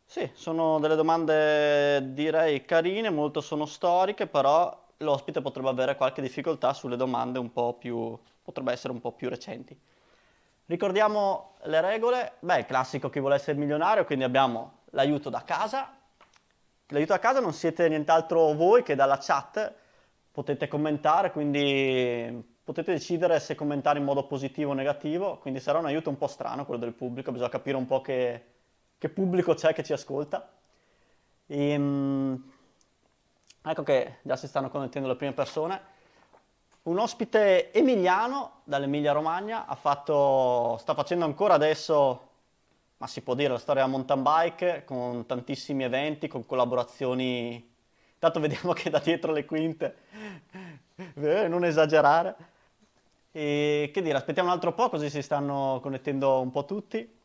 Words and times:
Sì, 0.06 0.30
sono 0.34 0.80
delle 0.80 0.96
domande 0.96 2.14
direi 2.14 2.66
carine, 2.66 3.10
molto 3.10 3.42
sono 3.42 3.66
storiche, 3.66 4.28
però 4.28 4.88
l'ospite 4.98 5.42
potrebbe 5.42 5.70
avere 5.70 5.96
qualche 5.96 6.22
difficoltà 6.22 6.74
sulle 6.74 6.98
domande 6.98 7.40
un 7.40 7.52
po' 7.52 7.74
più... 7.74 8.18
potrebbe 8.42 8.72
essere 8.72 8.94
un 8.94 9.00
po' 9.00 9.12
più 9.12 9.30
recenti. 9.30 9.80
Ricordiamo 10.66 11.56
le 11.64 11.82
regole, 11.82 12.34
beh, 12.40 12.60
il 12.60 12.66
classico 12.66 13.10
chi 13.10 13.20
vuole 13.20 13.36
essere 13.36 13.58
milionario, 13.58 14.06
quindi 14.06 14.24
abbiamo 14.24 14.80
l'aiuto 14.92 15.30
da 15.30 15.44
casa, 15.44 15.98
l'aiuto 16.92 17.14
a 17.14 17.20
casa 17.20 17.40
non 17.40 17.54
siete 17.54 17.88
nient'altro 17.90 18.54
voi 18.54 18.84
che 18.84 18.96
dalla 18.96 19.18
chat 19.20 19.74
potete 20.32 20.68
commentare, 20.68 21.32
quindi 21.32 22.50
potete 22.64 22.94
decidere 22.94 23.40
se 23.40 23.56
commentare 23.56 24.00
in 24.00 24.06
modo 24.06 24.26
positivo 24.26 24.72
o 24.72 24.74
negativo, 24.74 25.38
quindi 25.40 25.60
sarà 25.60 25.80
un 25.80 25.86
aiuto 25.86 26.10
un 26.10 26.18
po' 26.18 26.28
strano 26.28 26.66
quello 26.66 26.80
del 26.80 26.94
pubblico, 26.94 27.32
bisogna 27.32 27.50
capire 27.50 27.76
un 27.76 27.86
po' 27.86 28.02
che, 28.02 28.46
che 28.98 29.10
pubblico 29.10 29.54
c'è 29.54 29.74
che 29.74 29.84
ci 29.84 29.94
ascolta. 29.94 30.52
E, 31.48 31.76
um, 31.76 32.52
ecco 33.64 33.84
che 33.84 34.18
già 34.22 34.36
si 34.36 34.48
stanno 34.48 34.70
connettendo 34.70 35.08
le 35.08 35.16
prime 35.16 35.34
persone. 35.34 35.90
Un 36.84 36.98
ospite 36.98 37.72
emiliano 37.74 38.62
dall'Emilia 38.64 39.12
Romagna 39.12 39.66
fatto, 39.76 40.78
sta 40.80 40.94
facendo 40.94 41.26
ancora 41.26 41.54
adesso 41.54 42.31
ma 43.02 43.08
si 43.08 43.22
può 43.22 43.34
dire 43.34 43.50
la 43.50 43.58
storia 43.58 43.82
della 43.82 43.96
mountain 43.96 44.22
bike 44.22 44.84
con 44.86 45.26
tantissimi 45.26 45.84
eventi, 45.84 46.28
con 46.28 46.46
collaborazioni. 46.46 47.68
Intanto 48.14 48.40
vediamo 48.40 48.74
che 48.78 48.92
da 48.92 49.00
dietro 49.00 49.32
le 49.32 49.44
quinte, 49.44 49.96
eh, 51.16 51.48
non 51.48 51.66
esagerare. 51.66 52.36
E 53.32 53.90
che 53.92 54.04
dire, 54.04 54.18
aspettiamo 54.18 54.50
un 54.50 54.54
altro 54.54 54.74
po' 54.74 54.90
così 54.90 55.10
si 55.10 55.24
stanno 55.24 55.80
connettendo 55.82 56.42
un 56.42 56.52
po' 56.52 56.66
tutti. 56.66 57.20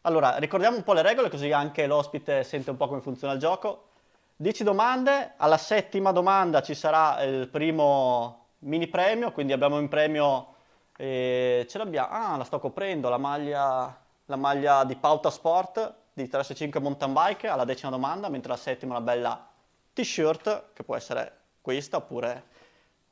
Allora, 0.00 0.38
ricordiamo 0.38 0.76
un 0.76 0.82
po' 0.82 0.94
le 0.94 1.02
regole 1.02 1.30
così 1.30 1.52
anche 1.52 1.86
l'ospite 1.86 2.42
sente 2.42 2.70
un 2.70 2.76
po' 2.76 2.88
come 2.88 3.00
funziona 3.00 3.34
il 3.34 3.38
gioco. 3.38 3.90
10 4.34 4.64
domande, 4.64 5.34
alla 5.36 5.58
settima 5.58 6.10
domanda 6.10 6.60
ci 6.60 6.74
sarà 6.74 7.22
il 7.22 7.46
primo 7.46 8.46
mini 8.60 8.88
premio, 8.88 9.30
quindi 9.30 9.52
abbiamo 9.52 9.78
in 9.78 9.86
premio, 9.86 10.54
eh, 10.96 11.64
ce 11.68 11.78
l'abbiamo, 11.78 12.08
ah 12.10 12.36
la 12.36 12.44
sto 12.44 12.58
coprendo, 12.58 13.08
la 13.08 13.18
maglia 13.18 14.02
la 14.26 14.36
maglia 14.36 14.84
di 14.84 14.96
Pauta 14.96 15.30
Sport 15.30 15.94
di 16.12 16.28
365 16.28 16.80
Mountain 16.80 17.12
Bike 17.12 17.48
alla 17.48 17.64
decima 17.64 17.90
domanda, 17.90 18.28
mentre 18.28 18.50
la 18.50 18.56
settima 18.56 18.96
una 18.96 19.04
bella 19.04 19.48
t-shirt, 19.92 20.72
che 20.72 20.82
può 20.84 20.96
essere 20.96 21.40
questa 21.60 21.96
oppure 21.98 22.44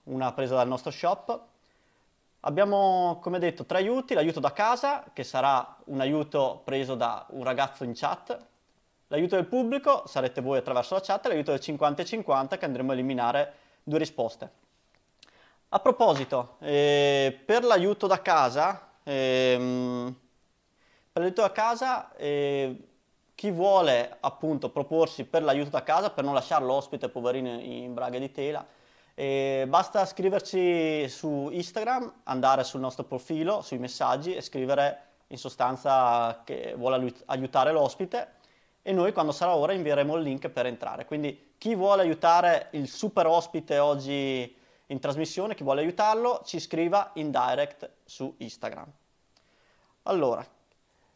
una 0.05 0.33
presa 0.33 0.55
dal 0.55 0.69
nostro 0.69 0.91
shop. 0.91 1.41
Abbiamo, 2.41 3.19
come 3.21 3.39
detto, 3.39 3.65
tre 3.65 3.79
aiuti, 3.79 4.15
l'aiuto 4.15 4.41
da 4.41 4.53
casa, 4.53 5.05
che 5.13 5.25
sarà 5.25 5.77
un 5.87 6.01
aiuto 6.01 6.63
preso 6.65 6.95
da 6.95 7.27
un 7.31 7.45
ragazzo 7.45 7.85
in 7.85 7.93
chat, 7.95 8.37
l'aiuto 9.09 9.37
del 9.37 9.47
pubblico, 9.47 10.05
sarete 10.07 10.41
voi 10.41 10.59
attraverso 10.59 10.95
la 10.95 11.01
chat, 11.01 11.27
e 11.27 11.29
l'aiuto 11.29 11.53
del 11.53 11.61
50-50 11.63 12.59
che 12.59 12.65
andremo 12.65 12.91
a 12.91 12.95
eliminare 12.95 13.55
due 13.83 13.99
risposte. 13.99 14.51
A 15.69 15.79
proposito, 15.79 16.57
eh, 16.61 17.41
per 17.45 17.65
l'aiuto 17.65 18.07
da 18.07 18.21
casa, 18.21 18.91
ehm, 19.03 20.15
Prendetelo 21.13 21.47
a 21.47 21.51
casa 21.51 22.17
e 22.17 22.89
chi 23.35 23.51
vuole 23.51 24.17
appunto 24.21 24.71
proporsi 24.71 25.25
per 25.25 25.43
l'aiuto 25.43 25.69
da 25.69 25.83
casa 25.83 26.09
per 26.09 26.25
non 26.25 26.33
lasciare 26.33 26.65
l'ospite 26.65 27.11
poverino 27.11 27.61
in 27.61 27.93
braghe 27.93 28.19
di 28.19 28.31
tela 28.31 28.67
e 29.15 29.67
basta 29.69 30.07
scriverci 30.07 31.07
su 31.11 31.51
Instagram, 31.53 32.21
andare 32.25 32.65
sul 32.65 32.81
nostro 32.81 33.05
profilo, 33.05 33.61
sui 33.61 33.77
messaggi 33.77 34.35
e 34.35 34.41
scrivere 34.41 35.01
in 35.27 35.37
sostanza 35.37 36.41
che 36.45 36.73
vuole 36.79 37.13
aiutare 37.27 37.73
l'ospite 37.73 38.37
e 38.81 38.93
noi 38.93 39.13
quando 39.13 39.33
sarà 39.33 39.55
ora 39.55 39.75
invieremo 39.75 40.17
il 40.17 40.23
link 40.23 40.49
per 40.49 40.65
entrare. 40.65 41.05
Quindi 41.05 41.53
chi 41.59 41.75
vuole 41.75 42.01
aiutare 42.01 42.69
il 42.71 42.89
super 42.89 43.27
ospite 43.27 43.79
oggi 43.79 44.57
in 44.87 44.99
trasmissione, 44.99 45.55
chi 45.55 45.63
vuole 45.63 45.83
aiutarlo, 45.83 46.41
ci 46.43 46.59
scriva 46.59 47.11
in 47.17 47.31
direct 47.31 47.91
su 48.03 48.35
Instagram. 48.39 48.91
Allora, 50.05 50.45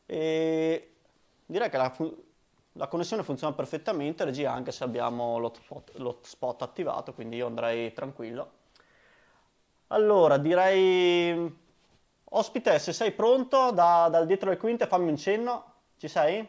e 0.06 0.92
direi 1.44 1.68
che 1.68 1.76
la, 1.76 1.94
la, 2.72 2.86
connessione 2.86 3.24
funziona 3.24 3.52
perfettamente, 3.52 4.24
regia 4.24 4.52
anche 4.52 4.70
se 4.70 4.84
abbiamo 4.84 5.38
l'hotspot, 5.38 5.96
l'hotspot 5.96 6.62
attivato, 6.62 7.12
quindi 7.12 7.36
io 7.36 7.46
andrei 7.46 7.92
tranquillo. 7.92 8.50
Allora, 9.88 10.38
direi... 10.38 11.64
Ospite, 12.30 12.78
se 12.78 12.92
sei 12.92 13.12
pronto, 13.12 13.70
da, 13.70 14.08
dal 14.10 14.26
dietro 14.26 14.50
le 14.50 14.56
quinte 14.56 14.86
fammi 14.86 15.10
un 15.10 15.16
cenno. 15.16 15.72
Ci 15.96 16.08
sei? 16.08 16.46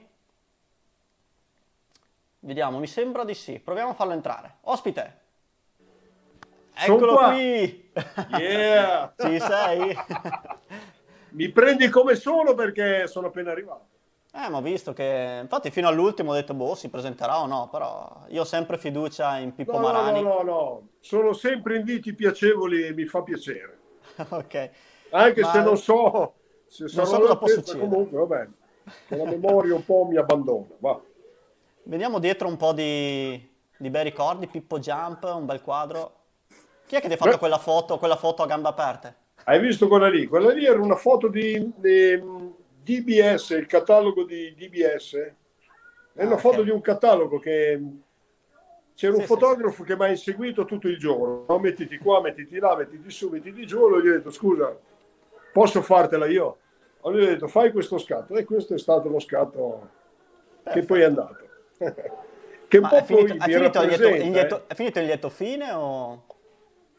Vediamo, 2.39 2.79
mi 2.79 2.87
sembra 2.87 3.23
di 3.23 3.33
sì. 3.33 3.59
Proviamo 3.59 3.91
a 3.91 3.93
farlo 3.93 4.13
entrare. 4.13 4.57
Ospite! 4.61 5.25
Eccolo 6.73 7.17
qui! 7.17 7.91
Yeah! 8.29 9.13
Ci 9.17 9.39
sei? 9.39 9.97
mi 11.31 11.49
prendi 11.49 11.89
come 11.89 12.15
sono 12.15 12.53
perché 12.53 13.07
sono 13.07 13.27
appena 13.27 13.51
arrivato. 13.51 13.85
Eh, 14.33 14.49
ma 14.49 14.57
ho 14.57 14.61
visto 14.61 14.93
che, 14.93 15.39
infatti 15.41 15.71
fino 15.71 15.87
all'ultimo 15.87 16.31
ho 16.31 16.33
detto, 16.35 16.53
boh, 16.53 16.75
si 16.75 16.89
presenterà 16.89 17.39
o 17.39 17.47
no, 17.47 17.69
però 17.71 18.25
io 18.27 18.41
ho 18.41 18.45
sempre 18.45 18.77
fiducia 18.77 19.37
in 19.37 19.55
Pippo 19.55 19.73
no, 19.73 19.79
Marani. 19.79 20.21
No, 20.21 20.29
no, 20.29 20.43
no, 20.43 20.87
sono 20.99 21.33
sempre 21.33 21.77
inviti 21.77 22.13
piacevoli 22.13 22.83
e 22.83 22.93
mi 22.93 23.05
fa 23.05 23.23
piacere. 23.23 23.77
ok. 24.29 24.69
Anche 25.11 25.41
ma... 25.41 25.51
se 25.51 25.61
non 25.61 25.77
so 25.77 26.33
se 26.67 26.87
sarò 26.87 27.05
so 27.05 27.19
cosa 27.19 27.37
posso 27.37 27.55
testa, 27.61 27.77
comunque, 27.77 28.17
vabbè, 28.17 28.47
la 29.07 29.23
memoria 29.25 29.73
un 29.73 29.85
po' 29.85 30.05
mi 30.05 30.17
abbandona, 30.17 30.67
va. 30.79 31.01
Veniamo 31.83 32.19
dietro 32.19 32.47
un 32.47 32.57
po' 32.57 32.73
di, 32.73 33.49
di 33.77 33.89
bei 33.89 34.03
ricordi, 34.03 34.47
Pippo 34.47 34.77
Jump, 34.77 35.23
un 35.23 35.45
bel 35.45 35.61
quadro. 35.61 36.15
Chi 36.85 36.95
è 36.95 37.01
che 37.01 37.07
ti 37.07 37.13
ha 37.13 37.17
fatto 37.17 37.37
quella 37.37 37.57
foto, 37.57 37.97
quella 37.97 38.17
foto 38.17 38.43
a 38.43 38.45
gambe 38.45 38.67
aperte? 38.67 39.15
Hai 39.49 39.61
visto 39.61 39.87
quella 39.87 40.09
lì? 40.09 40.27
Quella 40.27 40.51
lì 40.51 40.65
era 40.65 40.81
una 40.81 40.97
foto 40.97 41.29
di, 41.29 41.71
di 41.77 42.21
DBS, 42.83 43.51
il 43.51 43.65
catalogo 43.65 44.25
di 44.25 44.53
DBS. 44.53 45.15
È 46.13 46.25
una 46.25 46.35
ah, 46.35 46.37
foto 46.37 46.63
di 46.63 46.69
un 46.69 46.81
catalogo 46.81 47.39
che 47.39 47.81
c'era 48.93 49.13
un 49.13 49.21
sì, 49.21 49.25
fotografo 49.25 49.83
sì. 49.83 49.87
che 49.87 49.95
mi 49.95 50.03
ha 50.03 50.09
inseguito 50.09 50.65
tutto 50.65 50.89
il 50.89 50.97
giorno. 50.97 51.45
No? 51.47 51.59
Mettiti 51.59 51.97
qua, 51.97 52.19
mettiti 52.19 52.59
là, 52.59 52.75
mettiti 52.75 53.09
su, 53.09 53.29
mettiti 53.29 53.65
giù. 53.65 53.87
E 53.95 54.01
gli 54.01 54.07
ho 54.09 54.11
detto, 54.15 54.31
scusa, 54.31 54.77
posso 55.53 55.81
fartela 55.81 56.25
io? 56.25 56.57
Allora 57.03 57.21
gli 57.21 57.25
ho 57.27 57.29
detto, 57.29 57.47
fai 57.47 57.71
questo 57.71 57.97
scatto. 57.99 58.35
E 58.35 58.43
questo 58.43 58.73
è 58.73 58.77
stato 58.77 59.07
lo 59.07 59.19
scatto 59.19 59.89
Perfetto. 60.61 60.77
che 60.77 60.85
poi 60.85 60.99
è 60.99 61.03
andato. 61.05 61.47
che 62.67 62.77
un 62.79 62.89
po' 62.89 62.97
è 62.97 63.03
finito, 63.03 63.37
poi 63.37 63.37
è 63.37 63.57
finito, 63.57 63.81
il 63.81 63.87
lieto, 63.87 64.07
il 64.07 64.31
lieto, 64.31 64.63
è 64.67 64.73
finito 64.73 64.99
il 64.99 65.05
lieto 65.05 65.29
fine 65.29 65.71
o... 65.71 66.25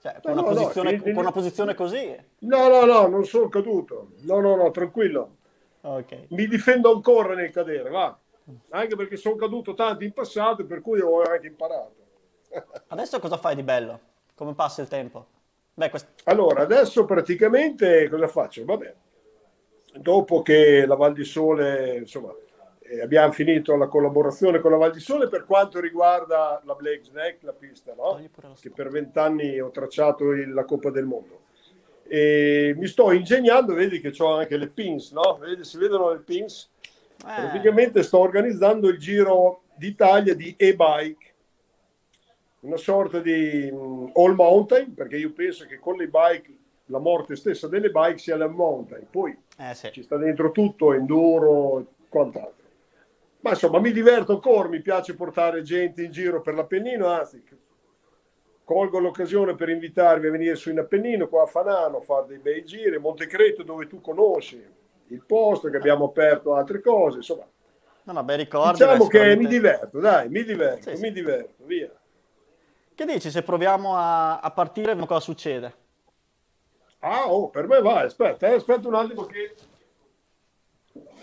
Cioè, 0.01 0.21
con, 0.23 0.35
no, 0.35 0.41
una, 0.41 0.49
no, 0.49 0.55
posizione, 0.55 0.97
no, 0.97 1.03
con 1.03 1.17
una 1.17 1.33
posizione 1.33 1.75
così? 1.75 2.17
No, 2.41 2.69
no, 2.69 2.85
no, 2.85 3.07
non 3.09 3.25
sono 3.25 3.49
caduto. 3.49 4.13
No, 4.23 4.41
no, 4.41 4.55
no, 4.55 4.71
tranquillo. 4.71 5.37
Okay. 5.81 6.27
Mi 6.31 6.47
difendo 6.47 6.93
ancora 6.93 7.35
nel 7.35 7.51
cadere, 7.51 7.91
va. 7.91 8.17
Anche 8.71 8.97
perché 8.97 9.17
sono 9.17 9.37
caduto 9.37 9.75
tanto 9.75 10.05
in 10.05 10.13
passato, 10.13 10.65
per 10.65 10.81
cui 10.81 11.01
ho 11.01 11.23
anche 11.23 11.49
imparato. 11.49 11.95
Adesso 12.89 13.19
cosa 13.19 13.37
fai 13.37 13.55
di 13.55 13.63
bello? 13.63 14.01
Come 14.35 14.55
passa 14.55 14.83
il 14.83 14.89
tempo? 14.89 15.27
Beh, 15.75 15.91
quest- 15.91 16.23
Allora, 16.25 16.63
adesso 16.63 17.05
praticamente 17.05 18.09
cosa 18.09 18.27
faccio? 18.27 18.65
Vabbè, 18.65 18.95
dopo 19.95 20.43
che 20.43 20.85
la 20.87 20.97
Val 20.97 21.13
di 21.13 21.25
Sole, 21.25 21.99
insomma, 21.99 22.35
abbiamo 23.03 23.33
finito 23.33 23.77
la 23.77 23.87
collaborazione 23.87 24.61
con 24.61 24.71
la 24.71 24.77
Val 24.79 24.93
di 24.93 25.01
Sole 25.01 25.29
per 25.29 25.45
quanto 25.45 25.81
riguarda 25.81 26.61
la 26.65 26.75
Blake 26.75 27.05
Snack, 27.05 27.43
la 27.43 27.53
pista, 27.53 27.95
no? 27.95 28.21
Che 28.61 28.71
per 28.71 28.89
vent'anni 28.89 29.61
ho 29.61 29.71
tracciato 29.71 30.33
il- 30.33 30.53
la 30.53 30.65
Coppa 30.65 30.91
del 30.91 31.05
Mondo. 31.05 31.41
E 32.07 32.75
mi 32.77 32.87
sto 32.87 33.13
ingegnando, 33.13 33.75
vedi 33.75 34.01
che 34.01 34.13
ho 34.19 34.37
anche 34.37 34.57
le 34.57 34.69
pins, 34.69 35.13
no? 35.13 35.37
Vedi, 35.39 35.65
si 35.65 35.77
vedono 35.77 36.11
le 36.13 36.21
pins? 36.21 36.71
Eh, 37.21 37.41
Praticamente 37.41 38.03
sto 38.03 38.19
organizzando 38.19 38.89
il 38.89 38.99
giro 38.99 39.63
d'Italia 39.75 40.35
di 40.35 40.55
e-bike, 40.57 41.35
una 42.61 42.77
sorta 42.77 43.21
di 43.21 43.69
mm, 43.71 44.09
all 44.15 44.35
mountain, 44.35 44.95
perché 44.95 45.17
io 45.17 45.33
penso 45.33 45.67
che 45.67 45.79
con 45.79 45.97
le 45.97 46.09
bike 46.09 46.57
la 46.87 46.99
morte 46.99 47.37
stessa 47.37 47.69
delle 47.69 47.91
bike 47.91 48.19
sia 48.19 48.37
la 48.37 48.49
mountain, 48.49 49.07
poi 49.11 49.37
eh, 49.59 49.75
sì. 49.75 49.91
ci 49.93 50.03
sta 50.03 50.17
dentro 50.17 50.51
tutto, 50.51 50.95
enduro 50.95 51.81
e 51.81 51.85
quant'altro. 52.09 52.67
Ma 53.49 53.55
insomma, 53.55 53.81
mi 53.81 53.93
diverto 53.93 54.33
ancora, 54.33 54.69
mi 54.69 54.83
piace 54.83 55.15
portare 55.15 55.63
gente 55.63 56.03
in 56.03 56.11
giro 56.11 56.43
per 56.43 56.53
l'Appennino, 56.53 57.07
anzi, 57.07 57.43
colgo 58.63 58.99
l'occasione 58.99 59.55
per 59.55 59.71
invitarvi 59.71 60.27
a 60.27 60.31
venire 60.31 60.55
su 60.55 60.69
in 60.69 60.79
Appennino, 60.79 61.29
qua 61.29 61.45
a 61.45 61.47
Fanano, 61.47 61.97
a 61.97 62.01
fare 62.03 62.27
dei 62.27 62.39
bei 62.39 62.63
giri, 62.67 62.99
Montecreto 62.99 63.63
dove 63.63 63.87
tu 63.87 64.03
conosci 64.03 64.63
il 65.07 65.25
posto, 65.25 65.71
che 65.71 65.79
abbiamo 65.79 66.05
aperto 66.05 66.55
altre 66.55 66.83
cose, 66.83 67.17
insomma. 67.19 67.47
No, 68.03 68.13
no, 68.13 68.23
bei 68.23 68.37
ricordi. 68.37 68.73
Diciamo 68.73 69.07
beh, 69.07 69.19
che 69.19 69.37
mi 69.37 69.47
diverto, 69.47 69.99
dai, 69.99 70.29
mi 70.29 70.45
diverto, 70.45 70.91
Sì, 70.91 70.97
sì. 70.97 71.03
mi 71.03 71.13
diverto, 71.13 71.65
via. 71.65 71.91
Che 72.95 73.05
dici 73.07 73.31
se 73.31 73.43
proviamo 73.43 73.97
a, 73.97 74.41
a 74.41 74.51
partire 74.51 74.93
e 74.93 75.07
cosa 75.07 75.21
succede? 75.21 75.75
Ah, 76.99 77.33
oh, 77.33 77.49
per 77.49 77.67
me 77.67 77.81
vai, 77.81 78.05
aspetta, 78.05 78.47
eh, 78.49 78.57
aspetta 78.57 78.89
un 78.89 78.95
attimo 78.95 79.25
che... 79.25 79.55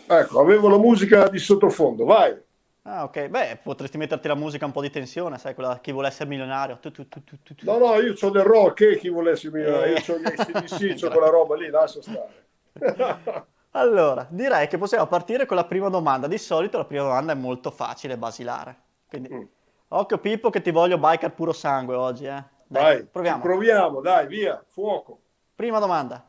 Ecco, 0.08 0.40
avevo 0.40 0.70
la 0.70 0.78
musica 0.78 1.28
di 1.30 1.40
sottofondo, 1.40 2.06
vai. 2.06 2.36
Ah, 2.84 3.04
ok. 3.04 3.28
Beh, 3.30 3.60
potresti 3.64 3.98
metterti 3.98 4.28
la 4.28 4.36
musica 4.36 4.66
un 4.66 4.72
po' 4.72 4.82
di 4.82 4.92
tensione, 4.92 5.40
sai, 5.40 5.56
quella 5.56 5.80
chi 5.80 5.92
vuole 5.92 6.08
essere 6.08 6.30
milionario. 6.30 6.78
Tu, 6.80 6.92
tu, 6.92 7.08
tu. 7.10 7.24
No, 7.62 7.78
no, 7.80 7.96
io 8.00 8.14
ho 8.20 8.30
del 8.30 8.44
rock, 8.44 8.82
e 8.82 8.98
chi 8.98 9.10
volesse 9.10 9.50
mi... 9.52 9.62
Eh. 9.62 9.92
Io 9.94 10.14
ho 10.14 10.18
gli 10.20 10.26
ACDC, 10.26 10.94
c'ho 11.00 11.10
quella 11.16 11.30
roba 11.30 11.56
lì, 11.56 11.70
lascia 11.70 12.02
stare. 12.02 12.44
Allora, 13.76 14.26
direi 14.30 14.68
che 14.68 14.78
possiamo 14.78 15.06
partire 15.06 15.46
con 15.46 15.58
la 15.58 15.66
prima 15.66 15.90
domanda. 15.90 16.28
Di 16.28 16.38
solito 16.38 16.78
la 16.78 16.86
prima 16.86 17.04
domanda 17.04 17.34
è 17.34 17.36
molto 17.36 17.72
facile 17.72 18.18
basilare. 18.18 18.78
Quindi, 19.06 19.30
Mm. 19.34 19.44
occhio 19.90 20.18
Pippo 20.20 20.50
che 20.50 20.62
ti 20.62 20.72
voglio 20.72 20.98
biker 20.98 21.34
puro 21.34 21.52
sangue 21.52 21.96
oggi, 21.96 22.24
eh. 22.26 22.42
Dai, 22.68 22.96
Dai, 22.96 23.06
proviamo. 23.06 23.42
proviamo, 23.42 24.00
dai, 24.02 24.28
via, 24.28 24.64
fuoco. 24.66 25.20
Prima 25.56 25.80
domanda. 25.80 26.26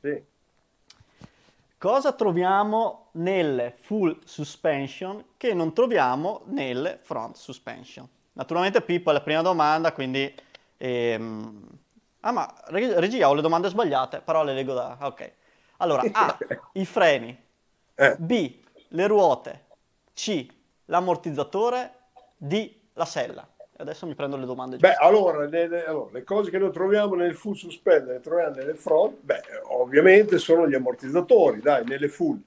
Sì. 0.00 0.22
Cosa 1.82 2.12
troviamo 2.12 3.08
nelle 3.14 3.74
full 3.76 4.16
suspension 4.24 5.30
che 5.36 5.52
non 5.52 5.72
troviamo 5.74 6.42
nelle 6.44 7.00
front 7.02 7.34
suspension? 7.34 8.08
Naturalmente 8.34 8.82
Pippo 8.82 9.10
è 9.10 9.12
la 9.12 9.20
prima 9.20 9.42
domanda, 9.42 9.92
quindi... 9.92 10.32
ehm, 10.76 11.66
Ah, 12.20 12.30
ma 12.30 12.54
reg- 12.66 12.94
regia, 12.98 13.28
ho 13.28 13.34
le 13.34 13.42
domande 13.42 13.68
sbagliate, 13.68 14.20
però 14.20 14.44
le 14.44 14.54
leggo 14.54 14.74
da... 14.74 14.96
Ok. 15.00 15.32
Allora, 15.78 16.06
A, 16.12 16.38
i 16.74 16.84
freni. 16.84 17.36
Eh, 17.96 18.14
B, 18.16 18.60
le 18.90 19.06
ruote. 19.08 19.64
C, 20.14 20.46
l'ammortizzatore. 20.84 21.94
D, 22.36 22.74
la 22.92 23.04
sella. 23.04 23.44
Adesso 23.82 24.06
mi 24.06 24.14
prendo 24.14 24.36
le 24.36 24.46
domande 24.46 24.78
Beh, 24.78 24.88
giuste. 24.88 25.04
allora 25.04 25.44
le, 25.44 25.66
le- 25.68 25.84
allora, 25.84 26.10
le 26.12 26.22
cose 26.24 26.50
che 26.50 26.58
noi 26.58 26.70
troviamo 26.70 27.16
nel 27.16 27.34
full 27.34 27.54
suspender, 27.54 28.14
le 28.14 28.20
troviamo 28.20 28.54
nelle 28.54 28.74
front, 28.74 29.18
beh, 29.20 29.40
ovviamente 29.70 30.38
sono 30.38 30.68
gli 30.68 30.74
ammortizzatori, 30.74 31.60
dai, 31.60 31.84
nelle 31.84 32.08
full. 32.08 32.40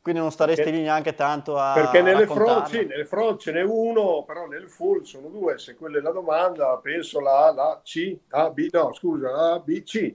Quindi 0.00 0.20
non 0.20 0.30
staresti 0.32 0.64
perché- 0.64 0.76
lì 0.76 0.82
neanche 0.82 1.14
tanto 1.14 1.58
a 1.58 1.72
Perché 1.74 2.02
nelle 2.02 2.26
front, 2.26 2.66
sì, 2.66 2.84
nelle 2.86 3.04
front 3.04 3.40
ce 3.40 3.52
n'è 3.52 3.62
uno, 3.62 4.24
però 4.24 4.46
nelle 4.46 4.66
full 4.68 5.02
sono 5.02 5.28
due. 5.28 5.58
Se 5.58 5.74
quella 5.76 5.98
è 5.98 6.00
la 6.00 6.12
domanda, 6.12 6.78
penso 6.78 7.20
la 7.20 7.46
A, 7.48 7.52
la 7.52 7.80
C, 7.84 8.16
A, 8.30 8.50
B, 8.50 8.68
no, 8.72 8.92
scusa, 8.94 9.52
A, 9.52 9.58
B, 9.60 9.82
C. 9.82 10.14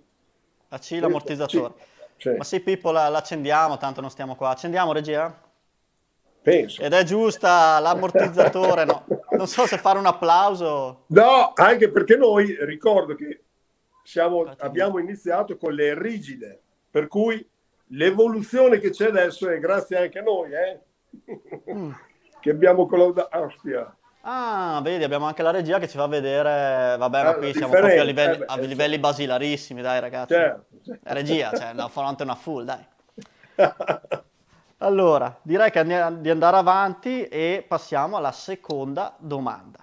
La 0.69 0.78
C, 0.80 1.00
l'ammortizzatore. 1.00 1.74
Sì, 2.18 2.30
Ma 2.36 2.44
sì, 2.44 2.60
Pippo, 2.60 2.92
la, 2.92 3.08
l'accendiamo, 3.08 3.78
tanto 3.78 4.02
non 4.02 4.10
stiamo 4.10 4.36
qua. 4.36 4.50
Accendiamo, 4.50 4.92
regia? 4.92 5.34
penso. 6.44 6.84
Ed 6.84 6.94
è 6.94 7.04
giusta, 7.04 7.80
l'ammortizzatore, 7.80 8.86
no. 8.86 9.08
Non 9.38 9.47
so 9.47 9.65
se 9.65 9.77
fare 9.77 10.00
un 10.00 10.06
applauso. 10.06 11.06
No, 11.07 11.51
anche 11.56 11.89
perché 11.89 12.15
noi 12.15 12.56
ricordo 12.62 13.15
che 13.15 13.44
siamo- 14.03 14.53
abbiamo 14.59 15.00
iniziato 15.00 15.57
con 15.57 15.74
le 15.74 16.00
rigide, 16.00 16.62
per 16.89 17.07
cui 17.07 17.45
l'evoluzione 17.88 18.80
che 18.80 18.89
c'è 18.91 19.07
adesso 19.07 19.50
è 19.50 19.59
grazie 19.59 19.97
anche 19.97 20.19
a 20.19 20.24
noi, 20.24 20.51
eh? 20.53 20.80
Mm. 21.71 21.91
che 22.39 22.50
abbiamo 22.50 22.85
collaudato. 22.85 23.38
Ostia. 23.39 23.95
Ah, 24.21 24.80
vedi, 24.83 25.03
abbiamo 25.03 25.25
anche 25.25 25.44
la 25.44 25.51
regia 25.51 25.80
che 25.80 25.88
ci 25.88 25.97
fa 25.97 26.07
vedere. 26.07 26.95
Vabbè, 26.97 27.24
ma 27.24 27.30
Ah, 27.30 27.35
qui 27.35 27.53
siamo 27.53 27.74
proprio 27.74 28.01
a 28.01 28.03
livelli, 28.06 28.35
eh 28.35 28.38
beh, 28.39 28.45
a 28.45 28.57
eh, 28.59 28.65
livelli 28.65 28.97
basilarissimi, 29.00 29.81
dai, 29.81 30.00
ragazzi. 30.00 30.33
Certo. 30.33 30.65
La 31.03 31.13
regia, 31.13 31.51
cioè, 31.53 31.74
da 31.74 31.88
fronte 31.89 32.24
a 32.24 32.25
una 32.25 32.35
full, 32.35 32.63
dai. 32.63 32.85
Allora, 34.83 35.39
direi 35.44 35.71
che 35.71 35.80
andiamo 35.80 36.18
di 36.18 36.30
andare 36.30 36.57
avanti 36.57 37.24
e 37.24 37.63
passiamo 37.65 38.18
alla 38.18 38.33
seconda 38.33 39.15
domanda. 39.18 39.80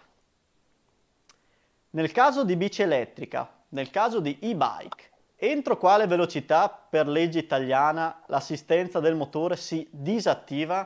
Nel 1.92 2.12
caso 2.12 2.44
di 2.44 2.54
bici 2.54 2.82
elettrica, 2.82 3.50
nel 3.70 3.88
caso 3.90 4.20
di 4.20 4.38
e-bike, 4.38 5.08
entro 5.36 5.78
quale 5.78 6.06
velocità 6.06 6.68
per 6.68 7.08
legge 7.08 7.38
italiana 7.38 8.22
l'assistenza 8.26 9.00
del 9.00 9.14
motore 9.14 9.56
si 9.56 9.88
disattiva? 9.90 10.84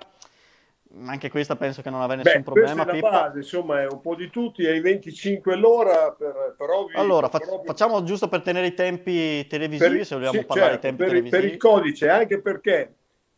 Anche 1.07 1.29
questa 1.29 1.57
penso 1.57 1.83
che 1.83 1.91
non 1.91 2.01
avrà 2.01 2.15
nessun 2.15 2.43
Beh, 2.45 2.51
questa 2.53 2.71
problema, 2.73 2.83
è 2.83 2.87
la 2.87 2.93
Pippo. 2.93 3.09
base, 3.09 3.39
insomma, 3.39 3.81
è 3.81 3.89
un 3.89 4.01
po' 4.01 4.15
di 4.15 4.31
tutti, 4.31 4.65
ai 4.65 4.81
25 4.81 5.57
l'ora 5.57 6.13
per, 6.13 6.55
per 6.57 6.71
ovvi- 6.71 6.95
Allora, 6.95 7.29
per 7.29 7.49
ovvi- 7.49 7.67
facciamo 7.67 8.05
giusto 8.05 8.29
per 8.29 8.43
tenere 8.43 8.69
i 8.69 8.75
tempi 8.75 9.45
televisivi, 9.49 9.97
per- 9.97 10.07
se 10.07 10.15
vogliamo 10.15 10.39
sì, 10.39 10.45
parlare 10.45 10.79
certo, 10.79 10.87
di 10.87 10.97
tempi 10.97 11.03
per, 11.03 11.09
televisivi. 11.09 11.43
per 11.43 11.53
il 11.53 11.59
codice, 11.59 12.09
anche 12.09 12.41
perché 12.41 12.95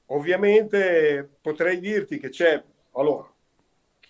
ovviamente 0.07 1.29
potrei 1.41 1.81
dirti 1.81 2.19
che 2.19 2.29
c'è, 2.29 2.63
allora, 2.93 3.31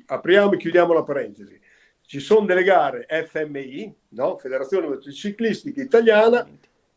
apriamo 0.06 0.52
e 0.52 0.56
chiudiamo 0.58 0.92
la 0.92 1.02
parentesi, 1.02 1.60
ci 2.02 2.20
sono 2.20 2.46
delle 2.46 2.62
gare 2.62 3.06
FMI, 3.08 3.94
no? 4.10 4.36
Federazione 4.36 4.86
Motociclistica 4.86 5.82
Italiana, 5.82 6.48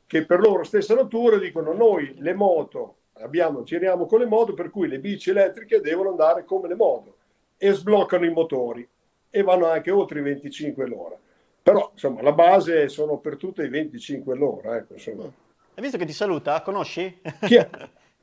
che 0.05 0.25
per 0.25 0.39
loro 0.39 0.63
stessa 0.63 0.93
natura 0.93 1.37
dicono 1.37 1.73
noi 1.73 2.15
le 2.17 2.33
moto 2.33 2.95
abbiamo, 3.13 3.63
giriamo 3.63 4.05
con 4.05 4.19
le 4.19 4.25
moto, 4.25 4.53
per 4.53 4.69
cui 4.69 4.87
le 4.87 4.99
bici 4.99 5.29
elettriche 5.29 5.81
devono 5.81 6.09
andare 6.09 6.45
come 6.45 6.67
le 6.67 6.75
moto 6.75 7.17
e 7.57 7.71
sbloccano 7.73 8.25
i 8.25 8.31
motori 8.31 8.87
e 9.29 9.43
vanno 9.43 9.67
anche 9.67 9.91
oltre 9.91 10.19
i 10.19 10.23
25 10.23 10.87
l'ora. 10.87 11.17
Però 11.61 11.89
insomma 11.93 12.21
la 12.21 12.31
base 12.31 12.87
sono 12.89 13.17
per 13.17 13.37
tutte 13.37 13.63
i 13.63 13.69
25 13.69 14.35
l'ora. 14.35 14.77
Ecco. 14.77 14.93
Hai 14.95 15.83
visto 15.83 15.97
che 15.97 16.05
ti 16.05 16.13
saluta? 16.13 16.61
Conosci? 16.61 17.21
Chi 17.41 17.55
è? 17.55 17.69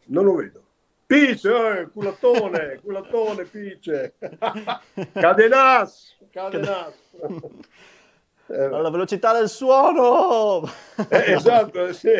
Non 0.06 0.24
lo 0.24 0.34
vedo. 0.34 0.64
Pice, 1.06 1.48
eh, 1.80 1.88
culatone, 1.92 2.80
culatone, 2.82 3.44
Pice. 3.44 4.14
Cadenas, 5.12 6.16
Cadenas. 6.32 6.94
Eh, 8.48 8.64
Alla 8.64 8.90
velocità 8.90 9.32
del 9.32 9.48
suono! 9.48 10.62
eh, 11.08 11.32
esatto, 11.32 11.92
sì. 11.94 12.10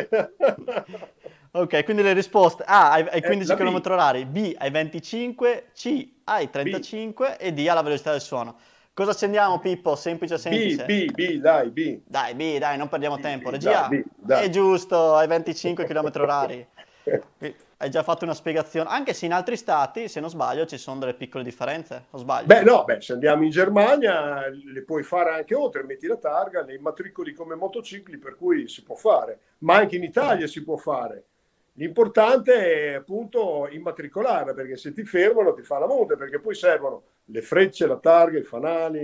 Ok, 1.51 1.83
quindi 1.85 2.03
le 2.03 2.13
risposte 2.13 2.63
A 2.65 2.91
ai, 2.91 3.07
ai 3.09 3.19
Eh, 3.19 3.21
15 3.25 3.47
la 3.49 3.55
B. 3.55 3.59
km 3.59 3.81
orari, 3.91 4.25
B 4.25 4.53
ai 4.57 4.69
25, 4.69 5.71
C 5.73 6.07
ai 6.25 6.49
35 6.49 7.37
e 7.37 7.53
D 7.53 7.65
alla 7.69 7.81
velocità 7.81 8.11
del 8.11 8.21
suono. 8.21 8.57
Cosa 8.93 9.11
accendiamo 9.11 9.59
Pippo? 9.59 9.95
Semplice, 9.95 10.35
B, 10.35 10.39
semplice. 10.39 10.85
B, 10.85 11.11
B, 11.11 11.39
dai, 11.39 11.69
B. 11.69 11.99
Dai, 12.05 12.33
B, 12.35 12.57
dai, 12.57 12.77
non 12.77 12.89
perdiamo 12.89 13.17
B, 13.17 13.21
tempo. 13.21 13.49
B, 13.49 13.51
Regia, 13.53 13.87
dai, 13.87 14.01
B, 14.01 14.03
dai. 14.15 14.45
è 14.45 14.49
giusto, 14.49 15.15
ai 15.15 15.27
25 15.27 15.85
km 15.85 16.11
orari. 16.21 16.67
Hai 17.79 17.91
già 17.91 18.01
fatto 18.01 18.23
una 18.23 18.33
spiegazione, 18.33 18.89
anche 18.89 19.13
se 19.13 19.27
in 19.27 19.33
altri 19.33 19.55
stati, 19.55 20.07
se 20.07 20.19
non 20.19 20.31
sbaglio, 20.31 20.65
ci 20.65 20.79
sono 20.79 20.97
delle 20.99 21.13
piccole 21.13 21.43
differenze, 21.43 22.05
o 22.09 22.17
sbaglio? 22.17 22.47
Beh, 22.47 22.63
no, 22.63 22.83
beh, 22.83 23.01
se 23.01 23.13
andiamo 23.13 23.43
in 23.43 23.51
Germania 23.51 24.47
le 24.47 24.81
puoi 24.81 25.03
fare 25.03 25.29
anche 25.29 25.53
oltre, 25.53 25.83
metti 25.83 26.07
la 26.07 26.17
targa, 26.17 26.63
nei 26.63 26.79
matricoli 26.79 27.33
come 27.33 27.53
motocicli, 27.53 28.17
per 28.17 28.35
cui 28.35 28.67
si 28.67 28.81
può 28.81 28.95
fare, 28.95 29.39
ma 29.59 29.75
anche 29.75 29.95
in 29.95 30.03
Italia 30.03 30.47
si 30.47 30.63
può 30.63 30.75
fare. 30.75 31.25
L'importante 31.73 32.93
è 32.93 32.93
appunto 32.95 33.67
immatricolare, 33.69 34.55
perché 34.55 34.75
se 34.75 34.91
ti 34.91 35.03
fermano 35.03 35.53
ti 35.53 35.61
fa 35.61 35.77
la 35.77 35.85
multa, 35.85 36.15
perché 36.15 36.39
poi 36.39 36.55
servono 36.55 37.03
le 37.25 37.41
frecce, 37.43 37.85
la 37.85 37.97
targa, 37.97 38.39
i 38.39 38.43
fanali 38.43 38.99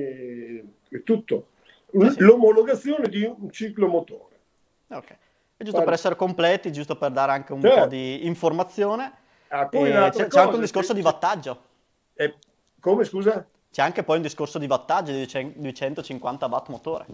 e 0.90 1.04
tutto. 1.04 1.50
L'omologazione 1.92 3.08
di 3.08 3.24
un 3.24 3.52
ciclomotore. 3.52 4.40
Ok. 4.88 5.16
Giusto 5.64 5.78
Vale. 5.80 5.86
per 5.86 5.94
essere 5.94 6.16
completi, 6.16 6.72
giusto 6.72 6.96
per 6.96 7.12
dare 7.12 7.32
anche 7.32 7.54
un 7.54 7.62
Certo. 7.62 7.80
po' 7.82 7.88
di 7.88 8.26
informazione. 8.26 9.12
Ah, 9.50 9.68
c'è, 9.70 10.28
c'è 10.28 10.40
anche 10.40 10.56
un 10.56 10.62
discorso 10.62 10.94
di 10.94 11.02
wattaggio. 11.02 11.62
è- 12.14 12.34
come 12.80 13.04
scusa? 13.06 13.48
C'è 13.72 13.82
anche 13.82 14.04
poi 14.04 14.18
un 14.18 14.22
discorso 14.24 14.60
di 14.60 14.68
wattaggio 14.68 15.12
di 15.12 15.26
250 15.56 16.46
watt 16.48 16.68
motore. 16.70 17.06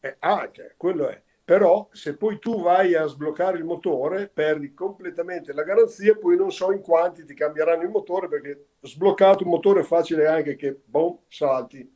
Eh, 0.00 0.16
ah, 0.18 0.50
quello 0.76 1.08
è. 1.08 1.22
però 1.44 1.88
se 1.92 2.16
poi 2.16 2.38
tu 2.38 2.60
vai 2.62 2.94
a 2.94 3.04
sbloccare 3.06 3.58
il 3.58 3.64
motore 3.64 4.28
perdi 4.28 4.72
completamente 4.74 5.52
la 5.52 5.62
garanzia 5.62 6.14
poi 6.16 6.36
non 6.36 6.50
so 6.50 6.72
in 6.72 6.80
quanti 6.80 7.24
ti 7.26 7.34
cambieranno 7.34 7.82
il 7.82 7.90
motore 7.90 8.28
perché 8.28 8.66
sbloccato 8.80 9.44
un 9.44 9.50
motore 9.50 9.80
è 9.80 9.84
facile 9.84 10.26
anche 10.26 10.56
che 10.56 10.78
boom, 10.84 11.18
salti 11.28 11.86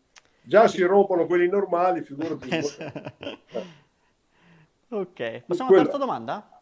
già 0.43 0.69
si 0.69 0.83
rompono 0.83 1.25
quelli 1.27 1.49
normali 1.49 2.03
figurati 2.03 2.49
ok 4.91 5.43
passiamo 5.47 5.71
alla 5.71 5.83
terza 5.83 5.99
domanda? 5.99 6.61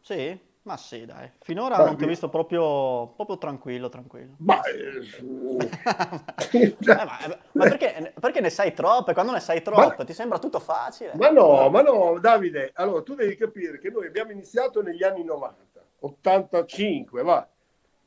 sì? 0.00 0.54
Ma 0.66 0.76
sì, 0.76 1.04
dai, 1.04 1.30
finora 1.42 1.76
non 1.76 1.96
ti 1.96 2.02
ho 2.02 2.08
visto 2.08 2.28
proprio, 2.28 3.06
proprio 3.14 3.38
tranquillo, 3.38 3.88
tranquillo. 3.88 4.34
Ma, 4.38 4.60
eh, 4.62 4.98
ma, 6.84 7.38
ma 7.52 7.68
perché, 7.68 8.12
perché, 8.18 8.40
ne 8.40 8.50
sai 8.50 8.74
troppe? 8.74 9.12
Quando 9.12 9.30
ne 9.30 9.38
sai 9.38 9.62
troppe 9.62 9.94
ma, 9.98 10.04
ti 10.04 10.12
sembra 10.12 10.40
tutto 10.40 10.58
facile? 10.58 11.12
Ma 11.14 11.30
no, 11.30 11.70
ma 11.70 11.82
no, 11.82 12.18
Davide, 12.18 12.72
allora 12.74 13.00
tu 13.02 13.14
devi 13.14 13.36
capire 13.36 13.78
che 13.78 13.90
noi 13.90 14.08
abbiamo 14.08 14.32
iniziato 14.32 14.82
negli 14.82 15.04
anni 15.04 15.22
90, 15.22 15.84
85, 16.00 17.22
va, 17.22 17.48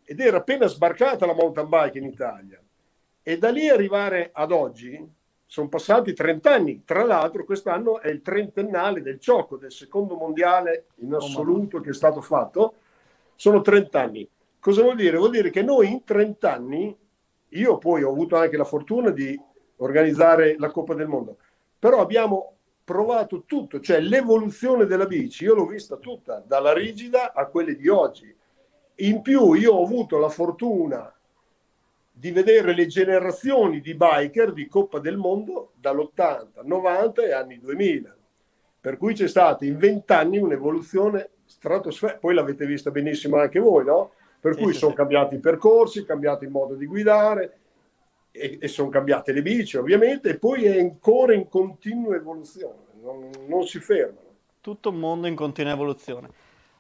ed 0.04 0.20
era 0.20 0.38
appena 0.38 0.68
sbarcata 0.68 1.26
la 1.26 1.34
mountain 1.34 1.70
bike 1.70 1.98
in 1.98 2.04
Italia. 2.04 2.62
E 3.24 3.38
da 3.38 3.52
lì 3.52 3.70
arrivare 3.70 4.32
ad 4.34 4.52
oggi, 4.52 5.02
sono 5.52 5.68
passati 5.68 6.14
30 6.14 6.54
anni. 6.54 6.84
Tra 6.86 7.04
l'altro, 7.04 7.44
quest'anno 7.44 8.02
è 8.02 8.08
il 8.10 8.22
trentennale 8.22 9.02
del 9.02 9.20
Ciocco, 9.20 9.58
del 9.58 9.72
secondo 9.72 10.14
mondiale 10.14 10.90
in 10.98 11.12
assoluto 11.12 11.78
oh, 11.78 11.82
che 11.82 11.90
è 11.90 11.94
stato 11.94 12.22
fatto. 12.22 12.76
Sono 13.34 13.62
30 13.62 14.00
anni. 14.00 14.30
Cosa 14.60 14.84
vuol 14.84 14.96
dire? 14.96 15.18
Vuol 15.18 15.32
dire 15.32 15.50
che 15.50 15.64
noi 15.64 15.90
in 15.90 16.04
30 16.04 16.54
anni, 16.54 16.96
io 17.48 17.78
poi 17.80 18.04
ho 18.04 18.12
avuto 18.12 18.36
anche 18.36 18.58
la 18.58 18.64
fortuna 18.64 19.10
di 19.10 19.42
organizzare 19.78 20.56
la 20.60 20.70
Coppa 20.70 20.94
del 20.94 21.08
Mondo, 21.08 21.38
però 21.80 22.00
abbiamo 22.00 22.58
provato 22.84 23.42
tutto, 23.48 23.80
cioè 23.80 24.00
l'evoluzione 24.02 24.86
della 24.86 25.08
bici, 25.08 25.46
io 25.46 25.56
l'ho 25.56 25.66
vista 25.66 25.96
tutta, 25.96 26.44
dalla 26.46 26.74
rigida 26.74 27.34
a 27.34 27.48
quelle 27.48 27.76
di 27.76 27.88
oggi. 27.88 28.36
In 28.98 29.24
più 29.24 29.54
io 29.54 29.74
ho 29.74 29.84
avuto 29.84 30.20
la 30.20 30.30
fortuna 30.30 31.12
di 32.20 32.32
vedere 32.32 32.74
le 32.74 32.86
generazioni 32.86 33.80
di 33.80 33.96
biker 33.96 34.52
di 34.52 34.68
Coppa 34.68 35.00
del 35.00 35.16
Mondo 35.16 35.72
dall'80, 35.76 36.66
90 36.66 37.24
e 37.24 37.32
anni 37.32 37.60
2000. 37.62 38.14
Per 38.82 38.98
cui 38.98 39.14
c'è 39.14 39.30
stata 39.30 39.64
in 39.64 39.78
vent'anni 39.78 40.38
un'evoluzione 40.38 41.30
stratosferica. 41.46 42.20
Poi 42.20 42.34
l'avete 42.34 42.66
vista 42.66 42.92
benissimo 42.92 43.38
anche 43.38 43.60
voi, 43.60 43.86
no? 43.86 44.12
Per 44.38 44.58
cui 44.58 44.74
sono 44.74 44.94
cambiati 44.94 45.36
i 45.36 45.40
percorsi, 45.40 46.04
cambiato 46.04 46.44
il 46.44 46.50
modo 46.50 46.76
di 46.76 46.86
guidare 46.86 47.58
e, 48.32 48.58
e 48.60 48.68
sono 48.68 48.90
cambiate 48.90 49.32
le 49.32 49.42
bici, 49.42 49.78
ovviamente, 49.78 50.32
e 50.32 50.38
poi 50.38 50.66
è 50.66 50.78
ancora 50.78 51.34
in 51.34 51.48
continua 51.48 52.16
evoluzione, 52.16 52.84
non, 53.02 53.30
non 53.48 53.66
si 53.66 53.80
fermano. 53.80 54.28
Tutto 54.60 54.90
un 54.90 55.00
mondo 55.00 55.28
in 55.28 55.36
continua 55.36 55.72
evoluzione. 55.72 56.30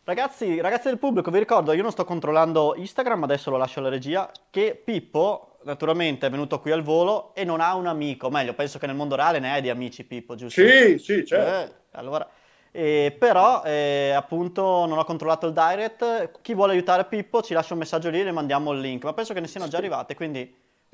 Ragazzi, 0.10 0.60
ragazzi 0.60 0.88
del 0.88 0.98
pubblico, 0.98 1.30
vi 1.30 1.38
ricordo, 1.38 1.72
io 1.72 1.84
non 1.84 1.92
sto 1.92 2.04
controllando 2.04 2.74
Instagram, 2.76 3.22
adesso 3.22 3.52
lo 3.52 3.58
lascio 3.58 3.78
alla 3.78 3.90
regia, 3.90 4.32
che 4.50 4.74
Pippo, 4.84 5.60
naturalmente, 5.66 6.26
è 6.26 6.32
venuto 6.32 6.60
qui 6.60 6.72
al 6.72 6.82
volo 6.82 7.36
e 7.36 7.44
non 7.44 7.62
ha 7.62 7.76
un 7.76 7.86
amico. 7.86 8.32
Meglio, 8.32 8.56
penso 8.56 8.80
che 8.80 8.88
nel 8.88 8.96
mondo 8.96 9.14
reale 9.14 9.38
ne 9.38 9.52
hai 9.52 9.62
di 9.62 9.70
amici, 9.70 10.04
Pippo, 10.06 10.34
giusto? 10.34 10.66
Sì, 10.66 10.98
sì, 10.98 11.24
certo. 11.24 11.72
Eh, 11.72 11.76
allora, 11.92 12.28
eh, 12.72 13.16
però, 13.20 13.62
eh, 13.64 14.10
appunto, 14.10 14.88
non 14.88 14.98
ho 14.98 15.04
controllato 15.04 15.46
il 15.46 15.54
direct. 15.54 16.42
Chi 16.42 16.56
vuole 16.56 16.72
aiutare 16.72 17.06
Pippo 17.06 17.44
ci 17.44 17.54
lascia 17.54 17.74
un 17.74 17.80
messaggio 17.80 18.10
lì 18.10 18.22
e 18.22 18.24
le 18.24 18.32
mandiamo 18.32 18.72
il 18.72 18.80
link. 18.80 19.04
Ma 19.04 19.14
penso 19.14 19.36
che 19.36 19.42
ne 19.42 19.48
siano 19.48 19.68
già 19.68 19.78
arrivate, 19.78 20.16
quindi 20.16 20.52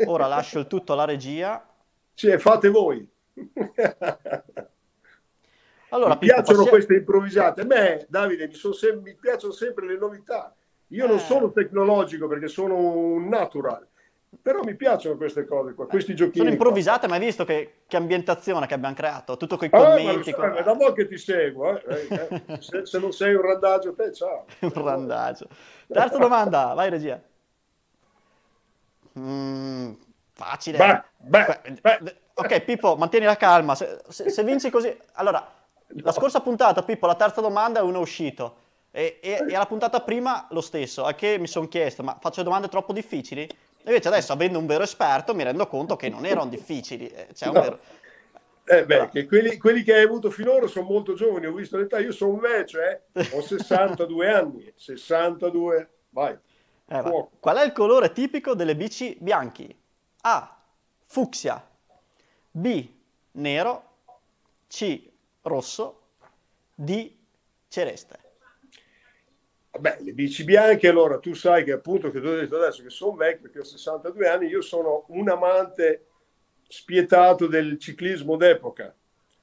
ora 0.07 0.27
lascio 0.27 0.60
il 0.60 0.67
tutto 0.67 0.91
alla 0.91 1.05
regia. 1.05 1.65
Sì, 2.13 2.38
fate 2.38 2.67
voi. 2.67 3.07
Allora, 5.95 6.13
mi 6.13 6.19
piacciono 6.19 6.43
possiamo... 6.45 6.69
queste 6.69 6.93
improvvisate. 6.95 7.61
A 7.61 7.65
me, 7.65 8.05
Davide, 8.09 8.47
mi, 8.47 8.53
sem- 8.53 9.01
mi, 9.01 9.15
piacciono 9.15 9.53
sempre 9.53 9.87
le 9.87 9.97
novità. 9.97 10.53
Io 10.89 11.05
eh. 11.05 11.07
non 11.07 11.19
sono 11.19 11.51
tecnologico 11.51 12.27
perché 12.27 12.49
sono 12.49 12.75
un 12.75 13.29
natural, 13.29 13.87
però 14.41 14.61
mi 14.61 14.75
piacciono 14.75 15.15
queste 15.15 15.45
cose 15.45 15.73
qua, 15.73 15.87
questi 15.87 16.11
eh, 16.11 16.15
giochini. 16.15 16.37
Sono 16.37 16.49
improvvisate, 16.49 17.07
ma 17.07 17.15
hai 17.15 17.21
visto 17.21 17.45
che, 17.45 17.83
che, 17.87 17.95
ambientazione 17.95 18.67
che 18.67 18.73
abbiamo 18.73 18.93
creato? 18.93 19.37
Tutto 19.37 19.55
con 19.55 19.67
i 19.67 19.69
commenti. 19.69 20.31
Ah, 20.31 20.35
con... 20.35 20.63
da 20.63 20.73
mo' 20.73 20.91
che 20.91 21.07
ti 21.07 21.17
seguo, 21.17 21.79
eh. 21.79 22.07
Eh, 22.09 22.41
eh. 22.45 22.57
se, 22.61 22.85
se, 22.85 22.99
non 22.99 23.13
sei 23.13 23.33
un 23.33 23.41
randaggio, 23.41 23.93
te 23.93 24.13
ciao. 24.13 24.45
un 24.59 24.73
randaggio. 24.73 25.47
Terza 25.87 26.17
domanda, 26.17 26.73
vai 26.73 26.89
regia. 26.89 27.21
Mm, 29.17 29.93
facile. 30.33 30.77
Beh, 30.77 31.03
beh, 31.19 31.99
beh. 32.01 32.15
Ok, 32.37 32.61
Pippo, 32.63 32.97
mantieni 32.97 33.25
la 33.25 33.37
calma. 33.37 33.75
Se, 33.75 34.01
se, 34.09 34.29
se 34.29 34.43
vinci 34.43 34.69
così... 34.69 34.93
Allora, 35.13 35.49
la 35.88 36.12
scorsa 36.12 36.42
puntata, 36.42 36.84
Pippo, 36.84 37.08
la 37.08 37.15
terza 37.15 37.42
domanda 37.42 37.80
è 37.80 37.84
uno 37.84 38.00
uscito. 38.00 38.63
E, 38.92 39.20
e, 39.22 39.46
e 39.50 39.56
alla 39.56 39.65
puntata 39.65 40.01
prima 40.01 40.48
lo 40.51 40.62
stesso, 40.62 41.04
a 41.04 41.13
che 41.13 41.38
mi 41.38 41.48
sono 41.48 41.68
chiesto, 41.68 42.01
ma 42.01 42.18
faccio 42.20 42.44
domande 42.44 42.70
troppo 42.70 42.94
difficili? 42.94 43.48
Invece 43.84 44.08
adesso, 44.08 44.34
avendo 44.34 44.58
un 44.58 44.65
vero 44.65 44.84
esperto, 44.84 45.36
mi 45.36 45.44
rendo 45.44 45.68
conto 45.68 45.96
che 45.96 46.10
non 46.10 46.25
erano 46.25 46.50
difficili. 46.50 47.08
Eh, 47.08 47.27
cioè, 47.34 47.51
no. 47.51 47.62
vero... 47.62 47.80
Eh 48.68 48.84
beh, 48.84 49.10
che 49.10 49.27
quelli, 49.27 49.58
quelli, 49.58 49.84
che 49.84 49.94
hai 49.94 50.04
avuto 50.04 50.32
finora 50.32 50.65
sono 50.65 50.88
molto 50.88 51.13
giovani, 51.13 51.46
ho 51.46 51.54
visto 51.54 51.77
l'età, 51.77 52.00
io 52.00 52.12
sono 52.12 52.32
un 52.32 52.39
vecchio, 52.39 52.80
eh? 52.82 53.01
ho 53.32 53.42
62 53.44 54.32
anni, 54.32 54.74
62, 54.75 55.89
vai. 56.10 56.34
Eh, 56.88 57.01
va. 57.01 57.27
Qual 57.39 57.58
è 57.58 57.63
il 57.63 57.74
colore 57.74 58.12
tipico 58.12 58.56
delle 58.56 58.75
bici 58.75 59.15
bianchi? 59.20 59.77
A. 60.22 60.58
Fucsia 61.06 61.63
B. 62.50 62.89
Nero 63.34 63.84
C 64.68 65.13
rosso 65.45 66.01
di 66.73 67.17
Celeste. 67.67 68.19
Vabbè, 69.71 69.97
le 70.01 70.13
bici 70.13 70.43
bianche, 70.45 70.87
allora 70.87 71.19
tu 71.19 71.33
sai 71.33 71.63
che 71.63 71.73
appunto 71.73 72.09
che 72.09 72.21
tu 72.21 72.27
hai 72.27 72.39
detto 72.39 72.55
adesso 72.55 72.81
che 72.81 72.89
sono 72.89 73.15
vecchio, 73.15 73.49
che 73.49 73.59
ho 73.59 73.63
62 73.63 74.27
anni, 74.27 74.47
io 74.47 74.61
sono 74.61 75.05
un 75.09 75.27
amante 75.27 76.05
spietato 76.67 77.47
del 77.47 77.77
ciclismo 77.77 78.37
d'epoca, 78.37 78.95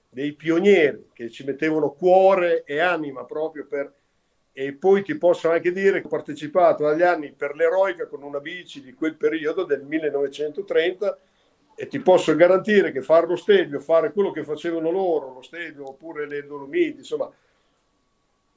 dei 0.09 0.33
pionieri 0.33 1.11
che 1.13 1.31
ci 1.31 1.45
mettevano 1.45 1.93
cuore 1.93 2.65
e 2.65 2.79
anima 2.79 3.25
proprio 3.25 3.67
per... 3.67 3.93
E 4.55 4.75
poi 4.75 5.03
ti 5.03 5.17
posso 5.17 5.51
anche 5.51 5.73
dire 5.73 6.01
che 6.01 6.07
ho 6.07 6.11
partecipato 6.11 6.87
agli 6.87 7.03
anni 7.03 7.33
per 7.33 7.55
l'eroica 7.55 8.07
con 8.07 8.23
una 8.23 8.41
bici 8.41 8.83
di 8.83 8.93
quel 8.93 9.17
periodo 9.17 9.65
del 9.65 9.83
1930 9.83 11.19
e 11.75 11.87
ti 11.87 12.01
posso 12.01 12.35
garantire 12.37 12.93
che 12.93 13.03
fare 13.03 13.27
lo 13.27 13.37
Stelvio, 13.37 13.81
fare 13.81 14.13
quello 14.13 14.31
che 14.31 14.45
facevano 14.45 14.91
loro, 14.91 15.33
lo 15.35 15.43
Stelvio 15.43 15.89
oppure 15.89 16.27
le 16.27 16.47
Dolomiti, 16.47 16.99
insomma, 16.99 17.31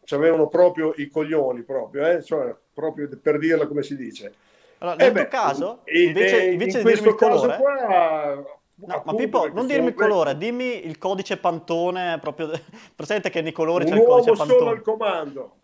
avevano 0.10 0.48
proprio 0.48 0.93
i 0.98 1.07
coglioni, 1.07 1.63
proprio, 1.63 2.05
eh? 2.05 2.24
cioè, 2.24 2.53
proprio 2.74 3.10
per 3.22 3.39
dirla 3.39 3.67
come 3.67 3.84
si 3.84 3.95
dice. 3.95 4.34
Allora, 4.79 4.98
nel 4.98 5.10
eh 5.10 5.13
tuo 5.13 5.27
caso, 5.27 5.81
invece, 5.86 6.45
invece 6.45 6.79
in 6.79 6.86
di 6.86 6.93
dirmi 6.93 7.07
il 7.10 7.15
colore... 7.15 7.57
Qua, 7.57 8.45
No, 8.77 9.03
ma 9.05 9.15
Pippo, 9.15 9.48
non 9.53 9.67
dirmi 9.67 9.88
il 9.88 9.93
colore, 9.93 10.36
dimmi 10.36 10.86
il 10.86 10.98
codice 10.98 11.38
Pantone, 11.38 12.19
proprio 12.19 12.51
presente 12.93 13.29
che 13.29 13.41
nei 13.41 13.53
colori 13.53 13.86
c'è 13.86 13.95
il 13.95 14.03
codice 14.03 14.34
Pantone. 14.34 14.51
Un 14.51 14.60
solo 14.60 14.69
al 14.72 14.81
comando. 14.81 15.55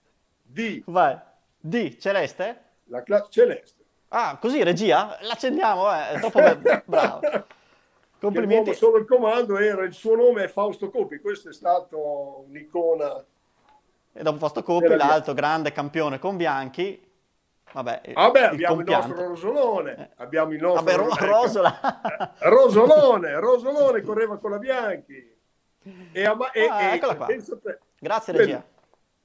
D. 0.41 0.81
Vai. 0.85 1.19
D, 1.59 1.97
celeste? 1.97 2.61
La 2.85 3.03
classe 3.03 3.27
celeste. 3.29 3.80
Ah, 4.13 4.37
così, 4.39 4.61
regia? 4.61 5.17
L'accendiamo, 5.21 5.89
eh, 5.93 6.09
è 6.09 6.19
troppo 6.19 6.39
bravo. 6.85 7.19
Complimenti. 8.19 8.73
solo 8.73 8.97
il 8.97 9.05
comando 9.05 9.57
era 9.57 9.83
il 9.83 9.93
suo 9.93 10.15
nome 10.15 10.43
è 10.43 10.47
Fausto 10.47 10.89
Coppi, 10.91 11.19
questo 11.19 11.49
è 11.49 11.53
stato 11.53 12.43
un'icona. 12.47 13.23
E 14.13 14.21
dopo 14.21 14.37
Fausto 14.37 14.63
Coppi, 14.63 14.95
l'altro 14.95 15.33
grande 15.33 15.71
campione 15.71 16.19
con 16.19 16.35
Bianchi. 16.35 17.09
Vabbè, 17.71 18.01
Vabbè 18.13 18.39
il 18.41 18.47
abbiamo 18.47 18.75
compianto. 18.75 19.07
il 19.07 19.13
nostro 19.13 19.27
Rosolone, 19.29 19.97
eh. 19.97 20.09
abbiamo 20.17 20.51
il 20.51 20.61
nostro 20.61 20.83
Vabbè, 20.83 20.97
Ro- 20.97 21.25
Rosola. 21.41 21.79
Rosolone, 22.39 23.39
Rosolone 23.39 24.01
correva 24.01 24.37
con 24.37 24.51
la 24.51 24.57
Bianchi. 24.57 25.35
E, 26.11 26.25
ama- 26.25 26.51
e, 26.51 26.67
ah, 26.67 26.81
e, 26.81 26.93
eccola 26.95 27.15
qua. 27.15 27.27
Grazie 27.97 28.33
regia. 28.33 28.63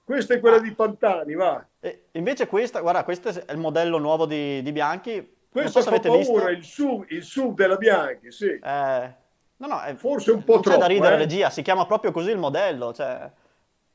Questa 0.07 0.35
è 0.35 0.39
quella 0.39 0.59
ah. 0.59 0.61
di 0.61 0.73
Pantani, 0.73 1.35
va. 1.35 1.67
E 1.81 2.05
invece 2.13 2.47
questa, 2.47 2.79
guarda, 2.79 3.03
questo 3.03 3.29
è 3.31 3.51
il 3.51 3.59
modello 3.59 3.99
nuovo 3.99 4.25
di, 4.25 4.63
di 4.63 4.71
Bianchi. 4.71 5.39
Questo 5.51 5.81
so 5.81 5.91
fa 5.91 5.99
paura, 5.99 6.51
il 6.51 6.63
sub, 6.63 7.07
il 7.09 7.25
sub 7.25 7.57
della 7.57 7.75
Bianchi, 7.75 8.31
sì. 8.31 8.51
Eh, 8.51 9.15
no, 9.57 9.67
no, 9.67 9.81
è, 9.81 9.97
Forse 9.97 10.31
un 10.31 10.45
po' 10.45 10.61
troppo. 10.61 10.71
C'è 10.71 10.79
da 10.79 10.87
ridere, 10.87 11.17
eh? 11.17 11.19
regia, 11.19 11.51
si 11.51 11.63
chiama 11.63 11.87
proprio 11.87 12.13
così 12.13 12.31
il 12.31 12.39
modello. 12.39 12.95
Cioè, 12.95 13.33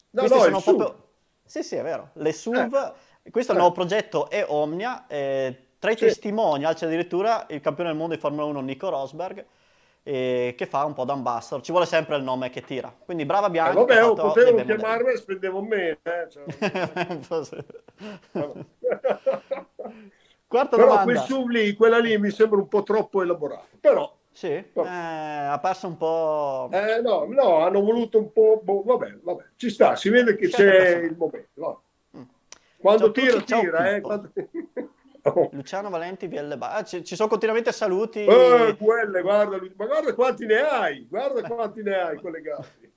no, 0.09 0.21
no, 0.21 0.27
sono 0.27 0.59
proprio... 0.59 1.07
Sì, 1.45 1.63
sì, 1.63 1.77
è 1.77 1.81
vero. 1.81 2.09
Le 2.15 2.33
SUV, 2.33 2.93
eh. 3.23 3.31
questo 3.31 3.53
è 3.53 3.55
il 3.55 3.61
nuovo 3.61 3.73
progetto 3.73 4.29
è 4.29 4.45
Omnia. 4.45 5.07
Eh, 5.07 5.67
tra 5.79 5.91
i 5.91 5.97
sì. 5.97 6.07
testimonial 6.07 6.75
c'è 6.75 6.87
addirittura 6.87 7.45
il 7.47 7.61
campione 7.61 7.89
del 7.89 7.97
mondo 7.97 8.15
di 8.15 8.19
Formula 8.19 8.43
1 8.43 8.59
Nico 8.59 8.89
Rosberg 8.89 9.45
e 10.03 10.53
che 10.57 10.65
fa 10.65 10.83
un 10.85 10.93
po' 10.93 11.05
da 11.05 11.13
ambassador. 11.13 11.63
Ci 11.63 11.71
vuole 11.71 11.85
sempre 11.85 12.15
il 12.17 12.23
nome 12.23 12.49
che 12.49 12.61
tira. 12.61 12.93
Quindi 13.03 13.25
brava 13.25 13.49
Bianca. 13.49 13.71
Eh, 13.71 13.75
vabbè, 14.01 14.21
potevo 14.21 14.63
chiamarmi 14.63 15.11
e 15.11 15.17
spendevo 15.17 15.61
meno. 15.61 15.97
Eh, 16.03 16.27
cioè... 16.29 16.43
Quarta 20.47 20.75
Però 20.75 20.87
domanda. 20.89 21.03
quel 21.03 21.17
SUV 21.19 21.47
lì, 21.47 21.73
quella 21.73 21.97
lì 21.99 22.17
mi 22.17 22.29
sembra 22.29 22.59
un 22.59 22.67
po' 22.67 22.83
troppo 22.83 23.21
elaborato. 23.21 23.67
Però 23.79 24.13
Sì, 24.33 24.47
eh, 24.49 24.71
ha 24.73 25.57
perso 25.61 25.87
un 25.87 25.95
po'... 25.97 26.67
Eh, 26.73 26.99
no, 27.01 27.25
no, 27.29 27.63
hanno 27.63 27.79
voluto 27.81 28.17
un 28.17 28.33
po'... 28.33 28.59
boh, 28.61 28.83
vabbè, 28.83 29.19
vabbè, 29.21 29.43
ci 29.55 29.69
sta, 29.69 29.95
si 29.95 30.09
vede 30.09 30.35
che 30.35 30.49
c'è 30.49 30.65
personale. 30.65 31.05
il 31.05 31.15
momento. 31.15 31.49
va. 31.53 31.79
Quando 32.81 33.11
Ciao 33.11 33.13
tira, 33.13 33.41
tira, 33.41 33.95
eh. 33.95 34.01
Quando- 34.01 34.31
Oh. 35.23 35.49
Luciano 35.53 35.89
Valenti, 35.89 36.27
VL 36.27 36.57
Bar. 36.57 36.77
Ah, 36.77 36.83
ci, 36.83 37.03
ci 37.03 37.15
sono 37.15 37.29
continuamente 37.29 37.71
saluti. 37.71 38.25
Eh, 38.25 38.75
quelle, 38.79 39.21
guarda, 39.21 39.61
ma 39.75 39.85
guarda 39.85 40.13
quanti 40.15 40.45
ne 40.45 40.59
hai, 40.61 41.05
guarda 41.07 41.43
quanti 41.43 41.83
ne 41.83 41.95
hai 41.95 42.19
collegati. 42.19 42.91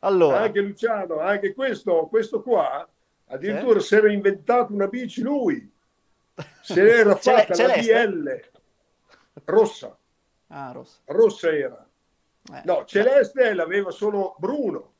Allora, 0.00 0.40
Anche 0.40 0.60
Luciano, 0.60 1.18
anche 1.20 1.54
questo, 1.54 2.06
questo 2.06 2.42
qua, 2.42 2.86
addirittura 3.26 3.80
si 3.80 3.94
era 3.96 4.12
inventato 4.12 4.72
una 4.72 4.86
bici 4.86 5.22
lui. 5.22 5.70
Se 6.60 6.80
l'era 6.82 7.16
fatta 7.16 7.66
la? 7.66 7.74
BL 7.74 8.40
rossa, 9.44 9.96
ah, 10.48 10.72
rossa. 10.72 10.98
rossa 11.06 11.50
era. 11.50 11.86
Eh, 12.52 12.62
No, 12.64 12.84
celeste 12.84 13.54
l'aveva 13.54 13.90
solo 13.90 14.36
Bruno, 14.38 14.92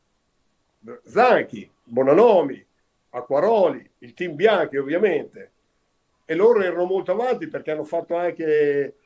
Zanchi, 1.05 1.71
Bonanomi, 1.85 2.67
Acquaroli, 3.11 3.89
il 3.99 4.15
team 4.15 4.35
Bianchi 4.35 4.77
ovviamente. 4.77 5.53
E 6.31 6.35
loro 6.35 6.61
erano 6.61 6.85
molto 6.85 7.13
avanti 7.13 7.49
perché 7.49 7.71
hanno 7.71 7.85
fatto 7.85 8.15
anche... 8.15 8.97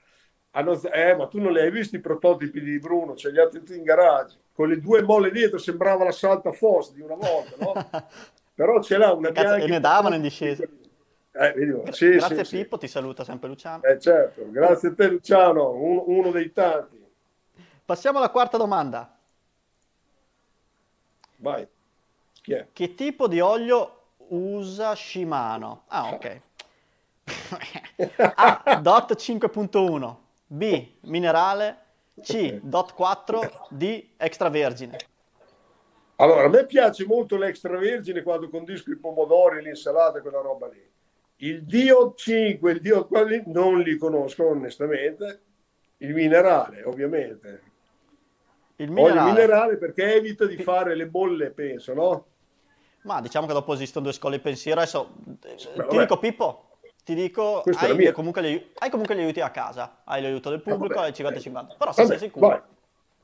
hanno- 0.50 0.82
eh, 0.90 1.14
ma 1.14 1.28
tu 1.28 1.38
non 1.38 1.52
li 1.52 1.60
hai 1.60 1.70
visti 1.70 1.94
i 1.94 2.00
prototipi 2.00 2.60
di 2.60 2.80
Bruno, 2.80 3.14
ce 3.14 3.30
li 3.30 3.38
ha 3.38 3.46
tutti 3.46 3.76
in 3.76 3.84
garage. 3.84 4.38
Con 4.52 4.68
le 4.68 4.80
due 4.80 5.02
molle 5.02 5.30
dietro 5.30 5.56
sembrava 5.58 6.02
la 6.02 6.10
Salta 6.10 6.50
Foss 6.50 6.92
di 6.92 7.00
una 7.00 7.14
volta, 7.14 7.54
no? 7.60 8.08
Però 8.56 8.82
ce 8.82 8.96
l'ha 8.96 9.12
una 9.12 9.30
Cazzo, 9.30 9.54
Bianchi... 9.54 9.66
e 9.66 9.68
ne 9.68 9.78
davano 9.78 10.16
in 10.16 10.22
discesa. 10.22 10.64
Eh, 10.64 11.54
sì, 11.92 12.10
Grazie 12.10 12.44
sì, 12.44 12.44
sì. 12.44 12.56
Pippo, 12.58 12.76
ti 12.76 12.88
saluta 12.88 13.22
sempre 13.22 13.48
Luciano. 13.48 13.84
Eh, 13.84 14.00
certo, 14.00 14.50
grazie 14.50 14.88
a 14.88 14.94
te 14.94 15.06
Luciano, 15.06 15.70
un- 15.70 16.02
uno 16.06 16.32
dei 16.32 16.50
tanti. 16.52 17.00
Passiamo 17.84 18.18
alla 18.18 18.30
quarta 18.30 18.56
domanda. 18.56 19.16
Vai. 21.36 21.66
Chi 22.42 22.52
è? 22.52 22.66
Che 22.72 22.94
tipo 22.94 23.28
di 23.28 23.38
olio 23.38 23.98
usa 24.28 24.94
Shimano? 24.94 25.84
Ah, 25.86 26.12
ok. 26.12 26.40
A. 28.34 28.78
DOT 28.80 29.14
5.1 29.14 30.16
B. 30.46 30.88
Minerale 31.02 31.76
C. 32.20 32.60
DOT 32.62 32.94
4 32.94 33.66
D. 33.70 34.08
Extravergine 34.16 34.96
Allora, 36.16 36.44
a 36.44 36.48
me 36.48 36.66
piace 36.66 37.04
molto 37.06 37.36
l'extravergine 37.36 38.22
quando 38.22 38.48
condisco 38.48 38.90
i 38.90 38.98
pomodori, 38.98 39.62
l'insalata 39.62 40.18
e 40.18 40.20
quella 40.22 40.40
roba 40.40 40.68
lì. 40.68 40.90
Il 41.36 41.64
Dio 41.64 42.14
5, 42.14 42.70
il 42.70 42.80
Dio 42.80 43.06
quelli 43.06 43.42
non 43.46 43.80
li 43.80 43.96
conosco 43.96 44.48
onestamente. 44.48 45.42
Il 45.98 46.14
minerale, 46.14 46.82
ovviamente. 46.84 47.62
Il 48.76 48.88
Voglio 48.90 49.08
il 49.08 49.12
minerale. 49.14 49.30
minerale 49.32 49.76
perché 49.78 50.14
evita 50.14 50.46
di 50.46 50.56
fare 50.56 50.94
le 50.94 51.06
bolle, 51.06 51.50
penso, 51.50 51.94
no? 51.94 52.26
Ma 53.02 53.20
diciamo 53.20 53.46
che 53.46 53.52
dopo 53.52 53.72
esistono 53.72 54.04
due 54.04 54.14
scuole 54.14 54.36
di 54.36 54.42
pensiero. 54.42 54.80
Adesso 54.80 55.14
eh, 55.42 55.56
ti 55.56 55.68
vabbè. 55.76 55.98
dico 55.98 56.18
Pippo, 56.18 56.71
ti 57.04 57.14
dico, 57.14 57.62
hai 57.76 58.12
comunque, 58.12 58.42
gli, 58.42 58.70
hai 58.78 58.90
comunque 58.90 59.16
gli 59.16 59.20
aiuti 59.20 59.40
a 59.40 59.50
casa, 59.50 60.02
hai 60.04 60.22
l'aiuto 60.22 60.50
del 60.50 60.60
pubblico, 60.62 60.94
vabbè. 60.94 61.06
hai 61.06 61.12
50-50. 61.12 61.74
Però 61.76 61.92
se 61.92 62.02
Vabbè, 62.02 62.18
sei 62.18 62.28
sicuro. 62.28 62.48
vai. 62.48 62.60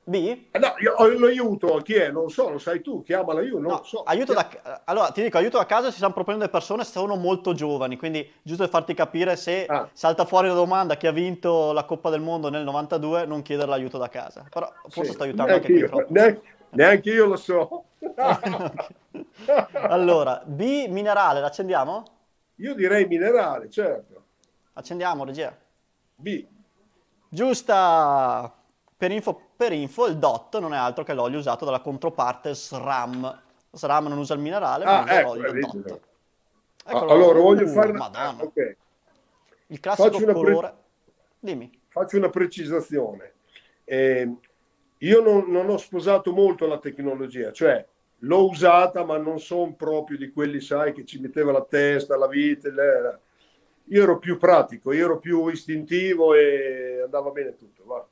B? 0.05 0.15
Eh, 0.51 0.59
No, 0.59 0.73
io 0.81 0.95
ho 0.97 1.07
l'aiuto, 1.07 1.77
chi 1.85 1.95
è? 1.95 2.11
Non 2.11 2.31
so, 2.31 2.49
lo 2.49 2.59
sai 2.59 2.81
tu, 2.81 3.03
chiamala 3.03 3.43
io, 3.43 3.59
non 3.59 3.73
No, 3.73 3.83
so. 3.85 4.03
aiuto 4.05 4.33
da, 4.33 4.49
allora 4.85 5.11
ti 5.11 5.23
dico, 5.23 5.37
aiuto 5.37 5.59
a 5.59 5.67
casa 5.67 5.91
si 5.91 5.99
stanno 5.99 6.15
proponendo 6.15 6.47
le 6.47 6.51
persone, 6.51 6.83
sono 6.85 7.15
molto 7.15 7.53
giovani, 7.53 7.99
quindi 7.99 8.29
giusto 8.43 8.63
per 8.63 8.73
farti 8.73 8.95
capire 8.95 9.37
se 9.37 9.67
Ah. 9.69 9.87
salta 9.93 10.25
fuori 10.25 10.49
la 10.49 10.55
domanda 10.55 10.97
chi 10.97 11.07
ha 11.07 11.13
vinto 11.13 11.73
la 11.73 11.85
Coppa 11.85 12.09
del 12.09 12.23
Mondo 12.23 12.49
nel 12.49 12.65
92, 12.65 13.27
non 13.27 13.43
chiedere 13.43 13.69
l'aiuto 13.69 13.99
da 13.99 14.09
casa. 14.09 14.45
Però 14.49 14.67
forse 14.89 15.11
Sì, 15.11 15.13
sto 15.13 15.23
aiutando 15.25 15.53
anche 15.53 15.67
qui 15.67 15.81
io, 15.81 16.07
neanche, 16.09 16.43
neanche 16.71 17.11
io 17.11 17.27
lo 17.27 17.37
so. 17.37 17.85
Allora, 19.89 20.43
B, 20.45 20.87
minerale, 20.89 21.41
l'accendiamo? 21.41 22.03
Io 22.59 22.75
direi 22.75 23.07
minerale, 23.07 23.71
certo. 23.71 24.25
Accendiamo, 24.75 25.25
regia. 25.25 25.57
B. 26.17 26.47
Giusta! 27.29 28.53
Per 28.97 29.11
info, 29.13 29.41
per 29.57 29.73
info, 29.73 30.07
il 30.07 30.17
DOT 30.19 30.59
non 30.59 30.75
è 30.75 30.77
altro 30.77 31.05
che 31.05 31.15
l'olio 31.15 31.39
usato 31.39 31.65
dalla 31.65 31.81
controparte 31.81 32.55
SRAM. 32.55 33.43
SRAM 33.71 34.09
non 34.09 34.19
usa 34.19 34.35
il 34.35 34.41
minerale, 34.41 34.85
ma 34.85 34.99
Ah, 34.99 35.03
usa 35.05 35.21
ecco, 35.21 35.35
l'olio 35.35 35.53
vedi. 35.53 35.61
DOT. 35.83 36.01
Eccolo. 36.85 37.13
allora 37.13 37.39
voglio 37.41 37.65
Uh, 37.65 37.69
fare 37.69 37.93
Madonna. 37.93 38.43
ah. 38.43 38.75
Il 39.67 39.79
classico 39.81 40.09
Faccio 40.11 40.23
una 40.25 40.33
pre- 40.33 40.43
colore. 40.43 40.75
Dimmi. 41.39 41.81
Faccio 41.87 42.17
una 42.17 42.31
precisazione. 42.31 43.35
Eh, 43.85 44.35
io 44.99 45.21
non, 45.21 45.45
non 45.51 45.69
ho 45.69 45.77
sposato 45.77 46.33
molto 46.33 46.67
la 46.67 46.79
tecnologia, 46.79 47.53
cioè 47.53 47.87
l'ho 48.21 48.49
usata, 48.49 49.05
ma 49.05 49.17
non 49.19 49.39
sono 49.41 49.75
proprio 49.75 50.17
di 50.19 50.31
quelli, 50.33 50.61
sai, 50.61 50.93
che 50.93 51.05
ci 51.05 51.21
metteva 51.21 51.53
la 51.53 51.65
testa, 51.65 52.17
la 52.17 52.27
vita. 52.29 52.69
le- 52.71 53.21
Io 53.91 54.03
ero 54.03 54.19
più 54.19 54.37
pratico, 54.39 54.93
io 54.93 55.05
ero 55.07 55.19
più 55.19 55.49
istintivo 55.49 56.35
e 56.35 57.01
andava 57.05 57.31
bene 57.31 57.57
tutto. 57.57 57.85
va. 57.87 58.07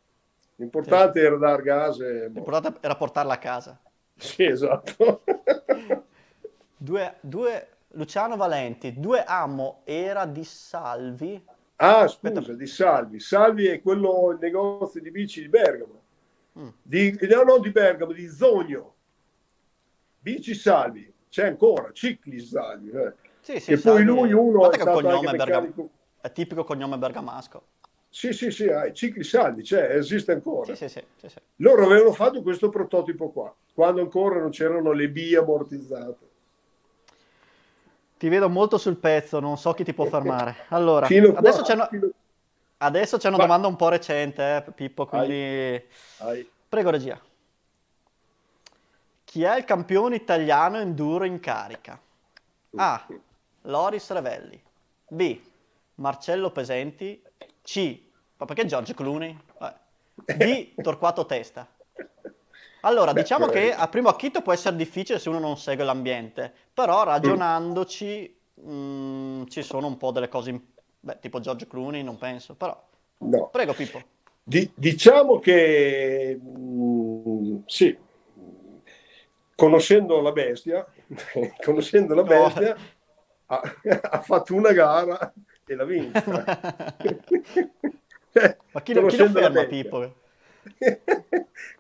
L'importante 0.57 1.21
era 1.21 1.37
dar 1.37 1.61
gas. 1.63 2.01
E... 2.01 2.31
boh. 2.31 2.35
L'importante 2.35 2.79
era 2.81 2.97
portarla 2.97 3.35
a 3.35 3.39
casa. 3.39 3.81
Sì, 4.17 4.45
esatto. 4.45 5.23
Due, 6.79 7.17
due- 7.21 7.69
Luciano 7.93 8.37
Valenti, 8.37 8.99
due 8.99 9.25
amo 9.25 9.81
era 9.85 10.27
di 10.27 10.45
Salvi. 10.45 11.43
Ah, 11.77 12.07
scusa, 12.09 12.41
Aspetta. 12.41 12.53
di 12.55 12.67
Salvi. 12.67 13.21
Salvi 13.21 13.67
è 13.67 13.81
quello, 13.81 14.31
il 14.33 14.39
negozio 14.41 15.01
di 15.01 15.11
bici 15.11 15.43
di 15.43 15.49
Bergamo. 15.49 16.01
Mm. 16.59 16.69
Di, 16.83 17.19
no, 17.31 17.43
non 17.43 17.61
di 17.61 17.71
Bergamo, 17.71 18.13
di 18.13 18.29
Zogno. 18.29 18.96
Bici 20.27 20.55
Salvi. 20.55 21.13
C'è 21.29 21.47
ancora, 21.47 21.93
Cicli 21.93 22.41
Salvi. 22.41 22.91
eh. 22.91 23.13
Sì, 23.41 23.61
sì, 23.61 23.75
Che 23.77 23.79
poi 23.79 24.03
lui, 24.03 24.33
uno, 24.33 24.59
guarda 24.59 24.77
è 24.77 24.81
stato 24.81 24.97
cognome 24.99 25.29
anche 25.29 25.35
è, 25.35 25.37
berga- 25.37 25.61
meccanico. 25.61 25.91
è 26.21 26.33
tipico 26.33 26.65
cognome 26.65 26.99
bergamasco. 26.99 27.63
Sì, 28.09 28.33
sì, 28.33 28.51
sì, 28.51 28.67
ah, 28.67 28.91
Cicli 28.91 29.23
Salvi, 29.23 29.63
c'è, 29.63 29.95
esiste 29.95 30.33
ancora. 30.33 30.75
Sì, 30.75 30.89
sì, 30.89 31.01
sì, 31.17 31.29
sì. 31.29 31.39
Loro 31.57 31.85
avevano 31.85 32.13
fatto 32.13 32.43
questo 32.43 32.71
prototipo 32.71 33.31
qua, 33.31 33.55
quando 33.73 34.01
ancora 34.01 34.41
non 34.41 34.51
c'erano 34.51 34.91
le 34.91 35.09
B 35.09 35.37
ammortizzate. 35.41 36.25
Ti 38.19 38.29
vedo 38.29 38.49
molto 38.49 38.79
sul 38.79 38.97
pezzo, 38.97 39.39
non 39.39 39.57
so 39.57 39.75
chi 39.75 39.85
ti 39.85 39.95
può 39.95 40.07
fermare. 40.11 40.57
Allora, 40.71 41.07
qua, 41.07 41.35
adesso 41.35 41.63
c'è 41.63 41.75
una, 41.75 41.87
fino- 41.87 42.11
adesso 42.79 43.17
c'è 43.19 43.29
una 43.29 43.37
domanda 43.37 43.69
un 43.69 43.77
po' 43.77 43.91
recente, 43.91 44.65
eh, 44.67 44.73
Pippo, 44.73 45.07
quindi... 45.07 45.81
Ai. 46.19 46.51
Prego, 46.69 46.91
regia. 46.91 47.21
Chi 49.37 49.43
è 49.43 49.55
il 49.55 49.65
campione 49.65 50.17
italiano 50.17 50.79
enduro 50.79 51.27
in 51.27 51.41
carica? 51.41 52.01
A. 52.77 53.07
Loris 53.65 54.11
Revelli. 54.11 54.59
B. 55.09 55.39
Marcello 55.97 56.51
Pesenti. 56.51 57.23
C. 57.61 58.01
Ma 58.39 58.47
perché 58.47 58.65
George 58.65 58.95
Clooney? 58.95 59.39
Vabbè. 59.59 59.77
D. 60.39 60.81
Torquato 60.81 61.27
Testa. 61.27 61.69
Allora, 62.81 63.13
Beh, 63.13 63.21
diciamo 63.21 63.49
che 63.49 63.75
a 63.75 63.87
primo 63.89 64.09
acchito 64.09 64.41
può 64.41 64.55
essere 64.55 64.75
difficile 64.75 65.19
se 65.19 65.29
uno 65.29 65.39
non 65.39 65.59
segue 65.59 65.85
l'ambiente, 65.85 66.51
però 66.73 67.03
ragionandoci 67.05 68.39
mh, 68.55 69.45
ci 69.49 69.61
sono 69.61 69.87
un 69.87 69.99
po' 69.99 70.13
delle 70.13 70.29
cose, 70.29 70.49
in- 70.49 70.63
beh, 70.99 71.19
tipo 71.21 71.41
George 71.41 71.67
Clooney, 71.67 72.03
non 72.03 72.17
penso, 72.17 72.55
però... 72.55 72.75
No. 73.19 73.49
Prego, 73.49 73.75
Pippo. 73.75 74.03
Di- 74.43 74.73
diciamo 74.75 75.39
che 75.41 76.41
mm, 76.43 77.59
sì, 77.67 78.05
conoscendo 79.57 80.21
la 80.21 80.31
bestia, 80.33 80.87
conoscendo 81.65 82.15
la 82.15 82.23
No. 82.23 82.29
bestia, 82.29 82.77
ha, 83.47 83.61
ha 84.11 84.21
fatto 84.21 84.55
una 84.55 84.73
gara 84.73 85.33
e 85.67 85.75
l'ha 85.75 85.85
vinta. 85.85 86.23
Ma 88.73 88.83
chi 88.83 88.93
lo, 88.93 89.07
chi 89.07 89.17
lo 89.17 89.27
Conoscendo 89.27 89.41
la 89.41 89.51
ferma, 89.51 89.61
bestia. 89.65 89.83
Pippo? 89.83 90.15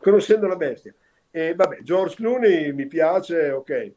conoscendo 0.00 0.46
la 0.46 0.56
bestia. 0.56 0.94
E 1.30 1.54
vabbè, 1.54 1.82
George 1.82 2.14
Clooney 2.16 2.72
mi 2.72 2.86
piace, 2.86 3.50
ok. 3.50 3.92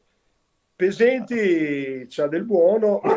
Pesenti 0.76 2.06
c'ha 2.10 2.28
del 2.28 2.44
buono. 2.44 3.02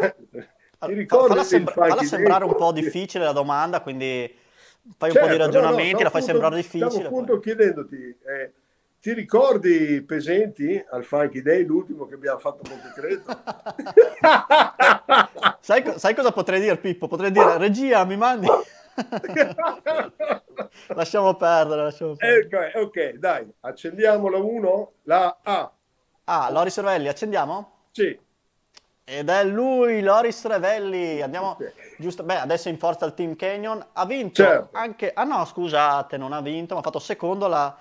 Ti 0.82 0.92
ricordi 0.94 1.28
Falla, 1.28 1.44
sembra- 1.44 1.72
falla 1.74 2.02
sembrare 2.02 2.44
un 2.44 2.56
po' 2.56 2.72
difficile 2.72 3.22
la 3.24 3.30
domanda, 3.32 3.80
quindi 3.82 4.32
fai 4.96 5.10
un 5.10 5.14
Certo, 5.14 5.20
po' 5.20 5.32
di 5.32 5.38
no, 5.38 5.44
no, 5.44 5.44
ragionamenti, 5.44 5.88
stavo 5.90 6.02
la 6.02 6.10
fai 6.10 6.20
appunto- 6.20 6.24
sembrare 6.26 6.56
difficile. 6.56 6.90
Stavo 6.90 7.08
poi. 7.08 7.20
appunto 7.20 7.38
chiedendoti, 7.40 8.18
eh, 8.26 8.52
ti 9.02 9.12
ricordi 9.14 10.00
Pesenti 10.02 10.80
al 10.90 11.04
Funky 11.04 11.42
Day, 11.42 11.64
l'ultimo 11.64 12.06
che 12.06 12.14
abbiamo 12.14 12.38
fatto 12.38 12.62
a 12.64 12.68
Montecreto? 12.68 13.36
sai, 15.58 15.82
sai 15.96 16.14
cosa 16.14 16.30
potrei 16.30 16.60
dire, 16.60 16.76
Pippo? 16.76 17.08
Potrei 17.08 17.32
dire, 17.32 17.58
regia, 17.58 18.04
mi 18.04 18.16
mandi... 18.16 18.46
lasciamo 20.94 21.34
perdere, 21.34 21.82
lasciamo 21.82 22.14
perdere. 22.14 22.70
ok, 22.76 22.86
ok, 22.86 23.10
dai, 23.14 23.52
accendiamo 23.62 24.28
la 24.28 24.38
1, 24.38 24.92
la 25.02 25.36
A. 25.42 25.72
Ah, 26.22 26.48
Lori 26.52 26.70
Sorvelli, 26.70 27.08
accendiamo? 27.08 27.86
Sì, 27.90 28.16
Ed 29.02 29.28
è 29.28 29.42
lui, 29.42 30.00
Loris 30.00 30.46
Revelli. 30.46 31.20
Andiamo 31.20 31.56
giusto. 31.98 32.22
Beh, 32.22 32.38
adesso 32.38 32.68
in 32.68 32.78
forza 32.78 33.04
il 33.04 33.14
team 33.14 33.34
Canyon. 33.34 33.84
Ha 33.94 34.06
vinto 34.06 34.44
Certo. 34.44 34.76
anche. 34.76 35.10
Ah 35.12 35.24
no, 35.24 35.44
scusate, 35.44 36.16
non 36.16 36.32
ha 36.32 36.40
vinto, 36.40 36.74
ma 36.74 36.80
ha 36.80 36.84
fatto 36.84 37.00
secondo 37.00 37.48
la 37.48 37.76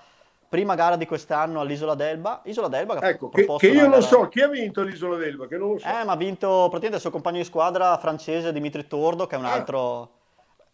prima 0.52 0.74
gara 0.74 0.96
di 0.96 1.06
quest'anno 1.06 1.60
all'Isola 1.60 1.94
d'Elba. 1.94 2.42
Isola 2.44 2.68
d'Elba 2.68 2.98
che 2.98 3.06
Ecco, 3.08 3.30
che, 3.30 3.46
che 3.56 3.68
io 3.68 3.86
non 3.88 4.02
so 4.02 4.28
chi 4.28 4.42
ha 4.42 4.48
vinto 4.48 4.82
l'isola 4.82 5.16
d'Elba, 5.16 5.46
che 5.46 5.56
non 5.56 5.70
lo 5.72 5.78
so. 5.78 5.86
Eh, 5.88 6.04
ma 6.04 6.12
ha 6.12 6.16
vinto 6.16 6.46
praticamente 6.68 6.96
il 6.96 7.00
suo 7.00 7.10
compagno 7.10 7.38
di 7.38 7.44
squadra 7.44 7.96
francese 7.96 8.52
Dimitri 8.52 8.86
Tordo, 8.86 9.26
che 9.26 9.34
è 9.34 9.38
un 9.38 9.46
Ah. 9.46 9.52
altro, 9.52 10.10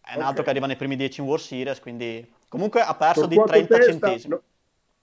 è 0.03 0.17
un 0.17 0.23
altro 0.23 0.43
che 0.43 0.49
arriva 0.49 0.65
nei 0.67 0.75
primi 0.75 0.97
10 0.97 1.21
in 1.21 1.27
World 1.27 1.41
Series, 1.45 1.79
quindi 1.79 2.29
comunque 2.49 2.81
ha 2.81 2.93
perso 2.93 3.25
di 3.25 3.35
Torquato 3.35 3.57
30 3.65 3.75
Testa, 3.77 3.91
centesimi. 3.91 4.33
no, 4.33 4.41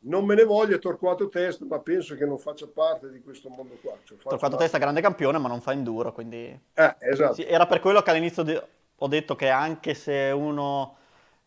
non 0.01 0.27
me 0.27 0.35
ne 0.35 0.45
voglia 0.45 0.77
Torquato 0.77 1.31
Testa, 1.31 1.65
ma 1.65 1.79
penso 1.79 2.15
che 2.15 2.27
non 2.27 2.37
faccia 2.37 2.67
parte 2.67 3.11
di 3.11 3.23
questo 3.23 3.49
mondo 3.49 3.79
qua. 3.81 3.93
Cioè, 4.05 4.19
Torquato 4.19 4.37
parte- 4.39 4.57
Testa 4.59 4.77
grande 4.77 5.01
campione, 5.01 5.39
ma 5.39 5.49
non 5.49 5.63
fa 5.63 5.73
enduro, 5.73 6.13
quindi 6.13 6.49
Eh, 6.75 6.97
esatto. 6.99 7.33
Sì, 7.33 7.45
era 7.47 7.65
per 7.65 7.81
quello 7.81 8.03
che 8.03 8.11
all'inizio 8.11 8.43
di- 8.43 8.61
ho 8.99 9.09
detto 9.09 9.35
che 9.37 9.49
anche 9.49 9.95
se 9.95 10.31
uno 10.37 10.97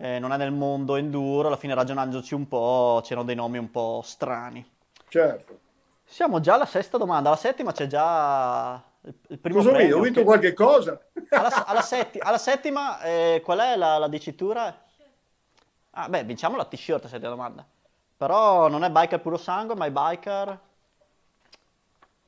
eh, 0.01 0.17
non 0.17 0.31
è 0.31 0.37
nel 0.37 0.51
mondo 0.53 0.95
enduro, 0.95 1.47
alla 1.47 1.57
fine 1.57 1.73
ragionandoci 1.73 2.33
un 2.33 2.47
po', 2.47 3.01
c'erano 3.03 3.25
dei 3.25 3.35
nomi 3.35 3.57
un 3.57 3.69
po' 3.69 4.01
strani. 4.01 4.65
Certo. 5.09 5.59
Siamo 6.05 6.39
già 6.39 6.53
alla 6.53 6.65
sesta 6.65 6.97
domanda, 6.97 7.27
alla 7.27 7.37
settima 7.37 7.73
c'è 7.73 7.85
già 7.85 8.81
il, 9.01 9.39
primo 9.39 9.57
Cosa 9.57 9.71
premio. 9.71 9.97
Ho 9.97 10.01
vinto 10.01 10.19
che- 10.21 10.25
qualche 10.25 10.53
cosa? 10.53 10.99
alla, 11.31 11.65
alla 11.65 11.81
setti- 11.81 12.19
alla 12.19 12.37
settima, 12.37 13.01
eh, 13.01 13.41
qual 13.43 13.59
è 13.59 13.75
la, 13.75 13.97
la 13.97 14.07
dicitura? 14.07 14.73
Ah, 15.91 16.07
beh, 16.07 16.23
vinciamo 16.23 16.55
la 16.55 16.63
t-shirt, 16.63 17.07
settima 17.07 17.29
domanda. 17.29 17.65
Però 18.15 18.69
non 18.69 18.85
è 18.85 18.89
biker 18.89 19.19
puro 19.19 19.37
sangue, 19.37 19.75
ma 19.75 19.85
è 19.85 19.91
biker... 19.91 20.59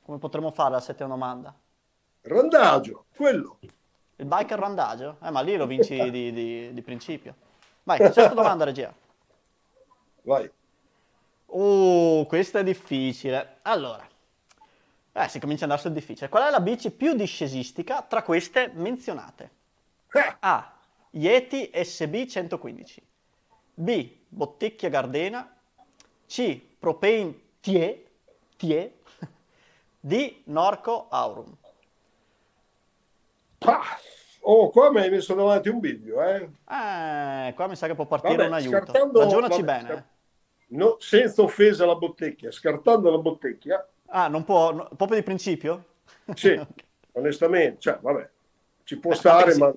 Come 0.03 0.17
potremmo 0.17 0.51
fare 0.51 0.71
la 0.71 0.79
settima 0.81 1.07
domanda? 1.07 1.55
Randagio, 2.23 3.05
quello. 3.15 3.59
Il 4.17 4.25
biker 4.25 4.59
randagio? 4.59 5.17
Eh, 5.23 5.31
ma 5.31 5.39
lì 5.39 5.55
lo 5.55 5.65
vinci 5.67 6.11
di, 6.11 6.33
di- 6.33 6.73
di 6.73 6.81
principio. 6.81 7.35
Vai, 7.83 7.97
sesta 7.97 8.33
domanda, 8.33 8.63
regia. 8.65 8.93
Vai. 10.23 10.49
Oh, 11.47 12.25
questa 12.25 12.59
è 12.59 12.63
difficile. 12.63 13.57
Allora, 13.63 14.07
eh, 15.13 15.27
si 15.27 15.39
comincia 15.39 15.65
ad 15.65 15.71
andare 15.71 15.81
sul 15.81 15.91
difficile. 15.91 16.29
Qual 16.29 16.43
è 16.43 16.49
la 16.49 16.61
bici 16.61 16.91
più 16.91 17.13
discesistica 17.13 18.03
tra 18.03 18.23
queste 18.23 18.71
menzionate? 18.73 19.51
Ah, 20.13 20.37
A. 20.39 20.73
Yeti 21.11 21.71
SB 21.73 22.25
115. 22.25 23.03
B. 23.73 24.17
Bottecchia 24.27 24.89
Gardena. 24.89 25.53
C. 26.27 26.61
Propane 26.79 27.39
Tie. 27.59 28.05
Tie. 28.55 28.99
D. 29.99 30.41
Norco 30.45 31.07
Aurum. 31.09 31.57
ah. 33.65 33.99
Oh, 34.43 34.69
qua 34.71 34.91
mi 34.91 34.99
hai 34.99 35.09
messo 35.09 35.33
davanti 35.35 35.69
un 35.69 35.79
video, 35.79 36.21
eh. 36.23 36.49
Eh, 36.67 37.53
qua 37.53 37.67
mi 37.67 37.75
sa 37.75 37.87
che 37.87 37.95
può 37.95 38.05
partire 38.05 38.35
Vabbè, 38.37 38.47
un 38.47 38.53
aiuto. 38.53 38.77
scartando- 38.77 39.19
Ragionaci 39.21 39.61
vabbè, 39.61 39.81
bene. 39.83 40.07
No, 40.67 40.95
senza 40.99 41.41
offesa 41.41 41.83
alla 41.83 41.95
bottecchia, 41.95 42.49
scartando 42.51 43.11
la 43.11 43.17
bottecchia, 43.17 43.85
Ah, 44.13 44.27
non 44.27 44.43
può, 44.43 44.71
no- 44.73 44.89
proprio 44.95 45.17
di 45.19 45.23
principio? 45.23 45.85
sì, 46.33 46.59
onestamente, 47.13 47.79
cioè, 47.79 47.99
vabbè, 48.01 48.29
ci 48.83 48.97
può 48.97 49.11
Eh, 49.11 49.15
stare, 49.15 49.55
ma 49.57 49.73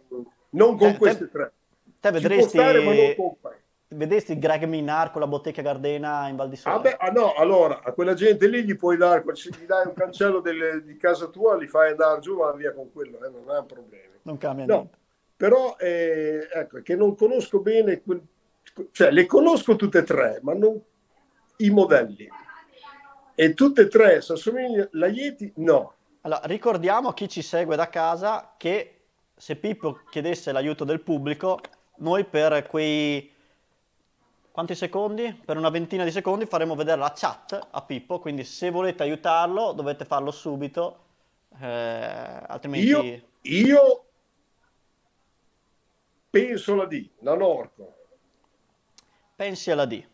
non 0.50 0.77
con 0.79 0.92
Te- 0.92 0.98
queste 0.98 1.24
te- 1.27 1.31
tre. 1.31 1.53
Te 1.85 1.90
Ci 1.92 2.00
può 2.00 2.11
vedresti, 2.12 2.48
stare, 2.48 2.83
ma 2.85 2.92
non 2.94 3.14
con 3.16 3.37
queste. 3.40 3.62
Vedresti 3.94 4.38
Greg 4.38 4.64
Minar 4.64 5.11
con 5.11 5.20
la 5.20 5.26
bottega 5.26 5.62
Gardena 5.62 6.28
in 6.28 6.37
Val 6.37 6.48
di 6.48 6.57
Sole? 6.57 6.74
Ah, 6.74 6.78
beh, 6.80 6.96
ah, 6.98 7.11
no, 7.11 7.35
allora, 7.35 7.80
a 7.83 7.92
quella 7.92 8.14
gente 8.14 8.46
lì 8.48 8.64
gli 8.64 8.76
puoi 8.76 8.96
dare, 8.96 9.22
se 9.35 9.50
gli 9.50 9.64
dai 9.64 9.87
un 9.87 9.94
cancello 9.94 10.40
del- 10.40 10.83
di 10.85 10.96
casa 10.96 11.26
tua, 11.26 11.57
li 11.57 11.66
fai 11.66 11.90
andare 11.90 12.20
giù, 12.20 12.37
va 12.37 12.52
via 12.52 12.72
con 12.72 12.92
quello, 12.92 13.16
eh, 13.24 13.28
non 13.30 13.54
è 13.54 13.59
un 13.59 13.66
problema. 13.66 14.12
Non 14.22 14.38
cambia 14.38 14.66
No, 14.66 14.74
niente. 14.74 14.98
però 15.37 15.76
eh, 15.78 16.48
ecco, 16.52 16.80
che 16.83 16.96
non 16.96 17.14
conosco 17.16 17.61
bene, 17.61 18.02
cioè 18.92 19.11
le 19.11 19.26
conosco 19.26 19.76
tutte 19.76 19.98
e 19.98 20.02
tre, 20.02 20.38
ma 20.42 20.54
non 20.54 20.80
i 21.59 21.70
modelli. 21.70 22.28
E 23.37 23.54
tutte 23.54 23.83
e 23.83 23.88
tre 23.88 24.20
si 24.20 24.33
assomigliano, 24.33 24.88
la 24.92 25.07
Yeti 25.09 25.52
no. 25.57 25.94
Allora, 26.22 26.40
ricordiamo 26.44 27.09
a 27.09 27.14
chi 27.14 27.28
ci 27.28 27.42
segue 27.42 27.76
da 27.76 27.88
casa 27.88 28.54
che 28.57 28.90
se 29.37 29.57
Pippo 29.57 30.00
chiedesse 30.11 30.52
l'aiuto 30.52 30.85
del 30.85 31.00
pubblico, 31.00 31.59
noi 31.96 32.24
per 32.24 32.66
quei 32.66 33.30
quanti 34.55 34.77
secondi? 34.77 35.35
Per 35.45 35.57
una 35.57 35.69
ventina 35.69 36.05
di 36.05 36.12
secondi 36.12 36.47
faremo 36.47 36.77
vedere 36.77 37.01
la 37.01 37.12
chat 37.12 37.59
a 37.73 37.83
Pippo, 37.83 38.21
quindi 38.21 38.45
se 38.45 38.71
volete 38.71 39.03
aiutarlo 39.03 39.73
dovete 39.73 40.05
farlo 40.05 40.31
subito, 40.31 41.07
eh, 41.61 41.67
altrimenti... 42.47 42.87
Io, 42.87 43.23
io 43.40 44.05
penso 46.31 46.77
la 46.77 46.85
D, 46.85 47.11
la 47.19 47.35
Norco. 47.35 47.97
pensi 49.35 49.73
alla 49.73 49.87
D. 49.87 50.07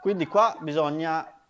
Quindi 0.00 0.26
qua 0.26 0.56
bisogna... 0.58 1.40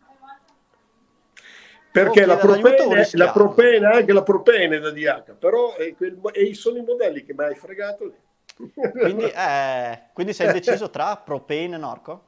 Perché 1.91 2.27
la 2.27 2.37
propene, 2.37 3.09
la 3.13 3.33
propene, 3.33 3.87
anche 3.87 4.13
la 4.13 4.23
propene 4.23 4.77
è 4.77 4.81
da 4.81 4.91
DH, 4.91 5.33
però 5.39 5.75
è 5.77 5.95
e 6.33 6.55
sono 6.55 6.77
i 6.77 6.83
modelli 6.83 7.25
che 7.25 7.33
mi 7.33 7.45
hai 7.45 7.55
fregato 7.55 8.05
lì. 8.05 8.27
Quindi, 9.01 9.25
eh, 9.25 10.03
quindi 10.13 10.33
sei 10.33 10.53
deciso 10.53 10.91
tra 10.91 11.17
propane 11.17 11.75
e 11.75 11.79
Norco? 11.79 12.25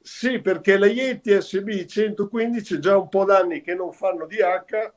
Sì, 0.00 0.40
perché 0.40 0.78
la 0.78 0.86
Yeti 0.86 1.40
SB 1.40 1.84
115 1.86 2.76
è 2.76 2.78
già 2.78 2.96
un 2.96 3.08
po' 3.08 3.24
d'anni 3.24 3.60
che 3.60 3.74
non 3.74 3.92
fanno 3.92 4.26
DH. 4.26 4.92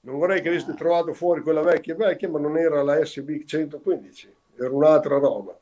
Non 0.00 0.18
vorrei 0.18 0.40
che 0.40 0.48
aveste 0.48 0.74
trovato 0.74 1.12
fuori 1.12 1.42
quella 1.42 1.62
vecchia 1.62 1.94
vecchia, 1.94 2.28
ma 2.28 2.38
non 2.38 2.56
era 2.56 2.82
la 2.82 3.04
SB 3.04 3.44
115, 3.44 4.34
era 4.58 4.70
un'altra 4.70 5.18
roba. 5.18 5.58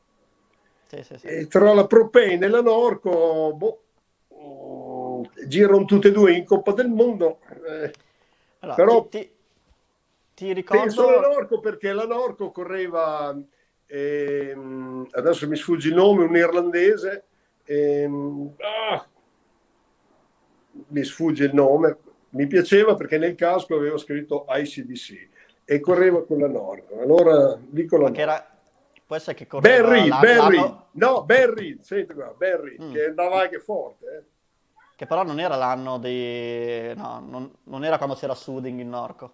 Sì, 0.87 1.03
sì, 1.03 1.17
sì. 1.17 1.27
E 1.27 1.47
tra 1.47 1.73
la 1.73 1.85
Propane 1.85 2.33
e 2.45 2.47
la 2.47 2.61
Norco, 2.61 3.53
boh, 3.53 3.81
mm, 4.33 5.23
girano 5.47 5.83
tutte 5.83 6.07
e 6.07 6.11
due 6.11 6.33
in 6.33 6.45
Coppa 6.45 6.71
del 6.71 6.87
Mondo. 6.87 7.39
Eh, 7.67 7.91
Allora, 8.59 8.75
però- 8.75 9.03
ti, 9.07 9.19
ti- 10.33 10.53
ti 10.53 10.63
penso 10.63 11.07
alla 11.07 11.17
ricordo... 11.17 11.33
Norco 11.33 11.59
perché 11.59 11.91
la 11.91 12.05
Norco 12.05 12.51
correva, 12.51 13.37
ehm, 13.87 15.07
adesso 15.11 15.47
mi 15.47 15.55
sfugge 15.55 15.89
il 15.89 15.95
nome, 15.95 16.23
un 16.25 16.35
irlandese. 16.35 17.23
ehm, 17.65 18.53
ah, 18.59 19.05
mi 20.89 21.03
sfugge 21.03 21.45
il 21.45 21.53
nome, 21.53 21.97
mi 22.29 22.47
piaceva 22.47 22.95
perché 22.95 23.17
nel 23.17 23.35
casco 23.35 23.75
avevo 23.75 23.97
scritto 23.97 24.45
ICDC 24.47 25.29
e 25.65 25.79
correva 25.79 26.23
con 26.25 26.39
la 26.39 26.47
Norco. 26.47 26.99
Allora 26.99 27.57
dico 27.59 27.97
la 27.97 28.13
era... 28.13 28.51
Può 29.05 29.15
essere 29.15 29.35
che 29.37 29.47
correva 29.47 29.87
l'anno- 30.09 30.19
Ben 30.19 30.47
Reed. 30.49 30.59
l'anno- 30.61 30.87
no, 30.91 31.23
Reed, 31.53 31.79
senti 31.81 32.13
qua, 32.13 32.33
Reed, 32.61 32.81
Mm. 32.83 32.91
che 32.91 33.05
andava 33.05 33.41
anche 33.41 33.59
forte. 33.59 34.05
eh. 34.05 34.23
Che 34.97 35.05
però 35.05 35.23
non 35.23 35.39
era 35.39 35.55
l'anno 35.55 35.97
di... 35.99 36.93
No, 36.95 37.23
non, 37.25 37.51
non 37.65 37.83
era 37.85 37.97
quando 37.97 38.15
c'era 38.15 38.33
Suding 38.35 38.79
in 38.79 38.89
Norco. 38.89 39.31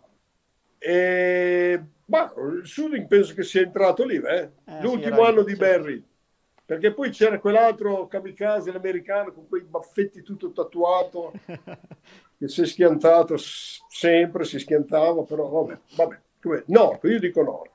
E, 0.86 1.82
ma 2.06 2.34
il 2.36 2.68
Suding 2.68 3.08
penso 3.08 3.34
che 3.34 3.44
sia 3.44 3.62
entrato 3.62 4.04
lì, 4.04 4.18
eh? 4.18 4.50
Eh, 4.66 4.82
l'ultimo 4.82 5.16
sì, 5.24 5.30
anno 5.30 5.44
di 5.44 5.54
sì. 5.54 5.58
Barry. 5.58 6.04
Perché 6.66 6.94
poi 6.94 7.10
c'era 7.10 7.40
quell'altro 7.40 8.08
kamikaze 8.08 8.72
l'americano 8.72 9.32
con 9.32 9.48
quei 9.48 9.62
baffetti 9.64 10.22
tutto 10.24 10.52
tatuato 10.52 11.32
che 12.38 12.48
si 12.48 12.62
è 12.62 12.66
schiantato 12.66 13.36
sempre, 13.38 14.44
si 14.44 14.60
schiantava, 14.60 15.24
però 15.24 15.48
vabbè, 15.50 15.80
vabbè. 15.96 16.20
Come- 16.42 16.64
Norco, 16.68 17.08
io 17.08 17.20
dico 17.20 17.42
Norco. 17.42 17.72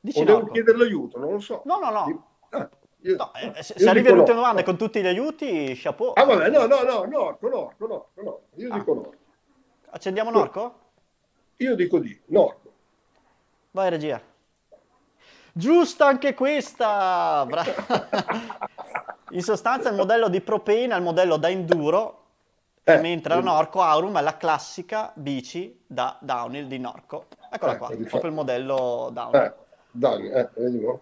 Dici 0.00 0.20
O 0.20 0.24
devo 0.24 0.38
Norco? 0.38 0.52
chiedere 0.52 0.78
l'aiuto, 0.78 1.18
non 1.18 1.32
lo 1.32 1.40
so. 1.40 1.62
No, 1.66 1.78
no, 1.78 1.90
no. 1.90 2.26
Ah, 2.50 2.70
io- 3.00 3.16
No, 3.16 3.32
eh, 3.34 3.62
se, 3.62 3.74
se 3.76 3.88
arrivi 3.88 4.08
all'ultima 4.08 4.36
no. 4.36 4.40
domanda 4.42 4.62
con 4.62 4.76
tutti 4.78 5.00
gli 5.02 5.06
aiuti, 5.06 5.72
chapeau. 5.74 6.12
Ah 6.14 6.24
vabbè, 6.24 6.48
no, 6.50 6.66
no, 6.66 6.82
no, 6.82 7.04
Norco, 7.04 7.48
Norco, 7.48 7.86
Norco, 7.86 8.22
no. 8.22 8.40
Io 8.54 8.72
Ah. 8.72 8.78
dico 8.78 8.94
Norco. 8.94 9.16
Accendiamo 9.90 10.30
Norco? 10.30 10.86
Io 11.60 11.74
dico 11.74 11.98
di 11.98 12.16
Norco. 12.26 12.72
Vai 13.72 13.90
regia. 13.90 14.20
Giusta 15.52 16.06
anche 16.06 16.34
questa! 16.34 17.44
Bra- 17.46 17.64
In 19.32 19.42
sostanza 19.42 19.88
il 19.90 19.96
modello 19.96 20.28
di 20.28 20.40
propane 20.40 20.94
è 20.94 20.96
il 20.96 21.02
modello 21.02 21.36
da 21.36 21.48
enduro, 21.50 22.22
Eh, 22.84 22.98
mentre 23.00 23.34
la. 23.34 23.42
Norco 23.42 23.82
Aurum 23.82 24.16
è 24.18 24.22
la 24.22 24.36
classica 24.36 25.10
bici 25.14 25.82
da 25.86 26.16
downhill 26.20 26.66
di 26.66 26.78
Norco. 26.78 27.26
Eccola 27.50 27.72
Eh, 27.74 27.76
qua, 27.76 27.88
proprio 27.88 28.30
il 28.30 28.32
modello 28.36 29.10
downhill. 29.12 29.42
Eh, 29.42 29.52
Dani, 29.90 30.28
eh, 30.30 30.48
vedi 30.54 30.80
no? 30.80 31.00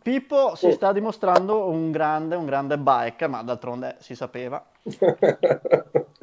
Pippo 0.00 0.54
si 0.54 0.66
Oh. 0.68 0.70
sta 0.72 0.92
dimostrando 0.92 1.68
un 1.68 1.90
grande, 1.90 2.36
un 2.36 2.46
grande 2.46 2.78
biker, 2.78 3.28
ma 3.28 3.42
d'altronde 3.42 3.96
si 3.98 4.14
sapeva. 4.14 4.64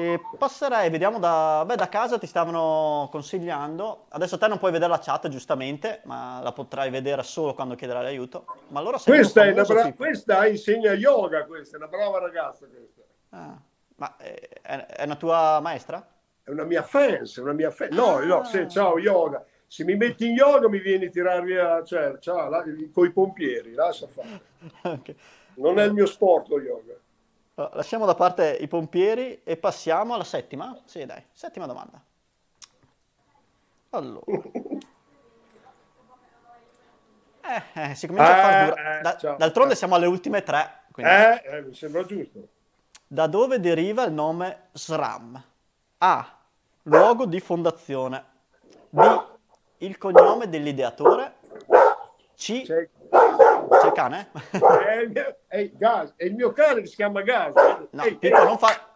E 0.00 0.20
passerei, 0.38 0.88
vediamo 0.88 1.18
da, 1.18 1.62
beh, 1.66 1.76
da 1.76 1.90
casa 1.90 2.18
ti 2.18 2.26
stavano 2.26 3.08
consigliando. 3.10 4.06
Adesso 4.08 4.38
te 4.38 4.48
non 4.48 4.58
puoi 4.58 4.72
vedere 4.72 4.90
la 4.90 4.98
chat, 4.98 5.28
giustamente, 5.28 6.00
ma 6.04 6.40
la 6.42 6.52
potrai 6.52 6.88
vedere 6.88 7.22
solo 7.22 7.52
quando 7.52 7.74
chiederai 7.74 8.06
aiuto. 8.06 8.46
Ma 8.68 8.80
allora 8.80 8.98
questa, 8.98 9.44
è 9.44 9.52
una 9.52 9.64
bra- 9.64 9.92
questa 9.92 10.46
insegna 10.46 10.92
yoga, 10.92 11.44
questa 11.44 11.76
è 11.76 11.80
una 11.80 11.88
brava 11.88 12.18
ragazza 12.18 12.66
questa. 12.66 13.02
Ah, 13.30 13.60
ma 13.96 14.16
eh, 14.16 14.48
è, 14.62 14.86
è 14.86 15.04
una 15.04 15.16
tua 15.16 15.60
maestra? 15.60 16.06
È 16.42 16.48
una 16.48 16.64
mia 16.64 16.82
fans, 16.82 17.36
una 17.36 17.52
mia 17.52 17.70
fan. 17.70 17.88
No, 17.92 18.20
no, 18.20 18.44
se, 18.44 18.68
ciao 18.68 18.98
yoga. 18.98 19.44
Se 19.66 19.84
mi 19.84 19.96
metti 19.96 20.26
in 20.26 20.32
yoga 20.32 20.68
mi 20.68 20.80
vieni 20.80 21.06
a 21.06 21.10
tirare 21.10 21.42
via, 21.42 21.84
cioè, 21.84 22.16
ciao, 22.18 22.48
la, 22.48 22.64
con 22.90 23.04
i 23.04 23.12
pompieri, 23.12 23.74
lascia 23.74 24.06
fare. 24.06 24.48
Ok. 24.82 25.14
Non 25.56 25.78
è 25.78 25.84
il 25.84 25.92
mio 25.92 26.06
sport 26.06 26.48
lo 26.48 26.60
yoga. 26.60 26.94
Lasciamo 27.72 28.06
da 28.06 28.14
parte 28.14 28.56
i 28.60 28.68
pompieri 28.68 29.42
e 29.44 29.56
passiamo 29.56 30.14
alla 30.14 30.24
settima. 30.24 30.80
Sì, 30.84 31.04
dai, 31.04 31.22
settima 31.32 31.66
domanda. 31.66 32.00
Allora. 33.90 34.24
Eh, 37.42 37.62
eh, 37.90 37.94
si 37.94 38.06
comincia 38.06 38.30
a 38.36 38.40
far 38.42 38.52
Eh, 38.62 38.64
dura- 38.68 38.98
eh, 38.98 39.02
da- 39.02 39.16
ciao. 39.16 39.36
d'altronde 39.36 39.74
siamo 39.74 39.94
alle 39.96 40.06
ultime 40.06 40.42
tre. 40.42 40.78
quindi- 40.92 41.12
Eh, 41.12 41.42
eh, 41.44 41.62
mi 41.62 41.74
sembra 41.74 42.04
giusto. 42.04 42.48
Da 43.06 43.26
dove 43.26 43.58
deriva 43.60 44.04
il 44.04 44.12
nome 44.12 44.68
SRAM? 44.72 45.42
A. 45.98 46.38
Luogo 46.84 47.26
di 47.26 47.40
fondazione. 47.40 48.24
B. 48.90 49.24
Il 49.78 49.98
cognome 49.98 50.48
dell'ideatore. 50.48 51.34
C. 52.36 52.62
C'è, 52.62 52.88
cane? 54.00 54.30
è, 54.50 54.96
il 55.02 55.10
mio, 55.10 55.36
è 55.46 55.56
il 55.58 55.72
gas, 55.76 56.12
è 56.16 56.24
il 56.24 56.34
mio 56.34 56.52
cane 56.52 56.80
che 56.80 56.86
si 56.86 56.96
chiama 56.96 57.22
Gas. 57.22 57.52
No, 57.90 58.02
Ehi, 58.02 58.16
Pippo, 58.16 58.42
non, 58.44 58.58
fa- 58.58 58.94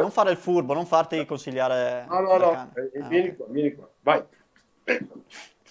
non 0.00 0.10
fare 0.10 0.30
il 0.30 0.36
furbo, 0.36 0.74
non 0.74 0.86
farti 0.86 1.24
consigliare 1.26 2.04
No, 2.08 2.20
no, 2.20 2.36
no, 2.36 2.70
eh, 2.74 3.00
Ah, 3.00 3.08
vieni 3.08 3.28
ok. 3.28 3.36
qua, 3.36 3.46
vieni 3.48 3.74
qua, 3.74 3.88
vai. 4.02 4.24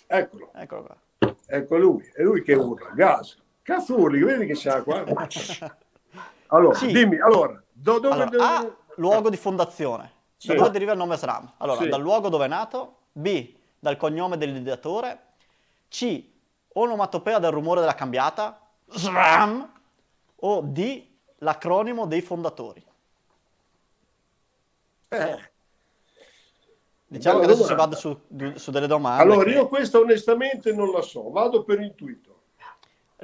Eccolo, 0.07 0.51
Eccolo 0.53 0.83
qua. 0.83 1.35
ecco 1.47 1.77
lui, 1.77 2.11
è 2.13 2.21
lui 2.21 2.41
che 2.43 2.53
urla, 2.53 2.89
gas. 2.93 3.37
Cazzo 3.61 3.97
urli, 3.97 4.21
vedi 4.23 4.45
che 4.45 4.53
c'ha 4.55 4.81
qua? 4.83 5.03
Allora, 6.47 6.75
Sì. 6.75 6.87
dimmi, 6.91 7.19
allora, 7.19 7.59
do- 7.71 7.97
dove... 7.99 8.13
Allora, 8.13 8.29
dove- 8.29 8.43
A. 8.43 8.75
Luogo 8.97 9.29
di 9.31 9.37
fondazione. 9.37 10.03
Da 10.03 10.51
Sì. 10.51 10.55
dove 10.55 10.69
deriva 10.69 10.91
il 10.91 10.99
nome 10.99 11.17
SRAM? 11.17 11.53
Allora, 11.57 11.81
Sì. 11.81 11.87
dal 11.89 11.99
luogo 12.01 12.29
dove 12.29 12.45
è 12.45 12.47
nato. 12.47 12.97
B. 13.11 13.55
Dal 13.79 13.97
cognome 13.97 14.37
dell'ideatore. 14.37 15.19
C. 15.89 16.23
Onomatopea 16.73 17.39
del 17.39 17.51
rumore 17.51 17.79
della 17.79 17.95
cambiata. 17.95 18.59
SRAM. 18.89 19.71
O 20.37 20.61
D. 20.61 21.07
L'acronimo 21.39 22.05
dei 22.05 22.21
fondatori. 22.21 22.83
Eh, 25.09 25.51
Diciamo 27.05 27.39
che 27.39 27.45
adesso 27.45 27.65
si 27.65 27.75
vada 27.75 27.95
su, 27.95 28.17
su 28.55 28.71
delle 28.71 28.87
domande. 28.87 29.21
Allora, 29.21 29.43
che- 29.43 29.51
io 29.51 29.67
questa 29.67 29.99
onestamente 29.99 30.73
non 30.73 30.89
la 30.89 31.01
so, 31.01 31.29
vado 31.29 31.63
per 31.63 31.79
intuito. 31.79 32.32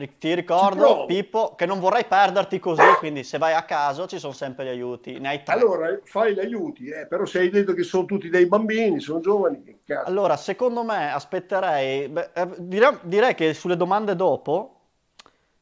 Ti 0.07 0.33
ricordo. 0.33 1.05
Pippo, 1.05 1.55
che 1.55 1.65
non 1.65 1.79
vorrei 1.79 2.05
perderti 2.05 2.59
così, 2.59 2.83
quindi 2.99 3.23
se 3.23 3.37
vai 3.37 3.53
a 3.53 3.63
caso 3.63 4.07
ci 4.07 4.19
sono 4.19 4.33
sempre 4.33 4.65
gli 4.65 4.69
aiuti. 4.69 5.19
Ne 5.19 5.29
hai 5.29 5.43
tre. 5.43 5.55
Allora, 5.55 5.99
fai 6.03 6.33
gli 6.33 6.39
aiuti, 6.39 6.87
eh, 6.87 7.07
però 7.07 7.25
se 7.25 7.39
hai 7.39 7.49
detto 7.49 7.73
che 7.73 7.83
sono 7.83 8.05
tutti 8.05 8.29
dei 8.29 8.45
bambini, 8.45 8.99
sono 8.99 9.19
giovani. 9.19 9.81
Allora, 10.05 10.37
secondo 10.37 10.83
me 10.83 11.11
aspetterei, 11.11 12.07
beh, 12.07 12.29
eh, 12.33 12.47
direi, 12.57 12.97
direi 13.01 13.35
che 13.35 13.53
sulle 13.53 13.75
domande 13.75 14.15
dopo 14.15 14.75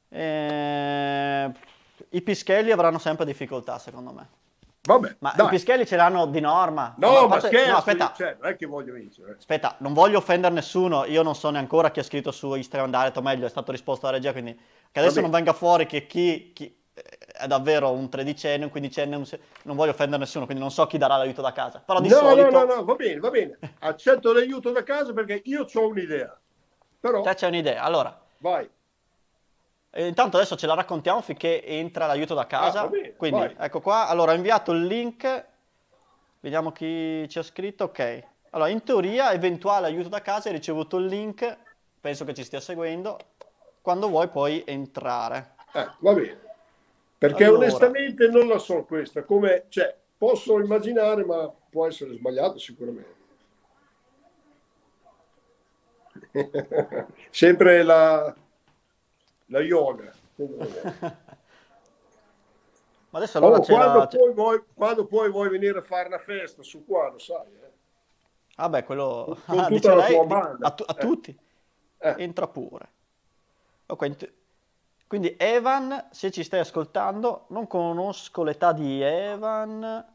eh, 0.09 1.51
i 2.09 2.21
pischelli 2.21 2.71
avranno 2.71 2.99
sempre 2.99 3.25
difficoltà, 3.25 3.77
secondo 3.79 4.11
me. 4.11 4.27
Vabbè, 4.87 5.15
Ma 5.19 5.33
dai. 5.35 5.45
i 5.47 5.49
pischelli 5.49 5.85
ce 5.85 5.97
l'hanno 5.97 6.27
di 6.27 6.39
norma. 6.39 6.95
No, 6.97 7.09
a 7.09 7.21
ma 7.23 7.27
parte- 7.27 7.47
scherzo, 7.47 7.71
no, 7.71 7.77
aspetta, 7.77 8.13
cioè, 8.15 8.37
non 8.39 8.49
è 8.51 8.55
che 8.55 8.65
voglio 8.65 8.93
vincere. 8.93 9.35
aspetta, 9.37 9.75
non 9.79 9.91
voglio 9.93 10.17
offendere 10.17 10.53
nessuno, 10.53 11.03
io 11.03 11.23
non 11.23 11.35
so 11.35 11.49
neanche 11.49 11.91
chi 11.91 11.99
ha 11.99 12.03
scritto 12.03 12.31
su 12.31 12.55
Instagram 12.55 12.89
da 12.89 13.03
detto 13.03 13.21
meglio, 13.21 13.45
è 13.45 13.49
stato 13.49 13.73
risposto 13.73 14.07
alla 14.07 14.15
regia, 14.15 14.31
quindi 14.31 14.57
che 14.89 14.99
adesso 14.99 15.19
non 15.19 15.29
venga 15.29 15.51
fuori 15.51 15.85
che 15.85 16.07
chi, 16.07 16.51
chi 16.53 16.73
è 16.93 17.45
davvero 17.47 17.91
un 17.91 18.09
tredicenne, 18.09 18.63
un 18.63 18.71
quindicenne, 18.71 19.15
un 19.17 19.25
non 19.63 19.75
voglio 19.75 19.91
offendere 19.91 20.21
nessuno, 20.21 20.45
quindi 20.45 20.63
non 20.63 20.71
so 20.71 20.87
chi 20.87 20.97
darà 20.97 21.17
l'aiuto 21.17 21.41
da 21.41 21.51
casa. 21.51 21.83
Però 21.85 21.99
di 21.99 22.07
No, 22.07 22.15
solito 22.15 22.49
no, 22.49 22.63
no, 22.63 22.75
no, 22.75 22.85
va 22.85 22.95
bene, 22.95 23.19
va 23.19 23.29
bene. 23.29 23.59
Accetto 23.79 24.31
l'aiuto 24.31 24.71
da 24.71 24.83
casa 24.83 25.11
perché 25.11 25.41
io 25.43 25.65
ho 25.71 25.87
un'idea. 25.87 26.39
Però, 26.99 27.21
te 27.21 27.35
c'è 27.35 27.47
un'idea. 27.47 27.83
Allora, 27.83 28.17
vai. 28.37 28.67
Eh, 29.97 30.05
Intanto 30.05 30.37
adesso 30.37 30.55
ce 30.55 30.67
la 30.67 30.75
raccontiamo 30.75 31.21
finché 31.23 31.65
entra 31.65 32.05
l'aiuto 32.05 32.35
da 32.35 32.45
casa. 32.45 32.81
Ah, 32.81 32.83
va 32.83 32.89
bene, 32.89 33.15
Quindi 33.15 33.39
vai. 33.39 33.55
ecco 33.57 33.81
qua. 33.81 34.07
Allora 34.07 34.31
ho 34.31 34.35
inviato 34.35 34.71
il 34.71 34.85
link. 34.85 35.45
Vediamo 36.39 36.71
chi 36.71 37.27
ci 37.27 37.39
ha 37.39 37.41
scritto. 37.41 37.85
Ok. 37.85 38.23
Allora, 38.51 38.69
in 38.69 38.83
teoria, 38.83 39.31
eventuale 39.31 39.87
aiuto 39.87 40.07
da 40.07 40.21
casa, 40.21 40.49
hai 40.49 40.55
ricevuto 40.55 40.97
il 40.97 41.07
link. 41.07 41.57
Penso 41.99 42.25
che 42.25 42.35
ci 42.35 42.43
stia 42.43 42.59
seguendo. 42.59 43.17
Quando 43.81 44.07
vuoi 44.07 44.27
puoi 44.27 44.61
entrare. 44.67 45.55
Eh, 45.73 45.89
va 45.97 46.13
bene. 46.13 46.41
Perché 47.17 47.45
Allora. 47.45 47.65
onestamente 47.65 48.27
non 48.27 48.47
la 48.47 48.59
so 48.59 48.83
questa. 48.83 49.23
Come, 49.23 49.65
cioè, 49.69 49.95
posso 50.15 50.59
immaginare, 50.59 51.25
ma 51.25 51.51
può 51.71 51.87
essere 51.87 52.13
sbagliato 52.13 52.59
sicuramente. 52.59 53.15
Sempre 57.31 57.81
la, 57.81 58.35
la 59.47 59.59
yoga. 59.59 60.11
Ma 63.09 63.19
adesso 63.19 63.37
allora 63.37 63.57
Oh, 63.57 63.61
c'è 63.61 63.73
quando, 63.73 63.99
la... 63.99 64.07
poi 64.07 64.33
vuoi, 64.33 64.63
quando 64.73 65.05
poi 65.05 65.31
vuoi 65.31 65.49
venire 65.49 65.79
a 65.79 65.81
fare 65.81 66.07
una 66.07 66.17
festa 66.19 66.61
su 66.61 66.85
qua, 66.85 67.09
lo 67.09 67.17
sai. 67.19 67.45
eh? 67.53 67.71
Vabbè, 68.57 68.83
quello... 68.83 69.37
Con 69.45 69.59
Ah, 69.59 69.67
tutta 69.69 69.95
la 69.95 70.01
lei, 70.07 70.13
tua 70.15 70.25
banda. 70.25 70.67
a, 70.67 70.71
tu- 70.71 70.83
a 70.85 70.93
Eh. 70.97 70.99
tutti. 70.99 71.39
Eh. 71.99 72.15
Entra 72.17 72.47
pure. 72.47 72.89
Ok, 73.87 74.01
int- 74.05 74.31
quindi 75.07 75.35
Evan, 75.39 76.09
se 76.11 76.31
ci 76.31 76.43
stai 76.43 76.59
ascoltando, 76.59 77.45
non 77.49 77.65
conosco 77.65 78.43
l'età 78.43 78.73
di 78.73 79.01
Evan, 79.01 80.05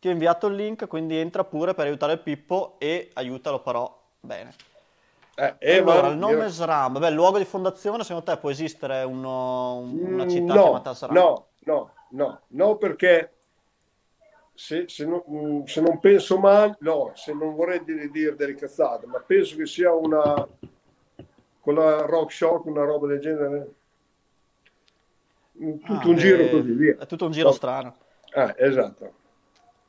ti 0.00 0.08
ho 0.08 0.10
inviato 0.10 0.48
il 0.48 0.56
link, 0.56 0.88
quindi 0.88 1.16
entra 1.16 1.44
pure 1.44 1.74
per 1.74 1.86
aiutare 1.86 2.18
Pippo 2.18 2.74
e 2.78 3.10
aiutalo 3.14 3.60
però 3.60 3.96
bene. 4.18 4.52
Eh, 5.42 5.56
Evan, 5.58 5.96
allora, 5.96 6.12
il 6.12 6.18
nome 6.18 6.34
io- 6.44 6.48
SRAM, 6.50 6.98
beh, 7.00 7.10
luogo 7.10 7.38
di 7.38 7.44
fondazione, 7.44 8.04
secondo 8.04 8.30
te 8.30 8.38
può 8.38 8.48
esistere 8.50 9.02
uno- 9.02 9.78
una 9.80 10.28
città 10.28 10.54
no, 10.54 10.62
chiamata 10.62 10.94
SRAM? 10.94 11.14
No, 11.16 11.46
no, 11.64 11.90
no, 12.10 12.40
no, 12.48 12.76
perché 12.76 13.32
se, 14.54 14.84
se 14.86 15.04
non, 15.04 15.20
mm, 15.28 15.64
se 15.64 15.80
non 15.80 15.98
penso 15.98 16.38
male, 16.38 16.76
no, 16.80 17.10
se 17.14 17.32
non 17.32 17.56
vorrei 17.56 17.82
dire, 17.82 18.08
dire 18.08 18.36
delle 18.36 18.54
cazzate, 18.54 19.06
ma 19.06 19.18
penso 19.18 19.56
che 19.56 19.66
sia 19.66 19.92
una 19.92 20.46
con 21.60 21.74
la 21.74 22.02
rock 22.02 22.30
shock, 22.32 22.64
una 22.66 22.84
roba 22.84 23.08
del 23.08 23.18
genere. 23.20 23.74
Mm, 25.60 25.78
Tutto 25.78 26.06
Ah, 26.06 26.08
un 26.08 26.16
giro 26.16 26.42
eh, 26.44 26.50
così, 26.50 26.72
via. 26.72 26.96
È 27.00 27.06
tutto 27.06 27.24
un 27.24 27.32
giro 27.32 27.48
No. 27.48 27.54
strano. 27.54 27.96
Ah, 28.34 28.54
esatto. 28.56 29.12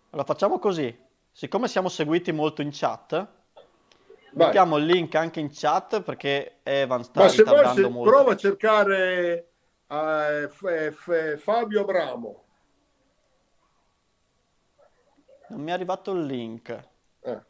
Allora 0.10 0.28
facciamo 0.28 0.58
così, 0.58 0.96
siccome 1.32 1.68
siamo 1.68 1.89
seguiti 1.89 2.32
molto 2.32 2.63
in 2.63 2.70
chat, 2.72 3.28
Vai. 4.34 4.46
mettiamo 4.48 4.78
il 4.78 4.86
link 4.86 5.13
anche 5.15 5.39
in 5.39 5.50
chat 5.52 6.02
perché 6.02 6.60
Evan 6.63 7.04
sta 7.04 7.22
Ma 7.22 7.28
se 7.30 7.38
ritardando 7.43 7.82
se- 7.82 7.89
molto. 7.89 8.10
prova 8.10 8.32
a 8.32 8.36
cercare 8.36 9.48
eh, 9.88 10.50
F- 10.50 10.91
F- 10.91 11.38
Fabio 11.38 11.82
Abramo. 11.82 12.43
Non 15.50 15.62
mi 15.62 15.69
è 15.69 15.74
arrivato 15.74 16.12
il 16.13 16.26
link. 16.26 16.88
Eh, 17.22 17.41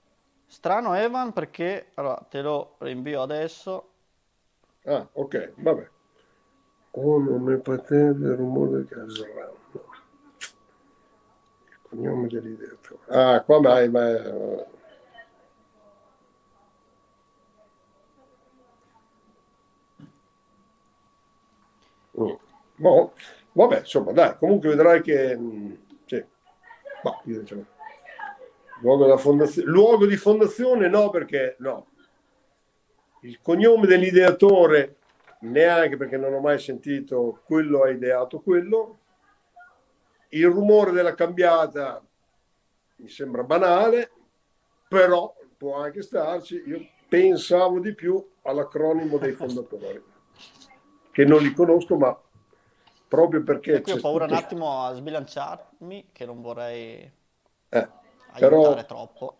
Strano 0.46 0.94
Evan 0.94 1.32
perché, 1.32 1.92
allora 1.94 2.16
te 2.30 2.42
lo 2.42 2.76
rinvio 2.80 3.22
adesso. 3.22 3.92
Ah, 4.86 5.08
ok, 5.14 5.54
vabbè. 5.56 5.90
Onomatopea 6.92 8.12
del 8.12 8.36
rumore 8.36 8.72
del 8.72 8.86
gas. 8.86 9.18
No. 9.20 9.82
Il 11.66 11.78
cognome 11.82 12.28
dell'ideatore. 12.28 13.00
Ah, 13.08 13.42
qua 13.42 13.62
mai, 13.62 13.90
ma... 13.90 14.62
Mm. 22.18 22.36
Boh, 22.84 23.14
vabbè, 23.54 23.80
insomma, 23.80 24.12
dai, 24.12 24.36
comunque 24.38 24.68
vedrai 24.68 25.02
che... 25.02 25.38
mm, 25.38 25.74
sì. 26.06 26.26
Ma 27.02 27.22
io 27.24 27.40
dicevo, 27.40 27.66
luogo, 28.82 29.18
fondazio- 29.18 29.64
luogo 29.66 30.06
di 30.06 30.18
fondazione 30.18 30.90
no, 30.90 31.10
perché 31.10 31.56
no. 31.60 31.88
Il 33.22 33.40
cognome 33.42 33.88
dell'ideatore 33.88 34.98
neanche 35.44 35.96
perché 35.96 36.18
non 36.18 36.34
ho 36.34 36.42
mai 36.42 36.60
sentito 36.60 37.40
quello 37.46 37.84
ha 37.84 37.90
ideato 37.90 38.42
quello. 38.42 39.00
Il 40.30 40.48
rumore 40.48 40.92
della 40.92 41.14
cambiata 41.14 42.06
mi 42.98 43.08
sembra 43.08 43.44
banale, 43.44 44.12
però 44.90 45.34
può 45.56 45.78
anche 45.78 46.02
starci. 46.02 46.64
Io 46.66 46.86
pensavo 47.08 47.80
di 47.80 47.96
più 47.96 48.22
all'acronimo 48.42 49.18
dei 49.18 49.32
fondatori, 49.32 50.04
che 51.12 51.24
non 51.24 51.42
li 51.42 51.54
conosco, 51.54 51.96
ma 51.96 52.20
proprio 53.14 53.44
perché 53.44 53.82
qui 53.84 53.92
ho 53.92 54.00
paura 54.00 54.24
un 54.26 54.32
tutto- 54.32 54.44
attimo 54.44 54.84
a 54.84 54.94
sbilanciarmi, 54.96 56.10
che 56.12 56.26
non 56.26 56.42
vorrei 56.42 57.12
Eh, 57.70 57.88
aiutare 58.32 58.82
però, 58.82 58.86
troppo. 58.86 59.38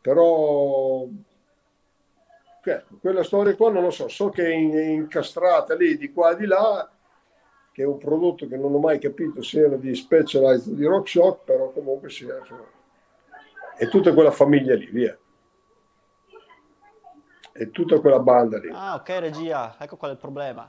però 0.00 1.06
quella 3.00 3.22
storia 3.22 3.54
qua 3.54 3.70
non 3.70 3.82
lo 3.82 3.90
so, 3.90 4.08
so 4.08 4.28
che 4.30 4.44
è 4.46 4.52
in- 4.54 4.72
è 4.74 4.84
incastrata 4.84 5.74
lì 5.74 5.96
di 5.96 6.12
qua 6.12 6.32
e 6.32 6.36
di 6.36 6.46
là, 6.46 6.90
che 7.72 7.82
è 7.82 7.86
un 7.86 7.98
prodotto 7.98 8.46
che 8.46 8.56
non 8.56 8.74
ho 8.74 8.78
mai 8.78 8.98
capito 8.98 9.42
se 9.42 9.60
era 9.60 9.76
di 9.76 9.94
Specialized 9.94 10.72
o 10.72 10.76
di 10.76 10.84
Rock 10.84 11.08
Shock, 11.08 11.44
però 11.44 11.70
comunque 11.70 12.10
sia, 12.10 12.36
insomma, 12.38 12.76
E 13.80 13.88
tutta 13.88 14.12
quella 14.12 14.32
famiglia 14.32 14.74
lì, 14.74 14.86
via. 14.86 15.16
E 17.52 17.70
tutta 17.70 18.00
quella 18.00 18.18
banda 18.18 18.58
lì. 18.58 18.68
Ah, 18.72 18.94
ok, 18.96 19.08
regia, 19.20 19.76
ecco 19.78 19.96
qual 19.96 20.10
è 20.10 20.14
il 20.14 20.20
problema. 20.20 20.66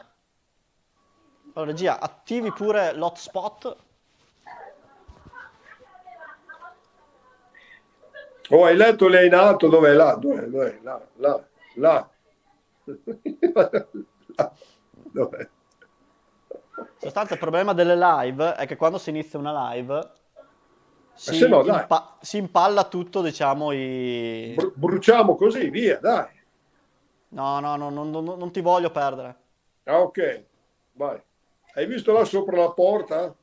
Allora, 1.53 1.71
regia, 1.71 1.99
attivi 1.99 2.51
pure 2.51 2.93
l'hotspot. 2.93 3.75
Oh, 8.51 8.65
hai 8.65 8.75
letto 8.75 9.07
lei 9.07 9.27
in 9.27 9.33
alto? 9.33 9.67
Dov'è? 9.67 9.93
Là, 9.93 10.15
dov'è? 10.15 10.43
Dov'è? 10.45 10.79
Là, 10.81 11.01
là, 11.17 11.43
là. 11.75 12.09
là. 14.35 14.51
Dov'è? 14.91 15.49
In 16.81 17.05
sostanza 17.05 17.33
il 17.33 17.39
problema 17.39 17.73
delle 17.73 17.95
live 17.95 18.55
è 18.55 18.65
che 18.65 18.75
quando 18.75 18.97
si 18.97 19.09
inizia 19.09 19.39
una 19.39 19.71
live 19.73 20.11
si, 21.13 21.35
se 21.35 21.47
no, 21.47 21.63
impa- 21.63 22.17
si 22.21 22.37
impalla 22.37 22.85
tutto, 22.85 23.21
diciamo, 23.21 23.71
i... 23.71 24.53
Bru- 24.55 24.73
bruciamo 24.75 25.35
così, 25.35 25.69
via, 25.69 25.99
dai. 25.99 26.27
No, 27.29 27.59
no, 27.59 27.75
no, 27.75 27.89
non, 27.89 28.09
non- 28.09 28.23
non 28.23 28.51
ti 28.51 28.61
voglio 28.61 28.89
perdere. 28.89 29.35
Ah, 29.83 29.99
ok, 30.01 30.43
vai. 30.93 31.21
Hai 31.73 31.85
visto 31.85 32.11
là 32.11 32.25
sopra 32.25 32.57
la 32.57 32.71
porta? 32.71 33.35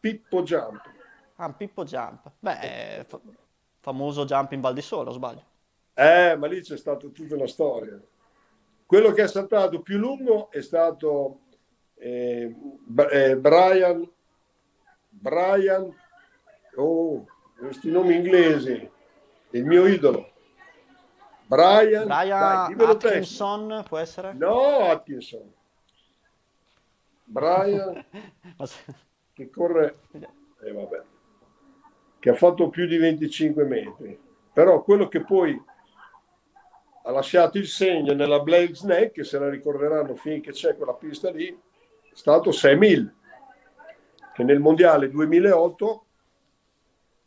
Pippo 0.00 0.42
Jump. 0.42 0.82
Ah, 1.36 1.52
Pippo 1.52 1.84
Jump. 1.84 2.30
Beh, 2.38 3.04
fa- 3.06 3.20
famoso 3.80 4.24
jump 4.24 4.52
in 4.52 4.60
Val 4.60 4.74
di 4.74 4.82
Sole, 4.82 5.08
o 5.08 5.12
sbaglio? 5.12 5.44
Eh, 5.94 6.36
ma 6.36 6.46
lì 6.46 6.60
c'è 6.60 6.76
stata 6.76 7.06
tutta 7.08 7.34
una 7.34 7.46
storia. 7.46 8.00
Quello 8.86 9.12
che 9.12 9.22
è 9.22 9.28
saltato 9.28 9.80
più 9.80 9.98
lungo 9.98 10.50
è 10.50 10.60
stato 10.62 11.40
eh, 11.94 12.54
eh, 13.10 13.36
Brian, 13.36 14.08
Brian, 15.08 15.94
oh, 16.76 17.26
questi 17.58 17.90
nomi 17.90 18.14
inglesi, 18.14 18.90
il 19.50 19.64
mio 19.64 19.86
idolo. 19.86 20.32
Brian, 21.46 22.06
dai, 22.06 22.74
Brian 22.74 22.98
te. 22.98 23.08
Atkinson, 23.08 23.84
può 23.86 23.98
essere? 23.98 24.32
No, 24.34 24.88
Atkinson. 24.90 25.52
Brian 27.28 28.04
che 29.32 29.50
corre, 29.50 29.98
eh, 30.62 30.72
vabbè, 30.72 31.02
che 32.18 32.30
ha 32.30 32.34
fatto 32.34 32.68
più 32.70 32.86
di 32.86 32.96
25 32.96 33.64
metri. 33.64 34.18
Però 34.52 34.82
quello 34.82 35.06
che 35.06 35.22
poi 35.22 35.62
ha 37.02 37.10
lasciato 37.10 37.58
il 37.58 37.66
segno 37.66 38.14
nella 38.14 38.40
Blake's 38.40 38.82
Neck, 38.82 39.12
che 39.12 39.24
se 39.24 39.38
la 39.38 39.48
ricorderanno 39.48 40.16
finché 40.16 40.50
c'è 40.50 40.74
quella 40.74 40.94
pista 40.94 41.30
lì, 41.30 41.46
è 41.48 42.14
stato 42.14 42.50
6.000, 42.50 43.12
che 44.34 44.42
nel 44.42 44.58
mondiale 44.58 45.08
2008 45.08 46.04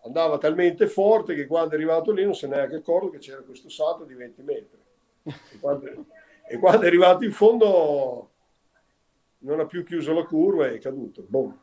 andava 0.04 0.40
talmente 0.40 0.88
forte 0.88 1.36
che 1.36 1.46
quando 1.46 1.74
è 1.74 1.76
arrivato 1.76 2.12
lì 2.12 2.24
non 2.24 2.34
se 2.34 2.48
ne 2.48 2.56
è 2.56 2.58
neanche 2.58 2.78
accorto 2.78 3.12
che 3.12 3.20
c'era 3.20 3.42
questo 3.44 3.70
salto 3.70 4.04
di 4.04 4.16
20 4.16 4.42
metri. 4.42 4.80
E 5.24 5.60
quando, 5.60 5.88
e 6.48 6.58
quando 6.58 6.84
è 6.84 6.88
arrivato 6.88 7.24
in 7.24 7.32
fondo 7.32 8.31
non 9.42 9.60
ha 9.60 9.66
più 9.66 9.84
chiuso 9.84 10.14
la 10.14 10.26
curva 10.26 10.68
e 10.68 10.76
è 10.76 10.80
caduto. 10.80 11.24
Boom. 11.28 11.58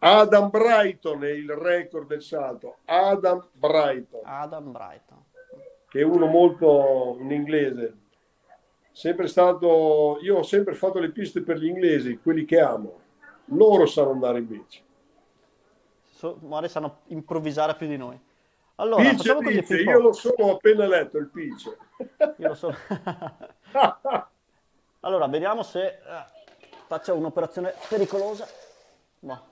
Adam 0.00 0.50
Brighton 0.50 1.24
è 1.24 1.30
il 1.30 1.50
record 1.50 2.06
del 2.06 2.22
salto. 2.22 2.76
Adam 2.84 3.48
Brighton, 3.56 4.20
Adam 4.24 4.70
Brighton. 4.70 5.24
che 5.88 6.00
è 6.00 6.04
uno 6.04 6.26
molto 6.26 7.16
in 7.20 7.30
inglese. 7.32 7.96
Sempre 8.92 9.26
stato, 9.28 10.18
io 10.22 10.38
ho 10.38 10.42
sempre 10.42 10.74
fatto 10.74 10.98
le 10.98 11.10
piste 11.10 11.42
per 11.42 11.58
gli 11.58 11.66
inglesi, 11.66 12.18
quelli 12.18 12.44
che 12.44 12.60
amo. 12.60 13.00
Loro 13.46 13.86
sanno 13.86 14.10
andare 14.10 14.38
in 14.38 14.46
bici. 14.46 14.82
So- 16.10 16.38
magari 16.42 16.68
sanno 16.68 17.00
improvvisare 17.06 17.74
più 17.76 17.86
di 17.86 17.96
noi. 17.96 18.18
Allora, 18.76 19.02
Pice, 19.02 19.16
facciamo 19.16 19.42
così, 19.42 19.60
Pice, 19.60 19.82
io 19.82 20.00
lo 20.00 20.12
so, 20.12 20.34
ho 20.36 20.52
appena 20.52 20.86
letto 20.86 21.18
il 21.18 21.28
Pice. 21.28 21.76
Io 22.36 22.48
lo 22.48 22.54
so. 22.54 22.74
Allora, 25.00 25.28
vediamo 25.28 25.62
se 25.62 25.98
faccio 26.88 27.14
un'operazione 27.14 27.74
pericolosa. 27.86 28.48
Boh. 29.18 29.46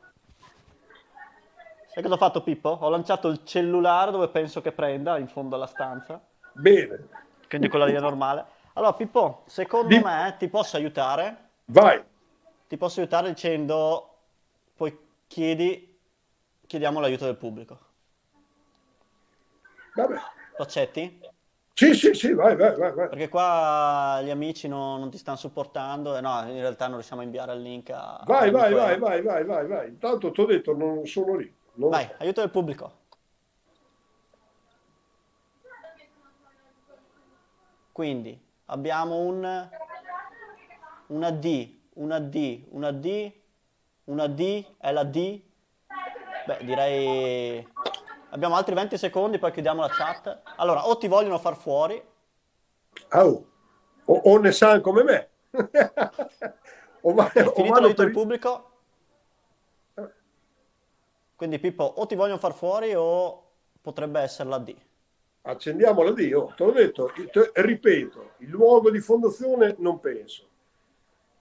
Sai 1.93 2.03
cosa 2.03 2.15
ho 2.15 2.19
fatto, 2.19 2.43
Pippo? 2.43 2.71
Ho 2.81 2.89
lanciato 2.89 3.29
il 3.29 3.45
cellulare 3.45 4.11
dove 4.11 4.29
penso 4.29 4.61
che 4.63 4.73
prenda, 4.73 5.19
in 5.19 5.29
fondo 5.29 5.55
alla 5.55 5.67
stanza, 5.67 6.21
Bene, 6.53 7.09
quindi 7.49 7.69
quella 7.69 7.85
linea 7.85 8.01
normale. 8.01 8.45
Allora, 8.73 8.95
Pippo, 8.95 9.43
secondo 9.47 9.89
Di- 9.89 10.03
me 10.03 10.35
ti 10.39 10.49
posso 10.49 10.77
aiutare. 10.77 11.51
vai. 11.67 12.03
Ti 12.69 12.77
posso 12.79 13.01
aiutare 13.01 13.29
dicendo, 13.29 14.17
poi 14.75 14.99
chiedi, 15.27 15.99
chiediamo 16.67 17.01
l'aiuto 17.01 17.27
del 17.27 17.37
pubblico. 17.37 17.79
Vabbè. 19.95 20.15
Lo 20.15 20.65
accetti? 20.65 21.21
Sì, 21.79 21.93
sì, 21.93 22.15
sì, 22.15 22.33
vai, 22.33 22.57
vai, 22.57 22.75
vai. 22.75 22.95
Perché 22.95 23.29
qua 23.29 24.23
gli 24.23 24.31
amici 24.31 24.67
non, 24.67 24.99
non 24.99 25.11
ti 25.11 25.19
stanno 25.19 25.37
supportando 25.37 26.17
e 26.17 26.23
no, 26.23 26.41
in 26.49 26.59
realtà 26.61 26.87
non 26.87 26.95
riusciamo 26.95 27.21
a 27.21 27.25
inviare 27.25 27.53
il 27.53 27.61
link 27.61 27.91
a... 27.91 28.23
Vai, 28.25 28.51
vai, 28.51 28.73
quello. 28.73 28.77
vai, 28.77 28.99
vai, 28.99 29.21
vai, 29.21 29.45
vai, 29.45 29.67
vai. 29.67 29.89
Intanto 29.89 30.31
ti 30.31 30.41
ho 30.41 30.47
detto, 30.47 30.75
non 30.75 31.05
sono 31.05 31.37
lì. 31.37 31.55
Non 31.75 31.91
Vai, 31.91 32.09
aiuto 32.17 32.41
del 32.41 32.49
pubblico. 32.49 33.01
Quindi 37.93 38.41
abbiamo 38.65 39.19
un, 39.19 39.69
una 41.09 41.31
D, 41.31 41.77
una 41.93 42.19
D, 42.21 42.65
una 42.71 42.91
D, 42.91 43.33
una 44.05 44.27
D, 44.29 44.65
è 44.79 44.93
la 44.93 45.05
D. 45.05 45.41
Beh, 46.47 46.59
direi... 46.65 47.69
Abbiamo 48.37 48.55
altri 48.57 48.75
20 48.75 48.99
secondi, 48.99 49.39
poi 49.39 49.51
chiudiamo 49.51 49.81
la 49.81 49.89
chat. 49.89 50.43
Allora, 50.57 50.87
o 50.87 50.99
ti 50.99 51.09
vogliono 51.09 51.39
far 51.39 51.57
fuori, 51.57 52.03
Oh. 53.13 53.47
O, 54.05 54.15
o 54.15 54.39
ne 54.39 54.53
sanno 54.53 54.81
come 54.81 55.03
me. 55.03 55.29
o, 57.01 57.15
va- 57.15 57.33
È 57.33 57.51
finito 57.53 57.81
l'aiuto 57.81 57.95
per 57.95 57.95
del 57.95 58.11
pubblico? 58.11 58.71
Quindi 61.35 61.59
Pippo, 61.59 61.85
o 61.85 62.07
ti 62.07 62.15
vogliono 62.15 62.39
far 62.39 62.53
fuori 62.53 62.95
o 62.95 63.43
potrebbe 63.81 64.21
essere 64.21 64.49
la 64.51 64.59
D. 64.59 64.75
Accendiamo 65.43 66.03
la 66.03 66.13
Dio. 66.13 66.53
Te 66.57 66.65
l'ho 66.65 66.73
detto, 66.73 67.11
te- 67.31 67.51
ripeto, 67.55 68.33
il 68.39 68.49
luogo 68.51 68.91
di 68.91 69.01
fondazione 69.01 69.77
non 69.79 69.99
penso. 69.99 70.47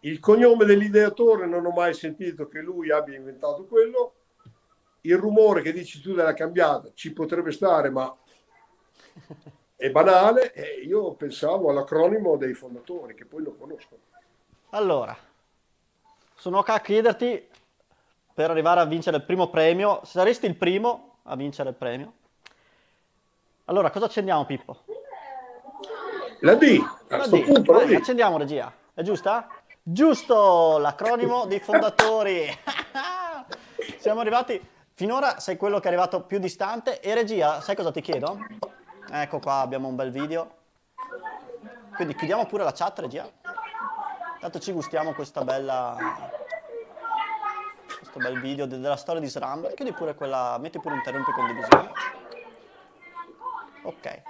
Il 0.01 0.19
cognome 0.19 0.63
dell'ideatore 0.65 1.45
non 1.45 1.65
ho 1.65 1.71
mai 1.71 1.93
sentito 1.93 2.47
che 2.47 2.59
lui 2.59 2.89
abbia 2.89 3.15
inventato 3.17 3.65
quello. 3.65 4.13
Il 5.05 5.17
rumore 5.17 5.61
che 5.61 5.71
dici 5.71 6.01
tu 6.01 6.13
della 6.13 6.33
cambiata 6.33 6.89
ci 6.95 7.13
potrebbe 7.13 7.51
stare, 7.51 7.89
ma 7.91 8.13
è 9.75 9.89
banale. 9.91 10.51
E 10.53 10.81
io 10.83 11.13
pensavo 11.13 11.69
all'acronimo 11.69 12.37
dei 12.37 12.53
fondatori, 12.55 13.13
che 13.13 13.25
poi 13.25 13.43
lo 13.43 13.53
conosco. 13.53 13.97
Allora, 14.71 15.15
sono 16.35 16.63
qua 16.63 16.73
a 16.73 16.81
chiederti 16.81 17.47
per 18.33 18.49
arrivare 18.49 18.79
a 18.81 18.85
vincere 18.85 19.17
il 19.17 19.23
primo 19.23 19.49
premio, 19.49 19.99
se 20.03 20.17
saresti 20.17 20.47
il 20.47 20.55
primo 20.55 21.17
a 21.23 21.35
vincere 21.35 21.69
il 21.69 21.75
premio. 21.75 22.13
Allora, 23.65 23.91
cosa 23.91 24.05
accendiamo 24.05 24.45
Pippo? 24.45 24.83
La 26.41 26.55
D, 26.55 26.79
a 26.79 26.97
La 27.09 27.17
questo 27.17 27.37
D. 27.37 27.43
punto 27.43 27.71
la 27.73 27.85
D. 27.85 27.93
accendiamo 27.93 28.37
regia. 28.37 28.73
È 28.93 29.03
giusta? 29.03 29.47
Giusto, 29.83 30.77
l'acronimo 30.79 31.45
dei 31.45 31.59
fondatori. 31.59 32.47
Siamo 33.99 34.19
arrivati, 34.21 34.59
finora 34.95 35.39
sei 35.39 35.57
quello 35.57 35.79
che 35.79 35.85
è 35.85 35.87
arrivato 35.87 36.23
più 36.23 36.39
distante 36.39 37.01
e 37.01 37.13
regia, 37.13 37.61
sai 37.61 37.75
cosa 37.75 37.91
ti 37.91 38.01
chiedo? 38.01 38.39
Ecco 39.11 39.39
qua, 39.39 39.59
abbiamo 39.59 39.87
un 39.87 39.95
bel 39.95 40.09
video. 40.09 40.63
Quindi 41.95 42.15
chiudiamo 42.15 42.45
pure 42.45 42.63
la 42.63 42.71
chat, 42.71 42.99
regia. 42.99 43.29
Intanto 44.35 44.59
ci 44.59 44.71
gustiamo 44.71 45.13
questa 45.13 45.43
bella 45.43 45.95
questo 47.85 48.19
bel 48.19 48.39
video 48.39 48.65
de- 48.65 48.79
della 48.79 48.95
storia 48.95 49.21
di 49.21 49.27
SRAM. 49.27 49.73
Chiudi 49.73 49.91
pure 49.93 50.15
quella, 50.15 50.57
metti 50.59 50.79
pure 50.79 50.95
interrompi 50.95 51.31
condivisione. 51.31 51.91
Ok. 53.83 54.23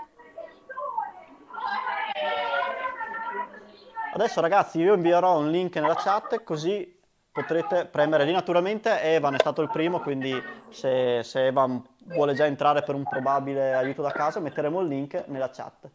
Adesso 4.13 4.41
ragazzi 4.41 4.79
io 4.79 4.93
invierò 4.93 5.37
un 5.37 5.49
link 5.51 5.75
nella 5.75 5.95
chat 5.95 6.43
così 6.43 6.94
potrete 7.35 7.85
premere 7.85 8.23
lì. 8.23 8.31
Naturalmente 8.31 9.01
Evan 9.01 9.33
è 9.33 9.39
stato 9.39 9.61
il 9.61 9.69
primo, 9.69 9.99
quindi 9.99 10.41
se, 10.69 11.21
se 11.21 11.47
Evan 11.47 11.85
vuole 12.05 12.33
già 12.33 12.45
entrare 12.45 12.81
per 12.81 12.95
un 12.95 13.03
probabile 13.03 13.73
aiuto 13.73 14.01
da 14.01 14.11
casa 14.11 14.39
metteremo 14.39 14.79
il 14.79 14.87
link 14.87 15.25
nella 15.27 15.49
chat. 15.49 15.89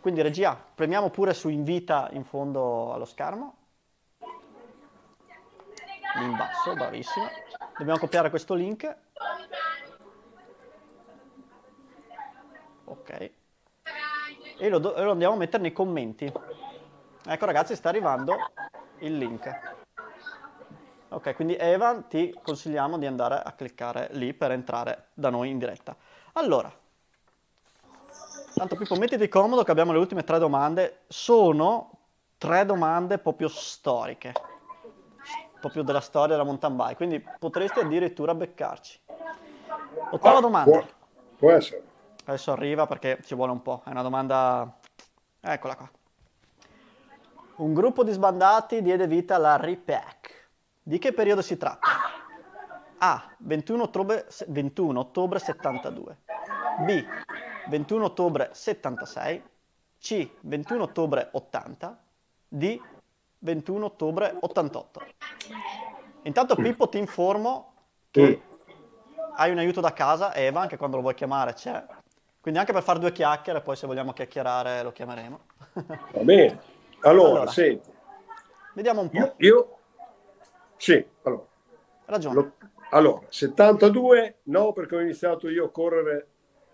Quindi 0.00 0.20
regia, 0.20 0.60
premiamo 0.74 1.10
pure 1.10 1.32
su 1.32 1.48
invita 1.48 2.08
in 2.10 2.24
fondo 2.24 2.92
allo 2.92 3.04
schermo. 3.04 3.54
In 6.16 6.36
basso, 6.36 6.74
bravissimo. 6.74 7.26
Dobbiamo 7.78 8.00
copiare 8.00 8.28
questo 8.28 8.54
link. 8.54 8.96
Ok. 12.86 13.30
E 14.58 14.68
lo, 14.68 14.78
do- 14.78 15.00
lo 15.04 15.12
andiamo 15.12 15.34
a 15.34 15.38
mettere 15.38 15.62
nei 15.62 15.72
commenti. 15.72 16.30
Ecco 17.26 17.46
ragazzi, 17.46 17.76
sta 17.76 17.90
arrivando 17.90 18.36
il 18.98 19.16
link. 19.16 19.80
Ok, 21.12 21.34
quindi 21.34 21.56
Evan 21.56 22.08
ti 22.08 22.34
consigliamo 22.42 22.96
di 22.96 23.04
andare 23.04 23.40
a 23.42 23.52
cliccare 23.52 24.08
lì 24.12 24.32
per 24.32 24.50
entrare 24.50 25.08
da 25.12 25.28
noi 25.28 25.50
in 25.50 25.58
diretta. 25.58 25.94
Allora, 26.32 26.72
tanto 28.54 28.76
Pippo, 28.76 28.94
mettiti 28.96 29.28
comodo 29.28 29.62
che 29.62 29.70
abbiamo 29.70 29.92
le 29.92 29.98
ultime 29.98 30.24
tre 30.24 30.38
domande. 30.38 31.00
Sono 31.08 31.90
tre 32.38 32.64
domande 32.64 33.18
proprio 33.18 33.48
storiche, 33.48 34.32
proprio 35.60 35.82
della 35.82 36.00
storia 36.00 36.34
della 36.34 36.46
mountain 36.46 36.76
bike, 36.76 36.96
quindi 36.96 37.20
potresti 37.38 37.80
addirittura 37.80 38.34
beccarci. 38.34 39.00
Ottava 40.12 40.38
Ah, 40.38 40.40
domanda. 40.40 40.78
Può, 40.78 40.86
può 41.36 41.50
essere. 41.50 41.82
Adesso 42.24 42.52
arriva 42.52 42.86
perché 42.86 43.20
ci 43.24 43.34
vuole 43.34 43.52
un 43.52 43.60
po'. 43.60 43.82
È 43.84 43.90
una 43.90 44.02
domanda. 44.02 44.78
Eccola 45.40 45.76
qua. 45.76 45.90
Un 47.56 47.74
gruppo 47.74 48.02
di 48.02 48.12
sbandati 48.12 48.80
diede 48.80 49.06
vita 49.06 49.34
alla 49.34 49.56
Repack. 49.56 50.31
Di 50.82 50.98
che 50.98 51.12
periodo 51.12 51.42
si 51.42 51.56
tratta? 51.56 51.88
A. 52.98 53.34
21 53.38 53.82
ottobre, 53.84 54.26
21 54.48 54.98
ottobre 54.98 55.38
72. 55.38 56.16
B. 56.84 57.04
21 57.68 58.04
ottobre 58.04 58.50
76. 58.52 59.42
C. 60.00 60.30
21 60.40 60.82
ottobre 60.82 61.28
80. 61.32 61.98
D. 62.48 62.80
21 63.38 63.84
ottobre 63.84 64.36
88. 64.40 65.02
Intanto 66.22 66.54
Pippo 66.56 66.88
ti 66.88 66.98
informo 66.98 67.72
che 68.10 68.42
hai 69.36 69.50
un 69.50 69.58
aiuto 69.58 69.80
da 69.80 69.92
casa, 69.92 70.34
Eva, 70.34 70.60
anche 70.60 70.76
quando 70.76 70.96
lo 70.96 71.02
vuoi 71.02 71.14
chiamare 71.14 71.52
c'è. 71.54 71.84
Quindi 72.40 72.58
anche 72.60 72.72
per 72.72 72.82
fare 72.82 72.98
due 72.98 73.12
chiacchiere, 73.12 73.60
poi 73.60 73.76
se 73.76 73.86
vogliamo 73.86 74.12
chiacchierare 74.12 74.82
lo 74.82 74.92
chiameremo. 74.92 75.40
Va 75.74 76.20
bene. 76.22 76.60
Allora, 77.00 77.28
Allora. 77.30 77.50
senti, 77.50 77.90
Vediamo 78.74 79.00
un 79.00 79.10
po'. 79.10 79.16
io, 79.16 79.34
io- 79.38 79.78
sì, 80.82 81.06
allora, 81.22 81.46
Ragione. 82.06 82.34
lo- 82.34 82.52
allora, 82.90 83.24
72 83.28 84.38
no 84.44 84.72
perché 84.72 84.96
ho 84.96 85.00
iniziato 85.00 85.48
io 85.48 85.66
a 85.66 85.70
correre 85.70 86.26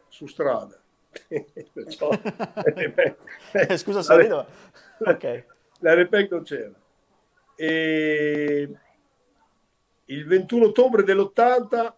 su 0.08 0.26
strada. 0.26 0.80
Perciò- 1.72 2.08
Eh, 3.52 3.76
Scusa 3.76 4.00
se 4.00 4.16
rido. 4.16 4.46
La- 4.98 5.12
Ok. 5.12 5.44
La 5.80 5.92
Repec 5.94 6.30
non 6.30 6.42
c'era. 6.42 6.72
E 7.54 8.68
il 10.06 10.26
21 10.26 10.64
ottobre 10.66 11.02
dell'80 11.02 11.92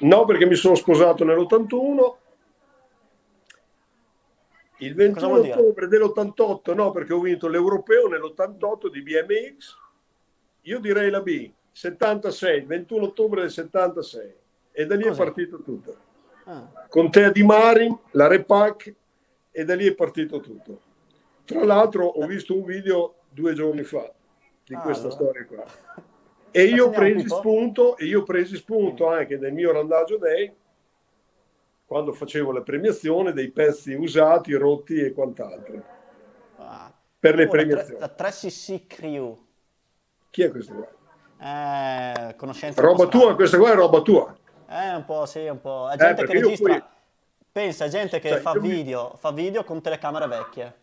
no 0.00 0.24
perché 0.26 0.44
mi 0.44 0.56
sono 0.56 0.74
sposato 0.74 1.24
nell'81 1.24 2.16
il 4.78 4.94
21 4.94 5.28
vuol 5.28 5.42
dire? 5.42 5.54
ottobre 5.54 5.86
dell'88 5.88 6.74
no 6.74 6.90
perché 6.90 7.12
ho 7.14 7.20
vinto 7.20 7.48
l'europeo 7.48 8.08
nell'88 8.08 8.90
di 8.90 9.02
BMX 9.02 9.76
io 10.64 10.78
direi 10.80 11.10
la 11.10 11.20
B 11.20 11.50
76 11.72 12.62
21 12.62 13.04
ottobre 13.04 13.40
del 13.42 13.50
76 13.50 14.34
e 14.72 14.86
da 14.86 14.94
lì 14.96 15.04
Così. 15.04 15.20
è 15.20 15.24
partito 15.24 15.62
tutto 15.62 15.96
Ah, 16.46 16.68
Contea 16.90 17.30
di 17.30 17.42
Marin, 17.42 17.98
la 18.10 18.26
Repac 18.26 18.94
e 19.50 19.64
da 19.64 19.74
lì 19.74 19.86
è 19.86 19.94
partito 19.94 20.40
tutto. 20.40 20.80
Tra 21.46 21.64
l'altro 21.64 22.04
ho 22.04 22.26
visto 22.26 22.54
un 22.54 22.64
video 22.64 23.14
due 23.30 23.54
giorni 23.54 23.82
fa 23.82 24.12
di 24.66 24.74
Ah, 24.74 24.80
questa 24.80 25.06
allora. 25.06 25.22
storia 25.22 25.44
qua. 25.46 25.64
E 26.50 26.64
io 26.64 26.90
presi 26.90 27.26
spunto, 27.28 27.96
e 27.96 28.04
io 28.04 28.24
presi 28.24 28.56
spunto 28.56 29.06
anche 29.08 29.38
nel 29.38 29.54
mio 29.54 29.72
randaggio 29.72 30.18
day 30.18 30.52
quando 31.86 32.12
facevo 32.12 32.52
la 32.52 32.60
premiazione 32.62 33.32
dei 33.32 33.50
pezzi 33.50 33.94
usati, 33.94 34.52
rotti 34.52 34.98
e 35.00 35.12
quant'altro. 35.12 35.82
ah. 36.56 36.92
Per 37.18 37.34
le 37.36 37.42
Oh, 37.42 37.46
la 37.46 37.50
tre- 37.50 37.64
premiazioni. 37.64 38.00
La 38.00 38.14
3CC 38.14 38.86
Crew. 38.86 39.43
Chi 40.34 40.42
è 40.42 40.50
questo 40.50 40.74
qua? 40.74 40.88
Eh, 42.28 42.34
conoscenza 42.34 42.80
Roba 42.82 43.06
tua, 43.06 43.36
questa 43.36 43.56
qua 43.56 43.70
è 43.70 43.74
roba 43.76 44.00
tua. 44.00 44.34
Eh, 44.68 44.94
un 44.96 45.04
po' 45.04 45.26
sì, 45.26 45.46
un 45.46 45.60
po'. 45.60 45.88
È 45.88 45.96
gente 45.96 46.14
perché 46.24 46.32
che 46.32 46.40
registra. 46.40 46.72
poi- 46.72 46.82
Pensa, 47.52 47.86
gente 47.86 48.18
che 48.18 48.30
Cioè, 48.30 48.40
fa 48.40 48.50
io 48.54 48.60
mi- 48.60 48.68
video, 48.68 49.14
fa 49.16 49.30
video 49.30 49.62
con 49.62 49.80
telecamere 49.80 50.26
vecchie. 50.26 50.74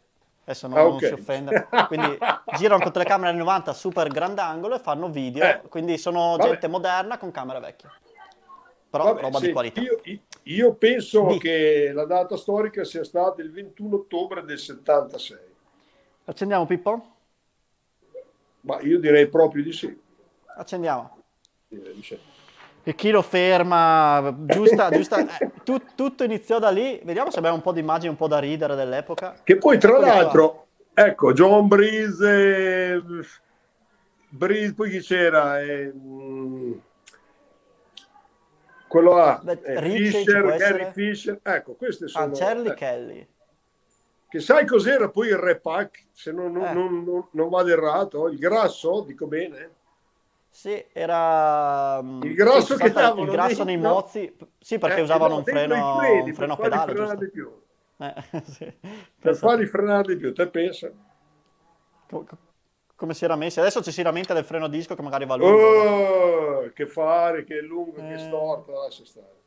Adesso 0.46 0.68
non, 0.70 0.78
Ah, 0.78 0.82
non 0.84 0.92
ok. 0.94 1.06
si 1.06 1.12
offende. 1.12 1.68
Quindi 1.88 2.18
girano 2.56 2.82
con 2.82 2.94
telecamere 2.94 3.32
anni 3.32 3.40
90 3.40 3.74
super 3.74 4.08
grandangolo 4.08 4.76
e 4.76 4.80
fanno 4.80 5.10
video. 5.10 5.44
Eh. 5.44 5.62
Quindi 5.68 5.98
sono 5.98 6.38
Vabbè. 6.38 6.50
gente 6.52 6.68
moderna 6.70 7.18
con 7.18 7.30
camere 7.32 7.60
vecchie. 7.60 7.90
Però 8.90 9.04
Vabbè, 9.04 9.20
roba 9.24 9.40
di 9.40 9.46
senti, 9.48 9.52
qualità. 9.52 9.82
Io, 9.82 10.00
io 10.44 10.74
penso 10.76 11.26
Di. 11.26 11.40
che 11.40 11.92
la 11.94 12.06
data 12.06 12.38
storica 12.38 12.86
sia 12.86 13.04
stata 13.04 13.42
il 13.42 13.52
21 13.52 13.98
ottobre 13.98 14.46
del 14.46 14.60
76. 14.60 15.38
Accendiamo 16.24 16.66
Pippo? 16.66 17.06
Ma 18.62 18.80
io 18.82 19.00
direi 19.00 19.28
proprio 19.28 19.64
di 19.64 19.72
sì. 19.72 20.00
Accendiamo. 20.56 21.18
Di 21.68 22.02
sì. 22.04 22.20
E 22.84 22.96
chi 22.96 23.12
lo 23.12 23.22
ferma? 23.22 24.36
Giusta, 24.46 24.90
giusta. 24.90 25.20
eh, 25.40 25.52
tu- 25.64 25.82
tutto 25.96 26.24
iniziò 26.24 26.60
da 26.60 26.70
lì. 26.70 27.00
Vediamo 27.04 27.30
se 27.30 27.38
abbiamo 27.38 27.58
un 27.58 27.62
po' 27.62 27.72
di 27.72 27.80
immagini 27.80 28.10
un 28.10 28.18
po' 28.18 28.28
da 28.28 28.40
ridere 28.40 28.76
dell'epoca. 28.76 29.36
Che 29.44 29.58
poi, 29.58 29.78
tra 29.78 30.00
l'altro, 30.00 30.68
ecco, 30.94 31.34
John 31.34 31.68
Breeze, 31.68 32.94
eh, 32.96 33.02
Breeze, 34.30 34.74
poi 34.74 34.90
chi 34.90 35.00
c'era? 35.00 35.62
Eh, 35.62 35.92
mm, 35.94 36.74
quello 38.88 39.16
là, 39.16 39.40
Beh, 39.42 39.60
eh, 39.64 39.82
Fisher, 39.82 40.56
Gary? 40.58 40.92
Fisher, 40.92 41.40
ecco, 41.44 41.76
queste 41.76 42.08
sono... 42.08 42.34
Ah, 42.34 42.38
Charlie 42.38 42.72
eh, 42.72 42.76
Kelly. 42.76 43.28
Che 44.32 44.40
sai 44.40 44.66
cos'era 44.66 45.10
poi 45.10 45.28
il 45.28 45.36
repack, 45.38 46.06
se 46.14 46.32
non, 46.32 46.54
non, 46.54 46.64
Eh. 46.66 46.74
non- 46.74 47.04
non- 47.04 47.28
non 47.32 47.50
vado 47.50 47.68
errato, 47.70 48.30
il 48.30 48.38
grasso, 48.38 49.02
dico 49.02 49.28
bene? 49.28 49.72
Sì, 50.50 50.86
era... 50.94 52.02
mm, 52.02 52.22
Il 52.24 52.34
grasso 52.34 52.76
che 52.78 52.92
davano 52.92 53.24
il 53.24 53.30
grasso 53.30 53.66
nei 53.66 53.76
mozzi. 53.76 54.34
Sì, 54.58 54.78
perché 54.80 55.00
Eh, 55.00 55.04
usavano 55.04 55.34
no, 55.34 55.38
un 55.40 55.44
freno, 55.44 55.98
freni, 55.98 56.30
un 56.30 56.34
freno 56.34 56.56
per 56.56 56.70
pedale, 56.70 56.92
frenare 56.94 57.18
di 57.18 57.30
più. 57.30 57.62
Eh, 57.98 58.14
sì. 58.46 58.74
Per 59.20 59.36
farli 59.36 59.66
frenare 59.66 60.08
di 60.08 60.16
più, 60.16 60.34
te 60.34 60.48
pensa? 60.48 60.90
co- 62.10 62.24
co- 62.24 62.38
come 62.96 63.14
si 63.14 63.26
era 63.26 63.36
messi. 63.36 63.60
Adesso 63.60 63.82
ci 63.84 63.92
si 63.92 64.02
lamenta 64.02 64.34
del 64.34 64.46
freno 64.46 64.68
disco 64.70 64.96
che 64.96 65.02
magari 65.02 65.26
va 65.26 65.36
lungo. 65.36 65.58
Oh, 65.58 66.72
che 66.74 66.86
fare, 66.88 67.44
che 67.44 67.58
è 67.58 67.62
lungo, 67.62 67.96
che 67.96 68.12
Eh. 68.12 68.16
è 68.16 68.18
storto, 68.20 68.72
lascia 68.72 69.04
stare. 69.06 69.40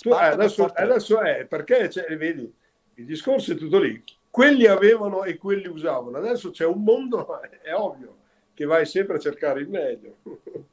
Tu, 0.00 0.10
eh, 0.10 0.24
adesso, 0.24 0.66
adesso 0.72 1.20
è 1.20 1.46
perché 1.46 1.88
c'è- 1.88 2.16
vedi 2.16 2.54
il 2.98 3.04
discorso 3.04 3.52
è 3.52 3.56
tutto 3.56 3.78
lì. 3.78 4.02
Quelli 4.28 4.66
avevano 4.66 5.24
e 5.24 5.36
quelli 5.38 5.66
usavano. 5.66 6.18
Adesso 6.18 6.50
c'è 6.50 6.66
un 6.66 6.82
mondo, 6.82 7.40
è 7.62 7.74
ovvio 7.74 8.16
che 8.54 8.64
vai 8.64 8.86
sempre 8.86 9.16
a 9.16 9.20
cercare 9.20 9.60
il 9.60 9.68
meglio. 9.68 10.16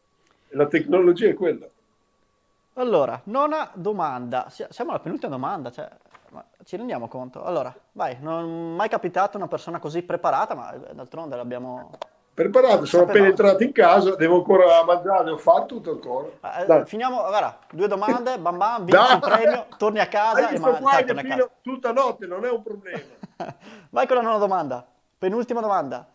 La 0.50 0.68
tecnologia 0.68 1.28
è 1.28 1.34
quella. 1.34 1.68
Allora, 2.74 3.22
nona 3.26 3.72
domanda. 3.74 4.50
Si- 4.50 4.66
Siamo 4.70 4.92
alla 4.92 5.00
penultima 5.00 5.32
domanda, 5.32 5.70
cioè, 5.70 5.90
ci 6.64 6.78
rendiamo 6.78 7.08
conto? 7.08 7.44
Allora, 7.44 7.74
vai, 7.92 8.18
non 8.22 8.44
è 8.44 8.76
mai 8.76 8.90
capitato 8.90 9.38
una 9.38 9.48
persona 9.48 9.80
così 9.80 10.02
preparata, 10.02 10.56
ma 10.56 10.74
eh, 10.74 10.94
d'altronde 10.94 11.36
l'abbiamo... 11.36 11.92
Preparato, 12.36 12.84
sono 12.84 13.04
appena 13.04 13.28
entrato 13.28 13.64
in 13.64 13.72
casa, 13.72 14.14
devo 14.18 14.36
ancora 14.36 14.84
mangiare, 14.84 15.24
devo 15.24 15.38
fare 15.38 15.66
tutto 15.68 15.92
ancora. 15.92 16.28
Eh, 16.60 16.66
Dai. 16.66 16.86
Finiamo, 16.86 17.16
guarda, 17.16 17.60
due 17.72 17.88
domande, 17.88 18.38
bam 18.38 18.58
bam, 18.58 18.84
vinci 18.84 18.92
Dai. 18.92 19.14
il 19.14 19.20
premio, 19.20 19.68
torni 19.78 20.00
a 20.00 20.08
casa 20.08 20.40
Hai 20.40 20.44
e 20.44 20.50
visto 20.50 20.70
ma- 20.70 20.78
qua 20.80 20.92
cioè, 20.92 21.04
che 21.06 21.14
torni 21.14 21.32
a 21.32 21.36
casa. 21.38 21.50
tutta 21.62 21.92
notte, 21.94 22.28
non 22.28 22.44
è 22.44 22.50
un 22.52 22.62
problema. 22.62 23.00
Vai 23.90 24.06
con 24.06 24.18
la 24.18 24.22
nona 24.22 24.38
domanda. 24.38 24.86
Penultima 25.18 25.62
domanda. 25.62 26.06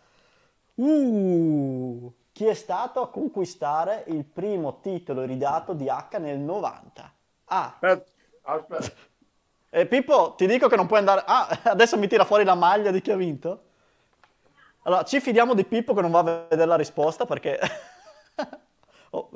Uh, 0.75 2.12
chi 2.33 2.45
è 2.45 2.55
stato 2.55 3.01
a 3.01 3.09
conquistare 3.09 4.05
il 4.09 4.25
primo 4.27 4.81
titolo 4.81 5.23
iridato 5.23 5.73
di 5.73 5.89
H 5.89 6.18
nel 6.18 6.39
90? 6.39 7.12
Ah, 7.47 7.64
Aspetta, 7.81 8.11
aspetta. 8.43 8.93
e 9.71 9.87
Pippo, 9.87 10.35
ti 10.37 10.47
dico 10.47 10.68
che 10.68 10.77
non 10.77 10.87
puoi 10.87 10.99
andare... 10.99 11.23
Ah, 11.25 11.49
adesso 11.64 11.97
mi 11.99 12.09
tira 12.09 12.25
fuori 12.27 12.45
la 12.45 12.55
maglia 12.55 12.91
di 12.91 13.01
chi 13.01 13.11
ha 13.11 13.16
vinto? 13.16 13.62
Allora, 14.83 15.03
ci 15.05 15.20
fidiamo 15.20 15.55
di 15.55 15.64
Pippo 15.64 15.95
che 15.95 16.01
non 16.01 16.11
va 16.11 16.20
a 16.20 16.47
vedere 16.49 16.66
la 16.66 16.76
risposta 16.76 17.26
perché... 17.26 17.59
Oh. 19.12 19.28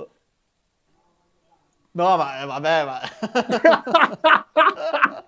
No, 1.90 2.16
ma 2.16 2.40
eh, 2.40 2.47
vabbè, 2.47 2.84
ma... 2.84 3.01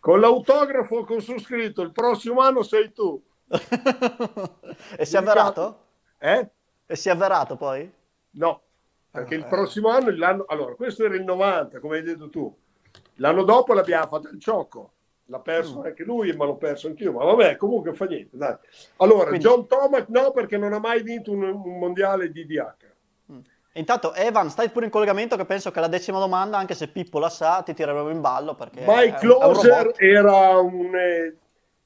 Con 0.00 0.18
l'autografo 0.18 1.04
con 1.04 1.20
su 1.20 1.38
scritto 1.38 1.82
il 1.82 1.92
prossimo 1.92 2.40
anno 2.40 2.62
sei 2.62 2.90
tu. 2.92 3.22
e 4.96 5.04
si 5.04 5.14
è 5.14 5.18
avverato? 5.18 5.84
Eh? 6.18 6.50
E 6.86 6.96
si 6.96 7.08
è 7.08 7.12
avverato 7.12 7.56
poi? 7.56 7.90
No, 8.30 8.62
perché 9.10 9.34
Ah, 9.34 9.38
il 9.38 9.44
eh. 9.44 9.48
prossimo 9.48 9.90
anno, 9.90 10.10
l'anno, 10.10 10.44
allora 10.48 10.74
questo 10.74 11.04
era 11.04 11.14
il 11.14 11.22
90, 11.22 11.80
come 11.80 11.98
hai 11.98 12.02
detto 12.02 12.30
tu. 12.30 12.56
L'anno 13.16 13.42
dopo 13.44 13.74
l'abbiamo 13.74 14.06
fatto 14.06 14.28
il 14.28 14.40
ciocco. 14.40 14.92
L'ha 15.26 15.38
perso 15.40 15.80
Mm. 15.80 15.84
anche 15.84 16.02
lui, 16.04 16.32
ma 16.34 16.44
l'ho 16.44 16.56
perso 16.56 16.88
anch'io. 16.88 17.12
Ma 17.12 17.24
vabbè, 17.24 17.56
comunque 17.56 17.92
fa 17.94 18.04
niente. 18.06 18.36
Dai. 18.36 18.56
Allora, 18.96 19.28
Quindi- 19.28 19.44
John 19.46 19.66
Tomac 19.66 20.08
no, 20.08 20.30
perché 20.32 20.58
non 20.58 20.72
ha 20.72 20.78
mai 20.78 21.02
vinto 21.02 21.30
un, 21.32 21.42
un 21.44 21.78
mondiale 21.78 22.30
di 22.30 22.44
DH. 22.44 22.90
Intanto, 23.74 24.12
Evan, 24.12 24.50
stai 24.50 24.68
pure 24.68 24.84
in 24.84 24.90
collegamento 24.90 25.34
che 25.36 25.46
penso 25.46 25.70
che 25.70 25.80
la 25.80 25.86
decima 25.88 26.18
domanda, 26.18 26.58
anche 26.58 26.74
se 26.74 26.88
Pippo 26.88 27.18
la 27.18 27.30
sa, 27.30 27.62
ti 27.62 27.72
tireremo 27.72 28.10
in 28.10 28.20
ballo 28.20 28.54
perché 28.54 28.84
My 28.86 29.06
un- 29.06 29.12
un 29.12 29.18
Closer 29.18 29.76
robot. 29.84 30.00
era 30.02 30.58
un... 30.58 30.94
eh, 30.94 31.36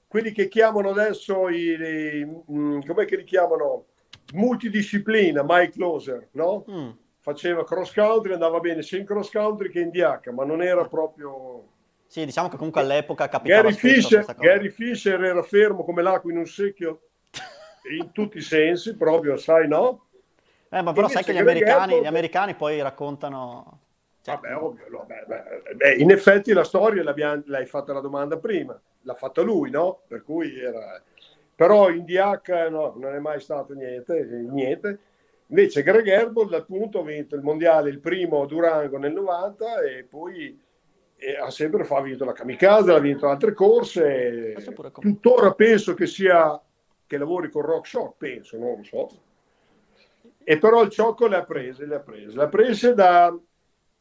quelli 0.09 0.33
che 0.33 0.49
chiamano 0.49 0.89
adesso 0.91 1.49
i... 1.49 1.77
i- 1.79 2.25
mm, 2.53 2.81
com'è 2.85 3.05
che 3.05 3.17
li 3.17 3.25
chiamano? 3.25 3.85
multidisciplina, 4.35 5.45
Mike 5.47 5.71
Closer, 5.73 6.29
no? 6.33 6.65
Mm. 6.69 6.89
Faceva 7.21 7.65
cross 7.65 7.93
country, 7.93 8.33
andava 8.33 8.59
bene 8.59 8.83
sia 8.83 8.99
in 8.99 9.05
cross 9.07 9.31
country 9.31 9.69
che 9.71 9.79
in 9.81 9.91
DH, 9.91 10.31
ma 10.31 10.45
non 10.45 10.63
era 10.63 10.85
proprio... 10.89 11.63
Sì, 12.07 12.25
diciamo 12.25 12.49
che 12.49 12.57
comunque 12.57 12.81
all'epoca 12.81 13.29
capitava 13.29 13.63
Gary 13.63 13.75
Fisher. 13.75 14.25
Gary 14.37 14.69
Fisher 14.69 15.23
era 15.23 15.43
fermo 15.43 15.85
come 15.85 16.03
l'acqua 16.03 16.31
in 16.31 16.39
un 16.39 16.47
secchio 16.47 17.01
in 17.91 18.13
tutti 18.13 18.39
i 18.39 18.43
sensi, 18.43 18.97
proprio, 18.97 19.37
sai, 19.37 19.69
no? 19.69 20.07
Eh, 20.69 20.83
ma 20.83 20.93
però 20.93 21.09
sai 21.09 21.25
che 21.25 21.33
gli 21.33 21.39
americani, 21.39 21.93
Apple- 21.93 22.03
gli 22.03 22.07
americani 22.07 22.55
poi 22.55 22.83
raccontano... 22.83 23.81
cioè, 24.23 24.35
Vabbè, 24.35 24.57
ovvio, 24.57 24.87
no, 24.91 25.05
beh, 25.07 25.25
beh, 25.27 25.75
beh, 25.75 25.95
in 25.95 26.11
effetti 26.11 26.53
la 26.53 26.65
storia 26.65 27.03
l'hai 27.05 27.67
fatta 27.67 27.93
la 27.93 28.01
domanda 28.01 28.37
prima, 28.39 28.79
l'ha 29.03 29.15
fatta 29.15 29.43
lui, 29.43 29.71
no? 29.71 30.01
Per 30.07 30.23
cui 30.23 30.59
era... 30.59 31.01
Però 31.55 31.89
in 31.89 32.05
DH 32.05 32.69
no, 32.71 32.95
non 32.97 33.15
è 33.15 33.19
mai 33.19 33.41
stato 33.41 33.73
niente, 33.73 34.23
niente. 34.51 34.99
Invece 35.47 35.83
Greg 35.83 36.07
Herbol 36.07 36.53
appunto 36.53 37.01
ha 37.01 37.05
vinto 37.05 37.35
il 37.35 37.43
mondiale, 37.43 37.89
il 37.89 38.01
primo 38.01 38.43
a 38.43 38.47
Durango 38.47 38.99
nel 38.99 39.13
90 39.13 39.81
e 39.83 40.03
poi 40.05 40.61
eh, 41.17 41.37
ha 41.37 41.51
sempre 41.51 41.87
ha 41.89 42.01
vinto 42.01 42.25
la 42.25 42.33
Kamikaze, 42.33 42.93
ha 42.93 42.99
vinto 42.99 43.29
altre 43.29 43.53
corse. 43.53 44.55
Tuttora 45.01 45.53
penso 45.53 45.95
che 45.95 46.07
sia 46.07 46.61
che 47.07 47.19
lavori 47.19 47.51
con 47.51 47.63
Rock 47.63 47.87
Shock, 47.87 48.17
penso, 48.17 48.59
non 48.59 48.77
lo 48.77 48.83
so. 48.83 49.09
E 50.43 50.59
però 50.59 50.83
il 50.83 50.91
ciocco 50.91 51.27
le 51.27 51.37
ha 51.37 51.45
prese, 51.45 51.87
le 51.87 51.97
ha 51.97 52.01
prese. 52.01 52.37
Le 52.37 52.43
ha 52.45 52.49
prese 52.49 52.95
da 52.95 53.37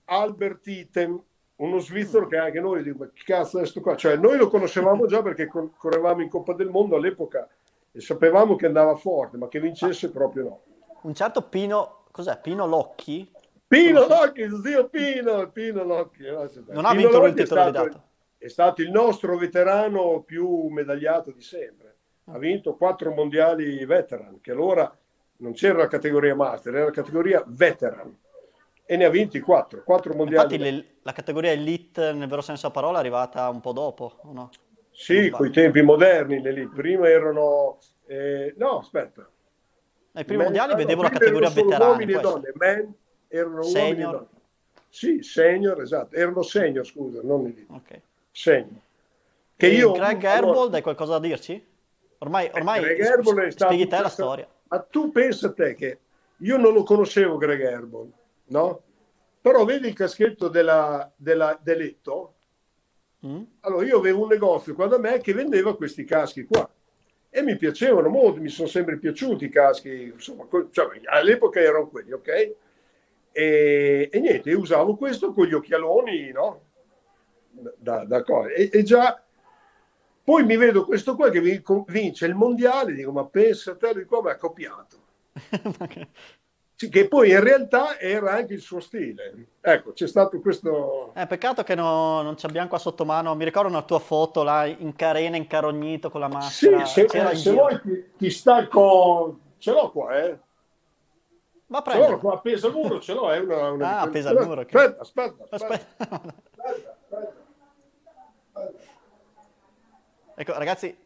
Albert 0.05 0.67
Item, 0.67 1.21
uno 1.57 1.79
svizzero 1.79 2.27
che 2.27 2.37
anche 2.37 2.59
noi 2.59 2.83
dico, 2.83 2.97
ma 2.99 3.09
che 3.13 3.23
cazzo 3.23 3.59
è 3.59 3.65
sto 3.65 3.81
qua? 3.81 3.95
Cioè, 3.95 4.17
noi 4.17 4.37
lo 4.37 4.49
conoscevamo 4.49 5.05
già 5.05 5.21
perché 5.21 5.47
cor- 5.47 5.75
correvamo 5.75 6.21
in 6.21 6.29
Coppa 6.29 6.53
del 6.53 6.69
Mondo 6.69 6.95
all'epoca 6.95 7.47
e 7.91 8.01
sapevamo 8.01 8.55
che 8.55 8.65
andava 8.65 8.95
forte, 8.95 9.37
ma 9.37 9.47
che 9.47 9.59
vincesse 9.59 10.11
proprio 10.11 10.43
no. 10.43 10.61
Un 11.01 11.13
certo 11.15 11.47
Pino... 11.47 12.03
Cos'è? 12.11 12.39
Pino 12.39 12.65
Locchi? 12.65 13.29
Pino 13.67 14.07
Locchi, 14.07 14.47
zio 14.63 14.87
Pino, 14.89 15.49
Pino 15.49 15.83
Locchi. 15.83 16.23
c'è- 16.23 16.61
Non 16.67 16.85
ha 16.85 16.89
Pino 16.91 17.01
vinto 17.01 17.19
lui 17.19 17.29
il 17.29 17.35
titolo 17.35 17.69
stato-. 17.69 18.03
È 18.37 18.47
stato 18.47 18.81
il 18.81 18.91
nostro 18.91 19.37
veterano 19.37 20.21
più 20.21 20.67
medagliato 20.67 21.31
di 21.31 21.41
sempre. 21.41 21.95
Ha 22.25 22.37
vinto 22.37 22.75
quattro 22.75 23.11
mondiali 23.11 23.83
veteran, 23.85 24.39
che 24.41 24.51
allora 24.51 24.95
non 25.37 25.53
c'era 25.53 25.79
la 25.79 25.87
categoria 25.87 26.35
master, 26.35 26.75
era 26.75 26.85
la 26.85 26.91
categoria 26.91 27.43
veteran. 27.45 28.15
E 28.87 28.97
ne 28.97 29.05
ha 29.05 29.09
vinti 29.09 29.39
quattro, 29.39 29.83
quattro 29.83 30.13
mondiali. 30.13 30.53
Infatti 30.55 30.71
le- 30.71 30.95
la 31.01 31.11
categoria 31.11 31.51
elite 31.51 32.13
nel 32.13 32.27
vero 32.27 32.41
senso 32.41 32.67
della 32.67 32.73
parola 32.73 32.97
è 32.97 32.99
arrivata 33.01 33.49
un 33.49 33.61
po' 33.61 33.73
dopo, 33.73 34.19
o 34.21 34.31
no? 34.31 34.49
Sì, 34.91 35.29
coi 35.29 35.49
tempi 35.51 35.81
moderni, 35.81 36.39
le 36.41 36.51
lì. 36.51 36.67
prima 36.67 37.09
erano... 37.09 37.77
eh, 38.05 38.53
no, 38.57 38.77
aspetta. 38.79 39.27
Nei 40.11 40.23
primi 40.23 40.43
mondiali 40.43 40.73
ah, 40.73 40.75
vedevo 40.75 41.01
la 41.01 41.09
categoria 41.09 41.49
veterani. 41.49 41.91
uomini 41.91 42.13
e 42.13 42.19
donne, 42.19 42.51
men 42.53 42.95
erano 43.27 43.59
uomini 43.59 43.73
Senior. 43.73 44.11
donne. 44.11 44.27
Sì, 44.89 45.21
senior, 45.21 45.81
esatto. 45.81 46.15
Erano 46.15 46.41
senior, 46.41 46.85
scusa, 46.85 47.19
non 47.23 47.45
elite. 47.45 47.73
Ok. 47.73 48.01
Senior. 48.31 48.81
Che 49.57 49.65
E 49.65 49.69
io... 49.69 49.91
Greg 49.91 50.23
allora, 50.23 50.35
Herbold, 50.35 50.73
hai 50.73 50.81
qualcosa 50.81 51.13
da 51.13 51.27
dirci? 51.27 51.65
Ormai, 52.19 52.49
ormai 52.53 52.81
Greg 52.81 52.99
Herbold 52.99 53.39
è 53.39 53.51
stato 53.51 53.73
spieghi 53.73 53.89
te 53.89 54.01
la 54.01 54.09
storia. 54.09 54.47
Ma 54.67 54.79
tu 54.79 55.11
pensa 55.11 55.47
a 55.47 55.53
te 55.53 55.75
che 55.75 55.99
io 56.37 56.57
non 56.57 56.73
lo 56.73 56.83
conoscevo 56.83 57.37
Greg 57.37 57.61
Herbold, 57.61 58.11
no? 58.45 58.81
Però 59.41 59.63
vedi 59.65 59.87
il 59.87 59.93
caschetto 59.93 60.47
della, 60.47 61.11
della 61.15 61.59
Deletto? 61.61 62.33
Mm? 63.25 63.43
Allora 63.61 63.85
io 63.85 63.97
avevo 63.97 64.23
un 64.23 64.29
negozio 64.29 64.73
qua 64.73 64.87
da 64.87 64.97
me 64.97 65.19
che 65.19 65.33
vendeva 65.33 65.75
questi 65.75 66.03
caschi 66.03 66.45
qua 66.45 66.67
e 67.29 67.41
mi 67.41 67.57
piacevano 67.57 68.07
molto, 68.07 68.39
mi 68.39 68.49
sono 68.49 68.67
sempre 68.67 68.97
piaciuti 68.97 69.45
i 69.45 69.49
caschi, 69.49 70.11
insomma, 70.13 70.47
cioè, 70.71 71.01
all'epoca 71.05 71.59
erano 71.59 71.89
quelli, 71.89 72.13
ok? 72.13 72.55
E, 73.37 74.07
e 74.11 74.19
niente, 74.21 74.53
usavo 74.53 74.95
questo 74.95 75.33
con 75.33 75.45
gli 75.45 75.53
occhialoni, 75.53 76.31
no? 76.31 76.61
Da, 77.77 78.05
da. 78.05 78.23
E, 78.55 78.69
e 78.71 78.83
già 78.83 79.21
poi 80.23 80.45
mi 80.45 80.55
vedo 80.55 80.85
questo 80.85 81.15
qua 81.15 81.29
che 81.29 81.41
vi- 81.41 81.61
vince 81.87 82.25
il 82.25 82.33
mondiale, 82.33 82.93
dico, 82.93 83.11
ma 83.11 83.25
pensa 83.25 83.75
te 83.75 83.93
di 83.93 84.05
come 84.05 84.31
ha 84.31 84.37
copiato. 84.37 84.97
Sì, 86.77 86.89
che 86.89 87.07
poi 87.07 87.29
in 87.29 87.39
realtà 87.41 87.97
era 87.97 88.33
anche 88.33 88.53
il 88.53 88.59
suo 88.59 88.81
stile. 88.81 89.45
Ecco, 89.61 89.93
c'è 89.93 90.07
stato 90.07 90.41
questo... 90.41 91.13
Eh, 91.15 91.25
peccato 91.25 91.63
che 91.63 91.73
no- 91.73 92.21
non 92.21 92.35
ci 92.35 92.45
abbiamo 92.45 92.67
qua 92.67 92.77
sotto 92.77 93.05
mano. 93.05 93.33
Mi 93.33 93.45
ricordo 93.45 93.69
una 93.69 93.83
tua 93.83 93.99
foto 93.99 94.43
là 94.43 94.65
in 94.65 94.93
carena, 94.93 95.37
incarognito 95.37 96.09
con 96.09 96.19
la 96.19 96.27
Sì, 96.27 96.67
maschera. 96.67 96.85
se, 96.85 97.05
C'era 97.05 97.31
eh, 97.31 97.35
se 97.37 97.51
vuoi 97.51 97.79
ti, 97.79 98.05
ti 98.17 98.29
stacco... 98.29 99.39
Ce 99.57 99.71
l'ho 99.71 99.89
qua, 99.89 100.21
eh. 100.21 100.39
Va 101.67 101.79
a 101.79 101.81
prendere. 101.81 102.17
qua 102.19 102.33
appesa 102.35 102.67
al 102.67 102.73
muro, 102.73 102.99
ce 102.99 103.13
l'ho, 103.13 103.31
è 103.31 103.39
una... 103.39 103.71
una 103.71 103.97
Ah, 103.97 104.01
appesa 104.01 104.29
al 104.29 104.45
muro, 104.45 104.61
ok. 104.61 104.75
Aspetta, 104.75 105.01
aspetta, 105.01 105.43
aspetta. 105.49 105.73
Aspetta. 105.75 106.09
aspetta, 106.09 107.37
aspetta. 108.53 108.93
Ecco, 110.37 110.53
ragazzi, 110.57 110.97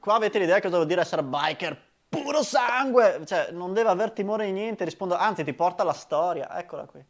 qua 0.00 0.14
avete 0.14 0.38
l'idea 0.38 0.60
cosa 0.60 0.76
vuol 0.76 0.88
dire 0.88 1.02
essere 1.02 1.22
biker? 1.22 1.86
Puro 2.08 2.42
sangue! 2.42 3.20
Cioè, 3.26 3.50
non 3.52 3.74
deve 3.74 3.90
aver 3.90 4.12
timore 4.12 4.46
di 4.46 4.52
niente, 4.52 4.84
rispondo, 4.84 5.14
anzi, 5.14 5.44
ti 5.44 5.52
porta 5.52 5.84
la 5.84 5.92
storia. 5.92 6.58
Eccola 6.58 6.86
qui. 6.86 7.04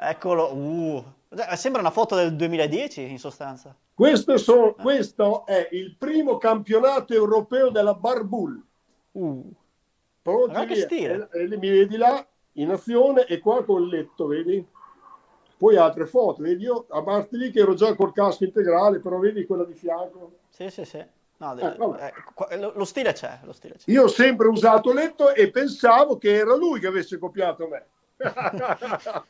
Eccolo, 0.00 0.54
uh. 0.54 1.04
Cioè, 1.36 1.54
Sembra 1.56 1.80
una 1.82 1.90
foto 1.90 2.14
del 2.16 2.34
2010, 2.34 3.10
in 3.10 3.18
sostanza. 3.18 3.76
Questo, 3.92 4.38
so- 4.38 4.74
questo 4.80 5.44
è 5.44 5.68
il 5.72 5.94
primo 5.96 6.38
campionato 6.38 7.12
europeo 7.12 7.68
della 7.70 7.94
Barbull. 7.94 8.64
Uh. 9.12 9.52
Pronti 10.28 10.66
che 10.66 10.80
stile. 10.80 11.28
E, 11.32 11.42
e 11.42 11.56
mi 11.56 11.70
vedi 11.70 11.96
là 11.96 12.26
in 12.52 12.70
azione 12.70 13.26
e 13.26 13.38
qua 13.38 13.64
col 13.64 13.88
letto, 13.88 14.26
vedi? 14.26 14.66
Poi 15.56 15.76
altre 15.76 16.06
foto, 16.06 16.42
vedi? 16.42 16.64
Io 16.64 16.86
a 16.88 17.02
parte 17.02 17.36
lì 17.36 17.50
che 17.50 17.60
ero 17.60 17.74
già 17.74 17.94
col 17.94 18.12
casco 18.12 18.44
integrale, 18.44 19.00
però 19.00 19.18
vedi 19.18 19.46
quella 19.46 19.64
di 19.64 19.74
fianco. 19.74 20.38
Sì, 20.48 20.70
sì, 20.70 20.84
sì. 20.84 21.04
No, 21.38 21.56
Eh, 21.56 22.12
eh, 22.50 22.58
lo, 22.58 22.72
lo 22.74 22.84
stile 22.84 23.12
c'è, 23.12 23.38
lo 23.44 23.52
stile 23.52 23.74
c'è. 23.74 23.90
Io 23.90 24.04
ho 24.04 24.08
sempre 24.08 24.48
usato 24.48 24.92
letto 24.92 25.32
e 25.32 25.50
pensavo 25.50 26.18
che 26.18 26.34
era 26.34 26.56
lui 26.56 26.80
che 26.80 26.88
avesse 26.88 27.16
copiato 27.16 27.68
me. 27.68 27.86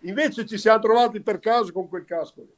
Invece 0.00 0.46
ci 0.46 0.58
siamo 0.58 0.78
trovati 0.78 1.20
per 1.20 1.40
caso 1.40 1.72
con 1.72 1.88
quel 1.88 2.04
casco 2.04 2.40
lì. 2.42 2.56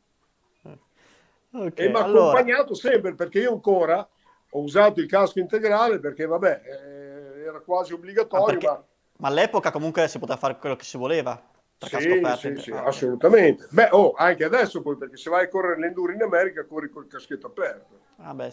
Ok, 1.57 1.78
e 1.78 1.89
mi 1.89 1.95
ha 1.95 2.03
allora, 2.03 2.30
accompagnato 2.30 2.74
sempre 2.74 3.14
perché 3.14 3.41
io 3.41 3.53
ancora 3.53 4.07
ho 4.51 4.61
usato 4.61 5.01
il 5.01 5.07
casco 5.07 5.39
integrale 5.39 6.01
perché 6.01 6.26
vabbè 6.26 6.62
eh, 6.64 7.14
era 7.45 7.61
quasi 7.61 7.92
ah, 7.92 7.97
obbligatorio 7.97 8.45
perché- 8.45 8.66
ma 8.66 8.84
ma 9.18 9.28
all'epoca 9.28 9.70
comunque 9.70 10.09
si 10.09 10.18
poteva 10.18 10.36
fare 10.38 10.59
quello 10.59 10.74
che 10.76 10.84
si 10.84 10.97
voleva. 10.97 11.40
Sì, 11.78 12.32
sì, 12.34 12.57
sì, 12.57 12.70
ah, 12.70 12.84
assolutamente 12.84 13.66
beh 13.70 13.88
oh, 13.92 14.12
anche 14.14 14.45
adesso 14.45 14.80
poi 14.80 14.97
perché 14.97 15.16
se 15.18 15.28
vai 15.28 15.45
a 15.45 15.49
correre 15.49 15.78
l'enduro 15.78 16.12
in 16.12 16.22
America 16.22 16.64
corri 16.64 16.88
col 16.88 17.07
caschetto 17.07 17.47
aperto 17.49 18.01
Ah, 18.18 18.32
beh, 18.34 18.53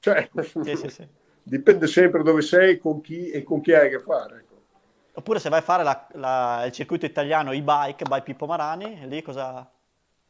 cioè 0.00 0.28
dipende 1.42 1.86
sempre 1.86 2.22
dove 2.22 2.42
sei 2.42 2.78
con 2.78 3.00
chi 3.00 3.30
e 3.30 3.42
con 3.42 3.60
chi 3.60 3.72
hai 3.74 3.86
a 3.86 3.90
che 3.90 4.00
fare 4.00 4.36
ecco. 4.38 4.58
Oppure 5.12 5.40
se 5.40 5.48
vai 5.48 5.58
a 5.58 5.62
fare 5.62 5.82
la- 5.82 6.06
la- 6.12 6.64
il 6.66 6.72
circuito 6.72 7.04
italiano 7.04 7.52
e-bike 7.52 8.04
by 8.06 8.22
Pippo 8.22 8.46
Marani, 8.46 9.06
lì 9.08 9.22
cosa... 9.22 9.68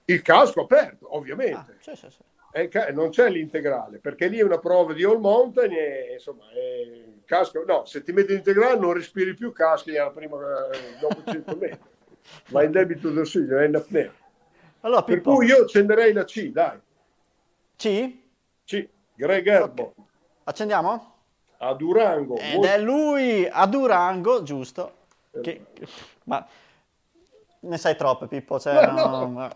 il 0.07 0.21
casco 0.23 0.63
aperto 0.63 1.07
Ah, 1.09 1.17
ovviamente 1.17 1.79
sì, 1.81 1.95
sì, 1.97 2.11
sì. 2.11 2.19
Eh, 2.53 2.69
non 2.93 3.11
c'è 3.11 3.29
l'integrale 3.31 3.99
perché 3.99 4.27
lì 4.27 4.39
è 4.39 4.43
una 4.43 4.59
prova 4.59 4.93
di 4.93 5.05
all 5.05 5.21
mountain 5.21 5.71
e 5.73 6.15
insomma 6.15 6.51
è 6.51 7.05
casco 7.25 7.63
no 7.65 7.85
se 7.85 8.03
ti 8.03 8.11
metti 8.13 8.33
l'integrale 8.33 8.77
non 8.77 8.93
respiri 8.93 9.35
più 9.35 9.53
caschi 9.53 9.97
alla 9.97 10.11
prima 10.11 10.37
eh, 10.73 10.99
dopo 11.01 11.23
100 11.25 11.55
metri 11.61 11.79
vai 12.49 12.65
in 12.67 12.73
debito 12.73 13.09
d'ossigeno 13.11 13.55
vai 13.55 13.67
in 13.67 13.77
apnea 13.77 14.13
Allora, 14.81 15.05
per 15.05 15.21
cui 15.21 15.47
io 15.47 15.63
accenderei 15.63 16.13
la 16.13 16.25
C 16.25 16.51
dai 16.51 16.81
C? 17.77 18.17
C 18.65 18.89
Greg 19.15 19.47
Herbo 19.47 19.95
Accendiamo? 20.43 21.15
a 21.59 21.73
Durango 21.75 22.37
Ed 22.37 22.55
molto- 22.55 22.67
è 22.69 22.79
lui 22.81 23.47
a 23.49 23.67
Durango, 23.67 24.43
giusto? 24.43 24.95
Che- 25.41 25.67
Ma 26.25 26.45
ne 27.61 27.79
sai 27.79 27.95
troppe, 27.97 28.27
Pippo. 28.27 28.59
Cioè, 28.59 28.75
Ma 28.75 28.87
no, 28.93 29.27
no. 29.29 29.51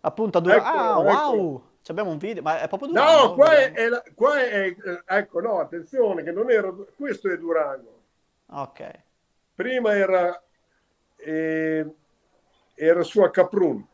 Appunto 0.00 0.38
a 0.38 0.40
Durango. 0.40 0.64
Eccolo, 0.64 1.08
ah, 1.08 1.12
eccolo. 1.12 1.42
wow! 1.42 1.62
Abbiamo 1.88 2.10
un 2.10 2.18
video, 2.18 2.42
ma 2.42 2.60
è 2.60 2.68
proprio 2.68 2.88
Durango? 2.90 3.22
no 3.26 3.32
qua 3.34 3.50
è, 3.56 3.72
è 3.72 3.88
la- 3.88 4.02
qua 4.14 4.38
è 4.40 4.66
eh, 4.68 5.02
ecco 5.06 5.40
no 5.40 5.58
attenzione 5.60 6.22
che 6.22 6.30
non 6.32 6.50
era 6.50 6.72
questo 6.96 7.30
è 7.30 7.36
Durango 7.38 7.98
Ok. 8.52 8.80
prima 9.54 9.94
era 9.96 10.42
eh, 11.16 11.86
era 12.74 13.02
su 13.02 13.20
a 13.22 13.30
Caprun 13.30 13.86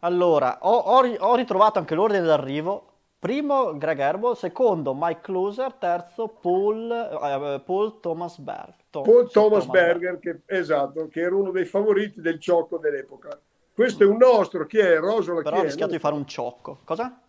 Allora, 0.00 0.58
ho, 0.62 0.76
ho 0.76 1.00
ho 1.18 1.34
ritrovato 1.34 1.78
anche 1.80 1.94
l'ordine 1.96 2.22
d'arrivo. 2.24 2.90
Primo 3.18 3.76
Greg 3.78 3.98
Herbold, 3.98 4.36
secondo 4.36 4.94
Mike 4.94 5.20
Closer, 5.22 5.72
terzo 5.74 6.28
Paul, 6.28 6.90
eh, 6.92 7.60
Paul 7.64 8.00
Thomas 8.00 8.38
Berg. 8.38 8.74
To- 8.90 9.02
Paul 9.02 9.30
sì, 9.30 9.32
Thomas 9.32 9.66
Berg. 9.66 10.00
Berger, 10.00 10.18
che, 10.18 10.40
esatto, 10.46 11.08
che 11.08 11.20
era 11.20 11.34
uno 11.36 11.50
dei 11.50 11.64
favoriti 11.64 12.20
del 12.20 12.40
ciocco 12.40 12.78
dell'epoca. 12.78 13.40
Questo 13.74 14.04
è 14.04 14.06
un 14.06 14.16
nostro, 14.16 14.66
chi 14.66 14.78
è? 14.78 14.98
Rosola 14.98 15.42
Però 15.42 15.56
chi 15.56 15.62
è? 15.62 15.64
rischiato 15.64 15.90
No, 15.90 15.96
di 15.96 15.98
fare 16.02 16.14
un 16.14 16.26
ciocco. 16.26 16.78
Cosa? 16.84 17.20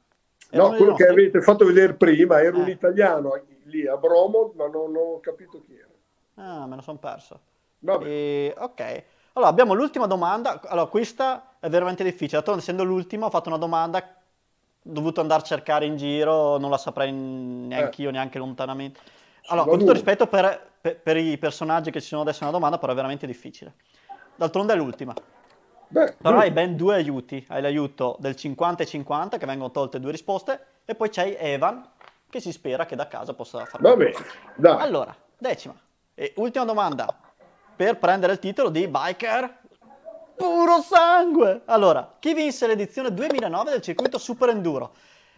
Era 0.51 0.63
No, 0.63 0.75
quello 0.75 0.93
che 0.93 1.07
avete 1.07 1.41
fatto 1.41 1.65
vedere 1.65 1.93
prima 1.95 2.41
era 2.41 2.55
un 2.55 2.67
Eh. 2.67 2.71
italiano, 2.71 3.41
lì 3.63 3.87
a 3.87 3.97
Bromo, 3.97 4.53
ma 4.55 4.67
non, 4.67 4.91
non 4.91 5.03
ho 5.15 5.19
capito 5.19 5.59
chi 5.65 5.75
era. 5.75 5.89
Ah, 6.35 6.67
me 6.67 6.75
lo 6.75 6.81
sono 6.81 6.97
perso. 6.97 7.39
Vabbè. 7.79 8.05
E- 8.05 8.53
ok. 8.57 9.03
Allora, 9.33 9.49
abbiamo 9.51 9.73
l'ultima 9.73 10.05
domanda. 10.05 10.61
Allora, 10.67 10.87
questa 10.87 11.55
è 11.59 11.67
veramente 11.67 12.03
difficile. 12.03 12.33
D'altronde, 12.37 12.61
essendo 12.61 12.83
l'ultima, 12.83 13.25
ho 13.25 13.29
fatto 13.29 13.49
una 13.49 13.57
domanda, 13.57 13.97
ho 13.99 14.03
dovuto 14.81 15.21
andare 15.21 15.41
a 15.41 15.45
cercare 15.45 15.85
in 15.85 15.97
giro, 15.97 16.57
non 16.57 16.69
la 16.69 16.77
saprei 16.77 17.11
neanche 17.11 18.01
io, 18.03 18.11
neanche 18.11 18.37
lontanamente. 18.37 18.99
Allora, 19.47 19.67
con 19.67 19.79
tutto 19.79 19.91
rispetto 19.93 20.27
per, 20.27 20.73
per- 20.79 20.99
per 20.99 21.17
i 21.17 21.37
personaggi 21.37 21.91
che 21.91 22.01
ci 22.01 22.07
sono 22.07 22.21
adesso, 22.21 22.43
una 22.43 22.51
domanda, 22.51 22.77
però 22.77 22.91
è 22.91 22.95
veramente 22.95 23.25
difficile. 23.27 23.73
D'altronde 24.35 24.73
è 24.73 24.75
l'ultima. 24.75 25.13
Beh, 25.87 26.15
Però 26.21 26.37
hai 26.37 26.51
ben 26.51 26.75
due 26.75 26.95
aiuti. 26.95 27.45
Hai 27.47 27.61
l'aiuto 27.61 28.17
del 28.19 28.35
50 28.35 28.83
e 28.83 28.85
50, 28.85 29.37
che 29.37 29.45
vengono 29.45 29.71
tolte 29.71 29.99
due 29.99 30.11
risposte, 30.11 30.59
e 30.85 30.95
poi 30.95 31.09
c'hai 31.09 31.35
Evan, 31.37 31.87
che 32.29 32.39
si 32.39 32.51
spera 32.51 32.85
che 32.85 32.95
da 32.95 33.07
casa 33.07 33.33
possa 33.33 33.65
fare 33.65 33.81
va 33.81 33.95
bene, 33.95 34.15
dai. 34.55 34.81
allora, 34.81 35.15
decima 35.37 35.73
e 36.13 36.33
ultima 36.37 36.65
domanda 36.65 37.13
per 37.75 37.97
prendere 37.97 38.33
il 38.33 38.39
titolo 38.39 38.69
di 38.69 38.87
Biker 38.87 39.59
Puro 40.35 40.81
Sangue. 40.81 41.61
Allora, 41.65 42.15
chi 42.19 42.33
vinse 42.33 42.67
l'edizione 42.67 43.13
2009 43.13 43.71
del 43.71 43.81
circuito 43.81 44.17
Super 44.17 44.49
Enduro? 44.49 44.93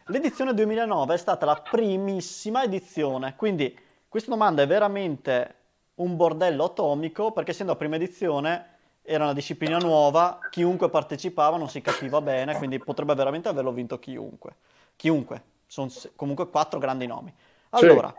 L'edizione 0.06 0.54
2009 0.54 1.14
è 1.14 1.18
stata 1.18 1.46
la 1.46 1.56
primissima 1.56 2.64
edizione, 2.64 3.36
quindi 3.36 3.78
questa 4.08 4.32
domanda 4.32 4.62
è 4.62 4.68
veramente 4.68 5.56
un 5.96 6.16
bordello 6.16 6.66
atomico 6.66 7.32
perché 7.32 7.52
essendo 7.52 7.74
la 7.74 7.78
prima 7.78 7.96
edizione 7.96 8.77
era 9.10 9.24
una 9.24 9.34
disciplina 9.34 9.78
nuova, 9.78 10.38
chiunque 10.50 10.90
partecipava 10.90 11.56
non 11.56 11.70
si 11.70 11.80
capiva 11.80 12.20
bene, 12.20 12.58
quindi 12.58 12.78
potrebbe 12.78 13.16
veramente 13.16 13.48
averlo 13.48 13.72
vinto 13.72 14.00
chiunque. 14.00 14.58
Chiunque, 14.98 15.44
sono 15.66 15.90
comunque 16.18 16.50
quattro 16.50 16.78
grandi 16.78 17.08
nomi. 17.08 17.34
Sì. 17.72 17.86
Allora, 17.86 18.14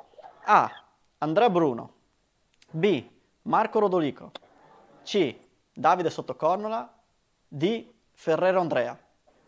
A. 0.45 0.84
Andrea 1.18 1.51
Bruno. 1.51 1.93
B. 2.70 3.07
Marco 3.43 3.80
Rodolico. 3.80 4.30
C. 5.03 5.36
Davide 5.74 6.09
Sottocornola. 6.09 6.91
D. 7.47 7.86
Ferrero 8.12 8.61
Andrea. 8.61 8.99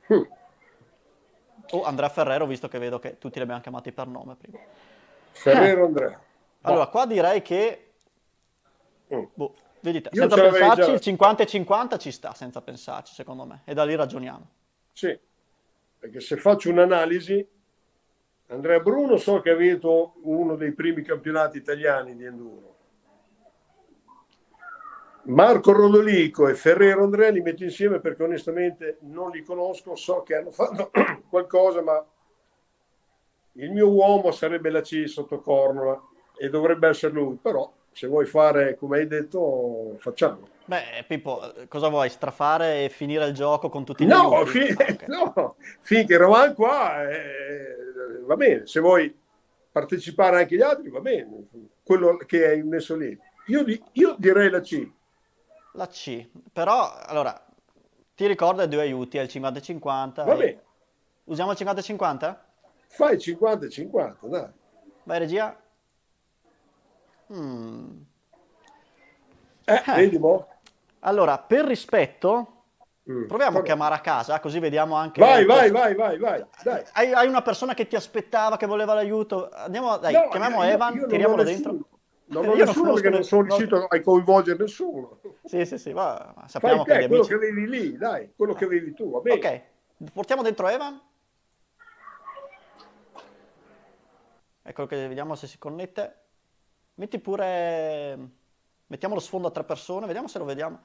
Hm. 0.08 0.28
O 1.70 1.82
Andrea 1.84 2.10
Ferrero, 2.10 2.44
visto 2.44 2.68
che 2.68 2.78
vedo 2.78 2.98
che 2.98 3.16
tutti 3.16 3.38
li 3.38 3.44
abbiamo 3.44 3.62
chiamati 3.62 3.92
per 3.92 4.08
nome 4.08 4.34
prima. 4.34 4.58
Ferrero 5.30 5.86
Andrea. 5.86 6.20
Allora, 6.62 6.86
qua 6.88 7.06
direi 7.06 7.40
che... 7.40 7.92
Mm. 9.14 9.24
Boh, 9.32 9.54
vedi 9.80 10.00
te, 10.00 10.10
Io 10.12 10.20
senza 10.22 10.40
pensarci, 10.42 10.82
già- 10.82 10.92
il 10.92 11.00
50 11.00 11.42
e 11.42 11.46
50 11.46 11.98
ci 11.98 12.10
sta, 12.10 12.34
senza 12.34 12.60
pensarci, 12.60 13.14
secondo 13.14 13.44
me. 13.44 13.62
E 13.64 13.74
da 13.74 13.84
lì 13.84 13.94
ragioniamo. 13.94 14.46
Sì, 14.92 15.18
perché 15.98 16.20
se 16.20 16.36
faccio 16.36 16.70
un'analisi, 16.70 17.46
Andrea 18.48 18.80
Bruno 18.80 19.16
so 19.16 19.40
che 19.40 19.50
ha 19.50 19.54
vinto 19.54 20.14
uno 20.22 20.56
dei 20.56 20.72
primi 20.72 21.02
campionati 21.02 21.58
italiani 21.58 22.16
di 22.16 22.24
enduro. 22.24 22.76
Marco 25.22 25.72
Rodolico 25.72 26.48
e 26.48 26.54
Ferrero 26.54 27.04
Andrea 27.04 27.30
li 27.30 27.42
metto 27.42 27.62
insieme 27.62 28.00
perché 28.00 28.22
onestamente 28.22 28.98
non 29.02 29.30
li 29.30 29.42
conosco, 29.42 29.94
so 29.94 30.22
che 30.22 30.34
hanno 30.36 30.50
fatto 30.50 30.90
qualcosa, 31.28 31.82
ma 31.82 32.04
il 33.52 33.70
mio 33.70 33.90
uomo 33.90 34.30
sarebbe 34.30 34.70
la 34.70 34.80
C 34.80 35.06
sotto 35.06 35.40
Cornola 35.40 36.00
e 36.36 36.48
dovrebbe 36.48 36.88
essere 36.88 37.12
lui, 37.12 37.36
però 37.36 37.70
se 37.92 38.06
vuoi 38.06 38.26
fare 38.26 38.76
come 38.76 38.98
hai 38.98 39.06
detto 39.06 39.96
facciamo. 39.98 40.48
Beh, 40.64 41.04
Pippo, 41.06 41.52
cosa 41.68 41.88
vuoi? 41.88 42.08
Strafare 42.10 42.84
e 42.84 42.88
finire 42.88 43.26
il 43.26 43.34
gioco 43.34 43.68
con 43.68 43.84
tutti 43.84 44.04
gli 44.04 44.08
No, 44.08 44.44
fi- 44.46 44.70
Ok. 44.70 45.06
no, 45.08 45.56
finché 45.80 46.14
eravamo 46.14 46.52
qua 46.54 47.08
eh, 47.10 47.76
va 48.24 48.36
bene, 48.36 48.66
se 48.66 48.80
vuoi 48.80 49.12
partecipare 49.72 50.38
anche 50.38 50.56
gli 50.56 50.62
altri 50.62 50.90
va 50.90 51.00
bene, 51.00 51.48
quello 51.82 52.16
che 52.18 52.46
hai 52.46 52.62
messo 52.62 52.96
lì. 52.96 53.16
Io, 53.46 53.64
di- 53.64 53.82
io 53.92 54.14
direi 54.18 54.48
la 54.50 54.60
C. 54.60 54.88
La 55.72 55.86
C, 55.88 56.28
però, 56.52 56.92
allora, 57.06 57.32
ti 58.14 58.26
ricordo 58.26 58.62
i 58.62 58.68
due 58.68 58.82
aiuti, 58.82 59.16
il 59.16 59.28
50-50. 59.28 60.24
Va 60.24 60.34
e- 60.34 60.36
bene, 60.36 60.62
Usiamo 61.24 61.52
il 61.52 61.56
50-50? 61.56 62.36
fai 62.88 63.18
50 63.18 63.66
e 63.66 63.70
50, 63.70 64.26
dai. 64.26 64.48
Vai, 65.04 65.18
regia. 65.18 65.59
Mm. 67.32 68.00
Eh, 69.64 69.82
Eh. 69.86 69.94
vedi 69.94 70.18
mo? 70.18 70.46
Allora, 71.00 71.38
per 71.38 71.64
rispetto, 71.64 72.54
Mm. 73.10 73.26
proviamo 73.26 73.50
a 73.50 73.54
Vabbè. 73.54 73.64
chiamare 73.64 73.94
a 73.94 74.00
casa, 74.00 74.38
così 74.40 74.58
vediamo 74.60 74.94
anche... 74.94 75.20
Vai, 75.20 75.44
vai, 75.44 75.70
vai, 75.70 75.94
vai, 75.94 76.18
vai. 76.18 76.44
Hai, 76.92 77.12
hai 77.12 77.26
una 77.26 77.42
persona 77.42 77.74
che 77.74 77.88
ti 77.88 77.96
aspettava, 77.96 78.56
che 78.56 78.66
voleva 78.66 78.94
l'aiuto? 78.94 79.48
Andiamo, 79.50 79.96
dai, 79.96 80.12
No, 80.12 80.28
chiamiamo 80.28 80.62
io- 80.62 80.70
Evan, 80.70 80.94
io 80.94 81.00
non 81.00 81.08
tiriamolo 81.08 81.42
nessuno. 81.42 81.70
dentro. 81.72 81.88
Non 82.26 82.44
ho 82.44 82.48
non 82.48 82.58
nessuno 82.58 82.92
perché 82.92 83.10
non 83.10 83.24
sono 83.24 83.42
riuscito 83.42 83.84
a 83.84 84.00
coinvolgere 84.00 84.58
nessuno. 84.62 85.18
Sì, 85.44 85.64
sì, 85.64 85.78
sì, 85.78 85.92
ma 85.92 86.32
Fai 86.36 86.48
sappiamo 86.48 86.84
che 86.84 86.92
te, 86.92 86.98
gli 87.02 87.06
quello 87.08 87.22
amici... 87.22 87.28
che 87.30 87.34
avevi 87.34 87.68
lì, 87.68 87.96
dai, 87.96 88.32
quello 88.36 88.54
che 88.54 88.64
avevi 88.66 88.94
tu, 88.94 89.10
va 89.10 89.18
bene. 89.18 89.36
Ok, 89.98 90.12
portiamo 90.12 90.42
dentro 90.42 90.68
Evan. 90.68 91.00
Ecco 94.62 94.86
che 94.86 95.08
vediamo 95.08 95.34
se 95.34 95.48
si 95.48 95.58
connette. 95.58 96.19
Metti 97.00 97.18
pure... 97.18 98.28
Mettiamo 98.88 99.14
lo 99.14 99.20
sfondo 99.20 99.48
a 99.48 99.50
tre 99.50 99.64
persone, 99.64 100.04
vediamo 100.04 100.28
se 100.28 100.38
lo 100.38 100.44
vediamo. 100.44 100.78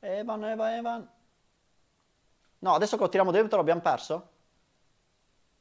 Evan, 0.00 0.42
Evan, 0.44 0.72
Evan. 0.72 1.10
No, 2.60 2.74
adesso 2.74 2.96
che 2.96 3.02
lo 3.02 3.08
tiriamo 3.10 3.30
dentro 3.30 3.58
l'abbiamo 3.58 3.82
perso? 3.82 4.28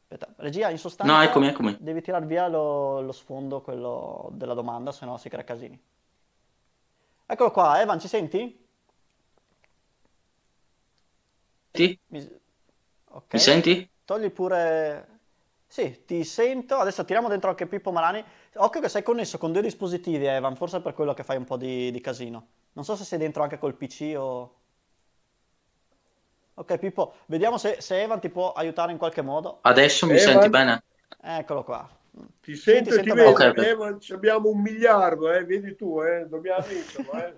Aspetta, 0.03 0.33
regia, 0.37 0.69
in 0.69 0.77
sostanza... 0.77 1.13
No, 1.13 1.21
eccomi, 1.21 1.47
eccomi. 1.47 1.75
Devi 1.81 2.01
tirar 2.01 2.25
via 2.25 2.47
lo, 2.47 3.01
lo 3.01 3.11
sfondo, 3.11 3.59
quello 3.59 4.29
della 4.31 4.53
domanda, 4.53 4.93
se 4.93 5.03
no 5.03 5.17
si 5.17 5.27
crea 5.27 5.43
casini. 5.43 5.77
Eccolo 7.25 7.51
qua, 7.51 7.81
Evan, 7.81 7.99
ci 7.99 8.07
senti? 8.07 8.65
Sì? 11.73 11.99
Mi, 12.07 12.39
ok. 13.09 13.33
Mi 13.33 13.39
senti? 13.39 13.89
Togli 14.05 14.31
pure... 14.31 15.16
Sì, 15.67 16.03
ti 16.05 16.23
sento. 16.23 16.77
Adesso 16.77 17.03
tiriamo 17.05 17.27
dentro 17.29 17.49
anche 17.49 17.67
Pippo 17.67 17.91
Marani. 17.91 18.23
Occhio 18.55 18.81
che 18.81 18.89
sei 18.89 19.03
connesso 19.03 19.37
con 19.37 19.51
due 19.51 19.61
dispositivi, 19.61 20.25
Evan, 20.25 20.55
forse 20.55 20.77
è 20.77 20.81
per 20.81 20.93
quello 20.93 21.13
che 21.13 21.23
fai 21.23 21.37
un 21.37 21.45
po' 21.45 21.57
di, 21.57 21.91
di 21.91 22.01
casino. 22.01 22.47
Non 22.73 22.85
so 22.85 22.95
se 22.95 23.03
sei 23.03 23.19
dentro 23.19 23.43
anche 23.43 23.57
col 23.59 23.75
PC 23.75 24.13
o... 24.17 24.55
Ok, 26.55 26.77
Pippo, 26.79 27.13
vediamo 27.27 27.57
se, 27.59 27.81
se 27.81 28.01
Evan 28.01 28.19
ti 28.19 28.29
può 28.29 28.51
aiutare 28.53 28.91
in 28.91 28.97
qualche 28.97 29.21
modo. 29.21 29.61
Adesso 29.61 30.07
mi 30.07 30.17
Evan? 30.17 30.49
senti 30.49 30.49
bene? 30.49 30.81
Eccolo 31.21 31.63
qua. 31.63 31.87
Ti 32.41 32.55
Sì, 32.61 32.81
sento 32.81 32.95
ti 32.95 32.95
e 32.95 33.03
ti 33.03 33.11
vedo, 33.11 33.13
bene. 33.13 33.29
Ok, 33.29 33.39
ok. 33.51 33.69
Evan, 33.69 33.99
ci 33.99 34.13
abbiamo 34.13 34.49
un 34.49 34.61
miliardo, 34.61 35.31
eh, 35.31 35.43
vedi 35.45 35.75
tu, 35.75 36.01
eh, 36.01 36.25
dobbiamo 36.27 36.65
vincerlo. 36.67 37.15
Eh. 37.17 37.37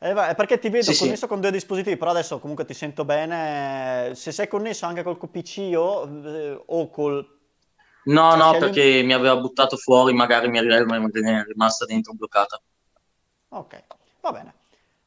Evan, 0.00 0.28
è 0.30 0.34
perché 0.36 0.58
ti 0.60 0.68
vedo 0.68 0.90
Sì, 0.90 0.94
sì. 0.94 1.08
connesso 1.08 1.26
con 1.26 1.40
due 1.40 1.50
dispositivi, 1.50 1.96
però 1.96 2.10
adesso 2.12 2.38
comunque 2.38 2.64
ti 2.64 2.74
sento 2.74 3.04
bene. 3.04 4.12
Se 4.14 4.30
sei 4.32 4.46
connesso 4.48 4.86
anche 4.86 5.02
col 5.02 5.18
PC 5.30 5.72
o, 5.76 6.06
eh, 6.24 6.62
o 6.66 6.88
col... 6.90 7.36
No, 8.06 8.34
Cioè, 8.34 8.40
no, 8.40 8.56
scegli 8.56 8.68
un- 8.68 8.80
perché 8.80 9.02
mi 9.04 9.12
aveva 9.12 9.36
buttato 9.36 9.76
fuori, 9.76 10.12
magari 10.12 10.48
mi 10.48 10.58
è 10.58 11.44
rimasta 11.44 11.84
dentro 11.84 12.12
bloccata. 12.12 12.60
Ok, 13.50 13.84
va 14.20 14.32
bene. 14.32 14.54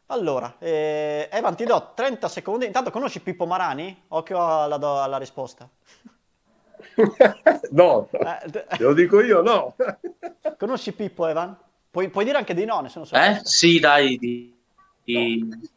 Allora, 0.07 0.55
eh, 0.59 1.29
Evan, 1.31 1.55
ti 1.55 1.63
do 1.65 1.93
30 1.95 2.27
secondi. 2.27 2.65
Intanto 2.65 2.91
conosci 2.91 3.21
Pippo 3.21 3.45
Marani? 3.45 4.03
Occhio 4.09 4.39
alla, 4.63 4.75
alla 5.03 5.17
risposta. 5.17 5.69
no, 7.71 8.09
Eh, 8.23 8.65
lo 8.77 8.93
dico 8.93 9.21
io, 9.21 9.41
no. 9.41 9.75
conosci 10.57 10.93
Pippo, 10.93 11.27
Evan? 11.27 11.57
Puoi, 11.89 12.09
puoi 12.09 12.25
dire 12.25 12.37
anche 12.37 12.53
di 12.53 12.65
no, 12.65 12.79
nessuno 12.81 13.05
so. 13.05 13.25
Eh? 13.25 13.39
Sì, 13.43 13.79
dai, 13.79 14.17
di, 14.17 14.60
di- 15.03 15.69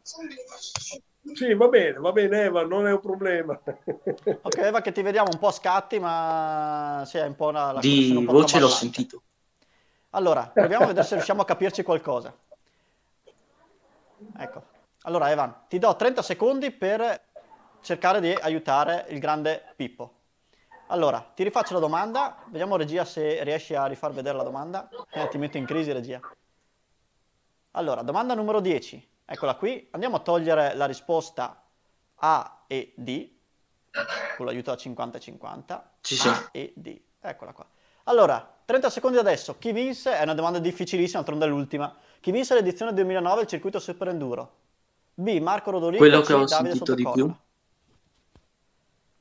sì, 1.33 1.53
va 1.53 1.67
bene, 1.67 1.97
va 1.97 2.11
bene, 2.11 2.43
Evan, 2.43 2.67
non 2.67 2.87
è 2.87 2.91
un 2.91 2.99
problema. 2.99 3.59
Ok, 3.63 4.57
Evan, 4.57 4.81
che 4.81 4.91
ti 4.91 5.01
vediamo 5.01 5.29
un 5.31 5.39
po' 5.39 5.47
a 5.47 5.51
scatti, 5.51 5.99
ma 5.99 7.03
sì, 7.05 7.17
è 7.17 7.25
un 7.25 7.35
po' 7.35 7.47
una... 7.47 7.71
la 7.71 7.79
di 7.79 7.89
connessione 7.89 8.19
un 8.19 8.25
po' 8.25 8.31
voce 8.33 8.59
l'ho 8.59 8.69
sentito. 8.69 9.23
Allora, 10.11 10.47
proviamo 10.53 10.83
a 10.83 10.87
vedere 10.87 11.05
se 11.05 11.15
riusciamo 11.15 11.41
a 11.41 11.45
capirci 11.45 11.83
qualcosa. 11.83 12.33
Ecco. 14.37 14.63
Allora, 15.01 15.31
Evan, 15.31 15.63
ti 15.67 15.77
do 15.79 15.95
30 15.95 16.21
secondi 16.21 16.71
per 16.71 17.21
cercare 17.81 18.21
di 18.21 18.31
aiutare 18.31 19.05
il 19.09 19.19
grande 19.19 19.73
Pippo. 19.75 20.13
Allora, 20.87 21.19
ti 21.33 21.43
rifaccio 21.43 21.73
la 21.73 21.79
domanda. 21.79 22.37
Vediamo, 22.45 22.77
regia, 22.77 23.03
se 23.03 23.43
riesci 23.43 23.73
a 23.75 23.87
rifar 23.87 24.13
vedere 24.13 24.37
la 24.37 24.43
domanda. 24.43 24.89
Eh, 25.11 25.27
ti 25.27 25.37
metto 25.37 25.57
in 25.57 25.65
crisi, 25.65 25.91
regia. 25.91 26.21
Allora, 27.71 28.03
domanda 28.03 28.35
numero 28.35 28.59
10. 28.59 29.13
Eccola 29.25 29.55
qui. 29.55 29.87
Andiamo 29.91 30.17
a 30.17 30.19
togliere 30.19 30.75
la 30.75 30.85
risposta 30.85 31.63
A 32.15 32.63
e 32.67 32.93
D, 32.95 33.29
con 34.37 34.45
l'aiuto 34.45 34.71
da 34.71 34.77
50-50. 34.77 35.83
Sì, 36.01 36.15
sì. 36.15 36.27
A 36.27 36.49
e 36.51 36.73
D. 36.75 36.99
Eccola 37.19 37.51
qua. 37.53 37.65
Allora, 38.03 38.53
30 38.65 38.89
secondi 38.89 39.17
adesso. 39.17 39.57
Chi 39.57 39.71
vinse? 39.71 40.15
È 40.17 40.23
una 40.23 40.33
domanda 40.35 40.59
difficilissima, 40.59 41.19
d'altronde 41.21 41.45
è 41.45 41.49
l'ultima. 41.49 41.95
Chi 42.19 42.31
vinse 42.31 42.53
l'edizione 42.53 42.93
2009 42.93 43.39
del 43.39 43.47
circuito 43.47 43.79
Super 43.79 44.09
Enduro? 44.09 44.51
B. 45.15 45.39
Marco 45.39 45.71
Rodolico. 45.71 46.03
Quello 46.03 46.21
C. 46.21 46.27
che 46.27 46.33
ho 46.33 46.45
Davide 46.47 46.75
sentito 46.75 46.93
di 46.93 47.03
Sottocorna. 47.03 47.23
più. 47.23 47.35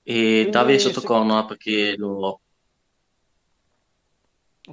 E 0.05 0.49
Quindi 0.49 0.51
Davide 0.51 0.79
se- 0.79 0.93
Sottocornola 0.93 1.45
perché 1.47 1.97
lo... 1.97 2.41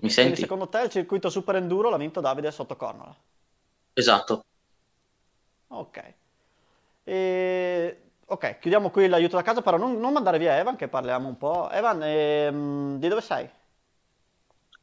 Mi 0.02 0.10
Quindi 0.18 0.38
senti? 0.38 0.42
secondo 0.42 0.70
te 0.70 0.82
il 0.84 0.90
circuito 0.90 1.30
Super 1.30 1.56
Enduro 1.56 1.90
l'ha 1.90 1.98
vinto 1.98 2.22
Davide 2.22 2.50
sotto 2.52 2.78
Cornola? 2.78 3.14
Esatto. 3.96 4.44
Ok. 5.72 5.98
E... 7.04 8.02
Ok, 8.28 8.60
chiudiamo 8.60 8.90
qui 8.92 9.08
l'aiuto 9.10 9.36
da 9.36 9.42
casa, 9.44 9.62
però 9.62 9.78
non, 9.78 10.00
non 10.00 10.14
mandare 10.14 10.38
via 10.40 10.58
Evan, 10.58 10.76
che 10.78 10.88
parliamo 10.88 11.28
un 11.28 11.38
po'. 11.38 11.70
Evan, 11.72 12.02
ehm, 12.04 12.98
di 13.00 13.08
dove 13.10 13.22
sei? 13.22 13.50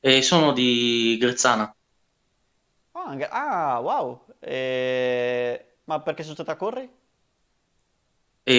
E 0.01 0.22
sono 0.22 0.53
di 0.53 1.16
Grezzana. 1.20 1.72
Ah, 2.95 3.05
anche- 3.11 3.28
ah, 3.30 3.80
wow. 3.80 4.24
E... 4.41 5.76
Ma 5.84 6.01
perché 6.01 6.22
società 6.22 6.57
corri? 6.57 6.91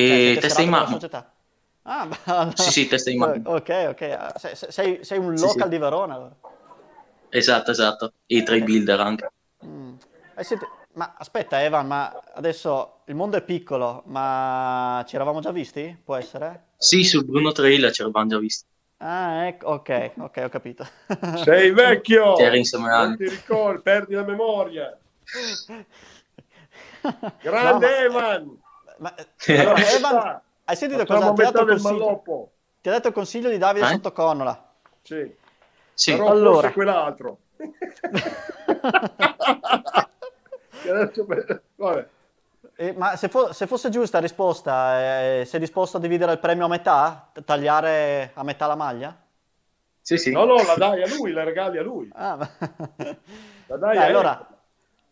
Cioè, 0.01 0.19
E 0.25 0.37
siete 0.41 0.41
testa 0.41 0.61
in 0.61 0.69
mano. 0.69 0.87
società? 0.87 1.31
Ah, 1.83 2.05
ma... 2.05 2.15
Sì, 2.53 2.69
sì, 2.71 2.87
testa 2.87 3.09
in 3.09 3.17
mano. 3.17 3.41
Ok, 3.45 3.69
ok. 3.89 4.01
Ah, 4.17 4.37
Sei, 4.37 4.55
sei- 4.55 5.03
sei 5.03 5.17
un 5.17 5.37
Sì, 5.37 5.47
local 5.47 5.69
sì. 5.69 5.69
di 5.69 5.77
Verona 5.77 6.13
allora. 6.15 6.35
Esatto, 7.31 7.71
esatto. 7.71 8.13
E 8.27 8.43
tra 8.43 8.55
i 8.55 8.61
builder 8.61 8.99
anche. 8.99 9.31
Mm. 9.65 9.95
Eh, 10.37 10.43
siete- 10.43 10.69
Ma 10.99 11.15
aspetta, 11.17 11.63
Evan, 11.63 11.87
ma 11.87 12.13
adesso 12.33 13.03
il 13.05 13.15
mondo 13.15 13.37
è 13.37 13.41
piccolo, 13.41 14.03
ma 14.07 15.01
ci 15.07 15.15
eravamo 15.15 15.39
già 15.39 15.49
visti? 15.53 15.97
Può 16.03 16.15
essere? 16.15 16.71
Sì, 16.75 17.05
sul 17.05 17.23
Bruno 17.23 17.53
Trail 17.53 17.89
ci 17.93 18.01
eravamo 18.01 18.27
già 18.27 18.37
visti. 18.37 18.65
Ah, 18.97 19.45
ecco, 19.47 19.69
ok, 19.69 20.11
ok, 20.17 20.41
ho 20.43 20.49
capito. 20.49 20.85
Sei 21.41 21.71
vecchio! 21.71 22.35
Insieme 22.53 22.91
a 22.91 23.05
Non 23.05 23.15
ti 23.15 23.29
ricordi, 23.29 23.81
perdi 23.81 24.13
la 24.13 24.23
memoria. 24.25 24.97
No, 27.01 27.31
Grande 27.43 27.85
ma- 27.85 28.03
Evan! 28.03 28.59
ma- 28.97 29.15
allora, 29.47 29.89
Evan, 29.91 30.41
hai 30.65 30.75
sentito 30.75 31.05
Facciamo 31.05 31.31
cosa 31.31 31.33
ti 31.33 31.41
ha 31.41 31.45
metà 31.45 31.51
detto 31.51 31.61
il 31.61 31.67
del 31.67 31.81
consiglio? 31.81 32.51
Ti 32.81 32.89
ha 32.89 32.91
detto 32.91 33.07
il 33.07 33.13
consiglio 33.13 33.49
di 33.49 33.57
Davide 33.57 33.85
Eh? 33.85 33.89
Sottoconnola. 33.91 34.73
Sì. 35.01 35.33
Sì, 35.93 36.11
Però 36.11 36.27
Allora. 36.27 36.55
forse 36.59 36.73
quell'altro. 36.73 37.37
Adesso- 40.89 41.25
vabbè. 41.75 42.09
Eh, 42.75 42.93
ma 42.93 43.15
se, 43.15 43.27
fo- 43.29 43.51
se 43.53 43.67
fosse 43.67 43.89
giusta 43.89 44.17
la 44.17 44.23
risposta, 44.23 45.39
eh, 45.39 45.45
sei 45.45 45.59
disposto 45.59 45.97
a 45.97 45.99
dividere 45.99 46.31
il 46.33 46.39
premio 46.39 46.65
a 46.65 46.67
metà? 46.67 47.29
T- 47.33 47.43
Tagliare 47.43 48.31
a 48.33 48.43
metà 48.43 48.67
la 48.67 48.75
maglia? 48.75 49.15
sì, 50.01 50.17
sì. 50.17 50.31
No, 50.31 50.45
no, 50.45 50.63
la 50.63 50.75
dai 50.75 51.01
a 51.03 51.07
lui, 51.07 51.31
la 51.31 51.43
regali 51.43 51.77
a 51.77 51.83
lui. 51.83 52.13
Ah, 52.13 52.35
ma- 52.35 52.49
La 53.67 53.77
dai 53.77 53.95
Dai, 53.95 54.03
a 54.03 54.07
allora, 54.07 54.47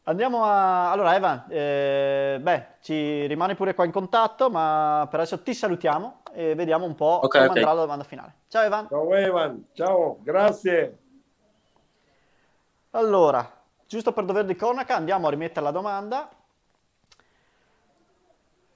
andiamo 0.03 0.43
a... 0.43 0.91
Allora, 0.91 1.15
Evan, 1.15 1.45
eh, 1.49 2.37
beh, 2.41 2.65
ci 2.81 3.25
rimani 3.27 3.55
pure 3.55 3.73
qua 3.73 3.85
in 3.85 3.91
contatto, 3.91 4.49
ma 4.49 5.07
per 5.09 5.19
adesso 5.21 5.41
ti 5.41 5.53
salutiamo 5.53 6.21
e 6.33 6.55
vediamo 6.55 6.85
un 6.85 6.95
po' 6.95 7.19
Ok, 7.23 7.35
come 7.35 7.45
ok. 7.45 7.55
andrà 7.55 7.73
la 7.73 7.81
domanda 7.81 8.03
finale. 8.03 8.33
Ciao 8.47 8.63
Evan. 8.63 8.89
Ciao 8.89 9.13
Evan, 9.15 9.65
ciao, 9.73 10.17
grazie. 10.23 10.97
Allora, 12.91 13.56
giusto 13.87 14.11
per 14.13 14.25
dover 14.25 14.45
di 14.45 14.55
cronaca, 14.55 14.95
andiamo 14.95 15.27
a 15.27 15.29
rimettere 15.29 15.65
la 15.65 15.71
domanda. 15.71 16.29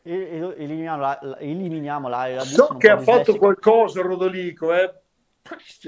Eliminiamo 0.03 0.99
la, 0.99 1.37
eliminiamo 1.37 2.07
la, 2.07 2.27
la 2.27 2.41
So 2.41 2.75
che 2.77 2.89
ha 2.89 2.99
fatto 2.99 3.35
qualcosa 3.35 4.01
Rodolico, 4.01 4.73
eh. 4.73 4.93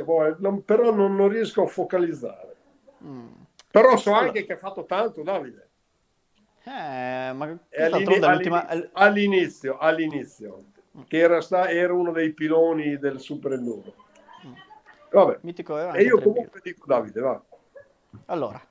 Boh, 0.04 0.36
non- 0.40 0.64
però 0.64 0.92
non, 0.94 1.16
non 1.16 1.30
riesco 1.30 1.64
a 1.64 1.68
focalizzare. 1.68 2.56
Mm. 3.04 3.32
Però 3.72 3.98
so 3.98 4.12
anche 4.12 4.46
che 4.46 4.54
ha 4.54 4.58
fatto 4.58 4.86
tanto 4.86 5.24
Davide. 5.24 5.70
Eh, 6.64 7.34
ma 7.34 7.48
questa 7.48 7.86
all'ini- 7.86 7.90
d'altronde 7.90 8.28
è 8.28 8.32
l'ultima... 8.32 8.68
all'inizio, 8.94 9.78
all'inizio, 9.78 9.78
all'inizio, 9.80 10.64
che 11.08 11.18
era, 11.18 11.42
sta- 11.42 11.70
era 11.70 11.94
uno 11.94 12.12
dei 12.12 12.34
piloni 12.34 12.98
del 12.98 13.20
Super 13.20 13.54
Enduro. 13.54 13.94
Vabbè, 15.12 15.40
Mitico 15.42 15.78
Evan 15.78 15.96
e 15.96 16.04
io 16.04 16.20
comunque 16.22 16.60
dico 16.64 16.86
Davide, 16.86 17.20
va. 17.20 17.42
Allora, 18.28 18.62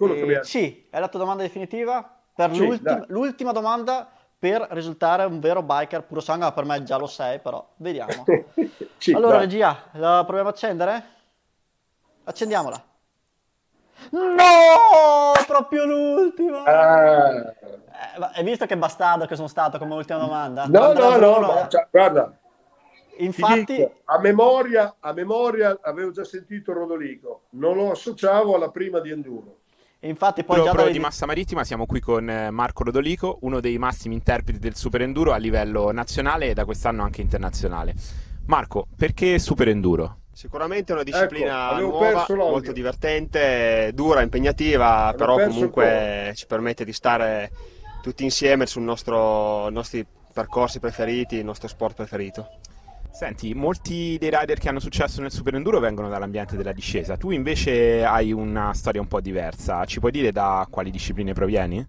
Quello 0.00 0.14
che 0.14 0.36
ha- 0.36 0.42
sì, 0.42 0.86
è 0.90 0.98
la 0.98 1.08
tua 1.08 1.18
domanda 1.18 1.42
definitiva? 1.42 2.18
Per 2.34 2.50
Sì, 2.54 2.62
l'ultima, 2.62 3.00
dai. 3.00 3.04
l'ultima 3.08 3.52
domanda 3.52 4.10
per 4.38 4.66
risultare 4.70 5.24
un 5.24 5.40
vero 5.40 5.62
biker 5.62 6.04
puro 6.04 6.20
sangue, 6.20 6.46
ma 6.46 6.52
per 6.52 6.64
me 6.64 6.82
già 6.82 6.96
lo 6.96 7.06
sei, 7.06 7.38
però 7.38 7.66
vediamo. 7.76 8.24
Sì, 8.96 9.14
allora, 9.14 9.36
dai. 9.36 9.40
regia, 9.40 9.76
la 9.92 10.22
proviamo 10.24 10.48
a 10.48 10.52
accendere? 10.52 11.04
Accendiamola. 12.24 12.82
No, 14.12 15.32
proprio 15.46 15.84
l'ultima. 15.84 16.64
Ah. 16.64 17.52
Eh, 17.60 18.28
hai 18.34 18.44
visto 18.44 18.66
che 18.66 18.76
bastardo 18.76 19.26
che 19.26 19.36
sono 19.36 19.48
stato 19.48 19.78
come 19.78 19.94
ultima 19.94 20.20
domanda? 20.20 20.66
No, 20.66 20.92
no, 20.94 21.16
no, 21.18 21.40
ma, 21.40 21.68
cioè, 21.68 21.86
guarda, 21.90 22.38
ti 23.16 23.24
Infatti, 23.24 23.76
dico, 23.76 24.00
a 24.04 24.18
memoria, 24.18 24.96
a 25.00 25.12
memoria 25.12 25.78
avevo 25.82 26.10
già 26.10 26.24
sentito 26.24 26.72
Rodolico, 26.72 27.42
non 27.50 27.76
lo 27.76 27.90
associavo 27.90 28.54
alla 28.54 28.70
prima 28.70 29.00
di 29.00 29.10
Enduro. 29.10 29.59
Infatti 30.08 30.44
poi 30.44 30.56
Pro, 30.56 30.64
già 30.64 30.70
pro 30.72 30.82
davi- 30.82 30.92
di 30.92 30.98
Massa 30.98 31.26
Marittima 31.26 31.64
siamo 31.64 31.86
qui 31.86 32.00
con 32.00 32.28
eh, 32.28 32.50
Marco 32.50 32.84
Rodolico, 32.84 33.38
uno 33.42 33.60
dei 33.60 33.78
massimi 33.78 34.14
interpreti 34.14 34.58
del 34.58 34.74
Super 34.74 35.02
Enduro 35.02 35.32
a 35.32 35.36
livello 35.36 35.92
nazionale 35.92 36.50
e 36.50 36.54
da 36.54 36.64
quest'anno 36.64 37.02
anche 37.02 37.20
internazionale. 37.20 37.94
Marco, 38.46 38.86
perché 38.96 39.38
Super 39.38 39.68
Enduro? 39.68 40.18
Sicuramente 40.32 40.92
è 40.92 40.94
una 40.94 41.04
disciplina 41.04 41.72
Ecco, 41.72 41.80
nuova, 41.80 42.26
molto 42.28 42.72
divertente, 42.72 43.90
dura, 43.92 44.22
impegnativa, 44.22 45.08
Avevo 45.08 45.16
però 45.36 45.46
comunque 45.46 46.32
ci 46.34 46.46
permette 46.46 46.84
di 46.84 46.92
stare 46.92 47.50
tutti 48.00 48.24
insieme 48.24 48.64
sul 48.66 48.82
nostro, 48.82 49.68
i 49.68 49.72
nostri 49.72 50.06
percorsi 50.32 50.80
preferiti, 50.80 51.36
il 51.36 51.44
nostro 51.44 51.68
sport 51.68 51.96
preferito. 51.96 52.48
Senti, 53.12 53.54
molti 53.54 54.16
dei 54.18 54.30
rider 54.30 54.58
che 54.58 54.68
hanno 54.68 54.78
successo 54.78 55.20
nel 55.20 55.30
Super 55.30 55.54
Enduro 55.54 55.78
vengono 55.78 56.08
dall'ambiente 56.08 56.56
della 56.56 56.72
discesa, 56.72 57.16
tu 57.16 57.30
invece 57.30 58.04
hai 58.04 58.32
una 58.32 58.72
storia 58.72 59.00
un 59.00 59.08
po' 59.08 59.20
diversa, 59.20 59.84
ci 59.84 59.98
puoi 59.98 60.10
dire 60.10 60.32
da 60.32 60.66
quali 60.70 60.90
discipline 60.90 61.32
provieni? 61.34 61.86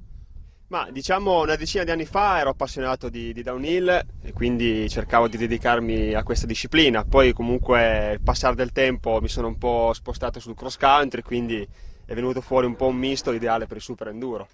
Ma 0.67 0.89
diciamo 0.89 1.41
una 1.41 1.55
decina 1.55 1.83
di 1.83 1.91
anni 1.91 2.05
fa 2.05 2.39
ero 2.39 2.51
appassionato 2.51 3.09
di, 3.09 3.33
di 3.33 3.43
downhill 3.43 3.89
e 4.21 4.31
quindi 4.31 4.89
cercavo 4.89 5.27
di 5.27 5.35
dedicarmi 5.35 6.13
a 6.13 6.23
questa 6.23 6.45
disciplina. 6.47 7.03
Poi 7.03 7.33
comunque 7.33 8.13
il 8.13 8.21
passare 8.21 8.55
del 8.55 8.71
tempo 8.71 9.19
mi 9.21 9.27
sono 9.27 9.47
un 9.47 9.57
po' 9.57 9.91
spostato 9.93 10.39
sul 10.39 10.55
cross 10.55 10.77
country, 10.77 11.21
quindi 11.21 11.67
è 12.05 12.13
venuto 12.13 12.39
fuori 12.39 12.67
un 12.67 12.75
po' 12.77 12.87
un 12.87 12.95
misto 12.95 13.33
ideale 13.33 13.67
per 13.67 13.77
il 13.77 13.83
super 13.83 14.07
enduro. 14.07 14.47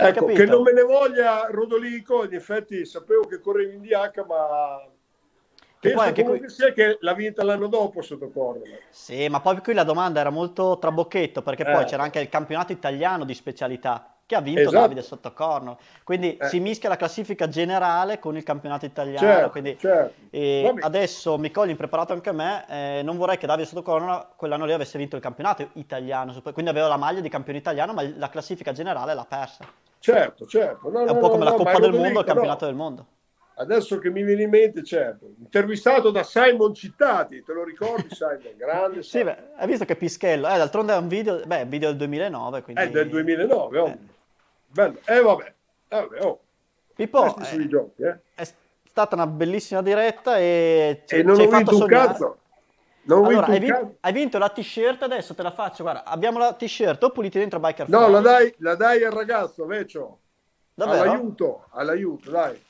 Ecco, 0.00 0.26
che 0.26 0.44
non 0.44 0.62
me 0.62 0.72
ne 0.72 0.82
voglia 0.82 1.46
Rodolico, 1.50 2.24
in 2.24 2.32
effetti 2.34 2.84
sapevo 2.86 3.22
che 3.26 3.40
correvi 3.40 3.74
in 3.74 3.80
DH, 3.82 4.24
ma 4.26 4.80
Che 4.84 5.66
penso 5.80 5.96
poi 5.96 6.06
anche 6.06 6.22
comunque 6.22 6.46
qui- 6.46 6.54
sia 6.54 6.72
che 6.72 6.98
l'ha 7.00 7.14
vinta 7.14 7.42
l'anno 7.42 7.66
dopo 7.66 8.00
sotto 8.00 8.30
Cordoba. 8.30 8.68
Sì, 8.90 9.28
ma 9.28 9.40
poi 9.40 9.58
qui 9.58 9.74
la 9.74 9.82
domanda 9.84 10.20
era 10.20 10.30
molto 10.30 10.78
trabocchetto 10.78 11.42
perché 11.42 11.62
Eh. 11.68 11.72
poi 11.72 11.84
c'era 11.84 12.04
anche 12.04 12.20
il 12.20 12.28
campionato 12.28 12.70
italiano 12.72 13.24
di 13.24 13.34
specialità 13.34 14.12
che 14.24 14.34
ha 14.36 14.40
vinto 14.42 14.60
Esatto. 14.60 14.76
Davide 14.80 15.00
Sottocorno. 15.02 15.78
Quindi 16.04 16.36
Eh. 16.36 16.46
si 16.48 16.60
mischia 16.60 16.90
la 16.90 16.96
classifica 16.96 17.48
generale 17.48 18.18
con 18.18 18.36
il 18.36 18.42
campionato 18.42 18.84
italiano. 18.84 19.18
Certo, 19.26 19.50
quindi, 19.50 19.78
certo. 19.78 20.14
e 20.28 20.62
Vabbè. 20.66 20.80
adesso 20.84 21.38
mi 21.38 21.50
cogli 21.50 21.70
impreparato 21.70 22.12
anche 22.12 22.30
me. 22.32 22.66
eh, 22.68 23.00
non 23.02 23.16
vorrei 23.16 23.38
che 23.38 23.46
Davide 23.46 23.66
Sottocorno 23.66 24.32
quell'anno 24.36 24.66
lì 24.66 24.72
avesse 24.74 24.98
vinto 24.98 25.16
il 25.16 25.22
campionato 25.22 25.70
italiano. 25.74 26.38
Quindi 26.52 26.70
aveva 26.70 26.88
la 26.88 26.98
maglia 26.98 27.20
di 27.20 27.28
campione 27.30 27.58
italiano, 27.58 27.94
ma 27.94 28.02
la 28.16 28.28
classifica 28.28 28.72
generale 28.72 29.14
l'ha 29.14 29.24
persa. 29.26 29.64
Certo, 29.98 30.46
certo. 30.46 30.90
No, 30.90 31.00
È 31.00 31.10
un 31.10 31.16
no, 31.16 31.18
po' 31.18 31.30
come 31.30 31.44
la 31.44 31.50
no, 31.50 31.56
ma 31.58 31.64
Coppa 31.64 31.78
del 31.80 31.92
Mondo, 31.92 32.20
il 32.20 32.24
campionato 32.26 32.64
del 32.66 32.74
mondo. 32.74 33.06
Adesso 33.56 33.98
che 33.98 34.08
mi 34.10 34.22
viene 34.22 34.44
in 34.44 34.50
mente, 34.50 34.84
certo. 34.84 35.26
Intervistato 35.40 36.10
da 36.10 36.22
Simon 36.22 36.72
Cittati, 36.74 37.42
te 37.42 37.52
lo 37.52 37.64
ricordi 37.64 38.06
Simon? 38.14 38.38
Grande 38.56 39.02
Sì, 39.02 39.18
Simon. 39.18 39.34
beh, 39.34 39.42
hai 39.56 39.66
visto 39.66 39.84
che 39.84 39.96
pischello? 39.96 40.46
Eh, 40.48 40.56
d'altronde 40.56 40.92
è 40.92 40.96
un 40.96 41.08
video, 41.08 41.40
beh, 41.44 41.60
è 41.62 41.66
video 41.66 41.88
del 41.88 41.98
2009. 41.98 42.62
Quindi... 42.62 42.82
È 42.82 42.88
del 42.90 43.08
2009, 43.08 43.78
oh. 43.80 43.86
Eh. 43.88 43.98
Bello. 44.68 44.98
E 45.04 45.20
vabbè. 45.20 45.54
Eh, 45.88 46.00
vabbè, 46.00 46.24
oh. 46.24 46.40
Pippo, 46.94 47.32
Questi 47.34 47.56
eh, 47.56 47.66
giochi, 47.68 48.02
eh. 48.02 48.18
È 48.34 48.44
stata 48.88 49.14
una 49.16 49.26
bellissima 49.26 49.82
diretta 49.82 50.38
e, 50.38 51.02
ci- 51.06 51.16
E 51.16 51.22
non 51.24 51.34
ci 51.36 51.42
ho 51.42 51.48
vinto 51.48 51.72
un 51.72 51.78
sognare. 51.78 52.06
cazzo. 52.08 52.38
Non 53.08 53.24
Allora, 53.24 53.46
vinto 53.46 53.50
hai, 53.50 53.56
un 53.56 53.60
vin- 53.64 53.72
cazzo. 53.72 53.96
hai 54.00 54.12
vinto 54.12 54.38
la 54.38 54.48
t-shirt, 54.50 55.02
adesso 55.02 55.34
te 55.34 55.42
la 55.42 55.50
faccio. 55.50 55.82
Guarda, 55.82 56.04
abbiamo 56.04 56.38
la 56.38 56.52
t-shirt 56.52 57.02
o 57.04 57.10
puliti 57.10 57.38
dentro 57.38 57.58
Biker 57.58 57.88
No, 57.88 58.06
la 58.08 58.20
dai, 58.20 58.54
la 58.58 58.74
dai 58.74 59.02
al 59.02 59.12
ragazzo, 59.12 59.64
Vecchio. 59.64 60.18
Davvero? 60.74 61.02
All'aiuto, 61.10 61.64
all'aiuto, 61.70 62.30
dai. 62.30 62.62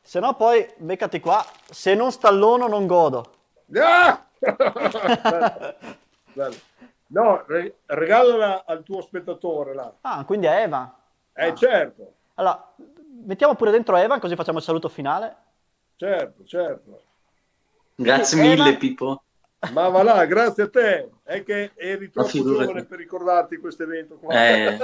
Se 0.00 0.20
no 0.20 0.34
poi 0.34 0.66
beccati 0.76 1.18
qua. 1.18 1.44
Se 1.68 1.94
non 1.94 2.12
stallono 2.12 2.68
non 2.68 2.86
godo. 2.86 3.34
Ah! 3.76 4.24
Bello, 4.38 5.74
bello. 6.32 6.56
No, 7.08 7.44
re- 7.46 7.76
regalala 7.86 8.64
al 8.66 8.82
tuo 8.84 9.00
spettatore 9.02 9.74
là. 9.74 9.92
Ah, 10.02 10.24
quindi 10.24 10.46
è 10.46 10.62
Eva. 10.62 10.96
Eh, 11.34 11.54
certo, 11.54 12.12
Allora, 12.34 12.72
mettiamo 13.24 13.54
pure 13.54 13.70
dentro 13.70 13.96
Eva 13.96 14.18
così 14.18 14.34
facciamo 14.36 14.58
il 14.58 14.64
saluto 14.64 14.88
finale. 14.88 15.36
certo, 15.96 16.44
certo. 16.44 17.02
Grazie 17.94 18.40
mille, 18.40 18.70
ma- 18.72 18.76
Pippo. 18.76 19.22
Ma 19.72 19.88
va 19.88 20.02
là, 20.02 20.24
grazie 20.24 20.64
a 20.64 20.68
te. 20.68 21.08
È 21.22 21.42
che 21.44 21.70
eri 21.76 22.10
troppo 22.10 22.30
giovane 22.30 22.84
per 22.84 22.98
ricordarti 22.98 23.58
questo 23.58 23.84
evento 23.84 24.16
qua. 24.16 24.34
Eh. 24.34 24.78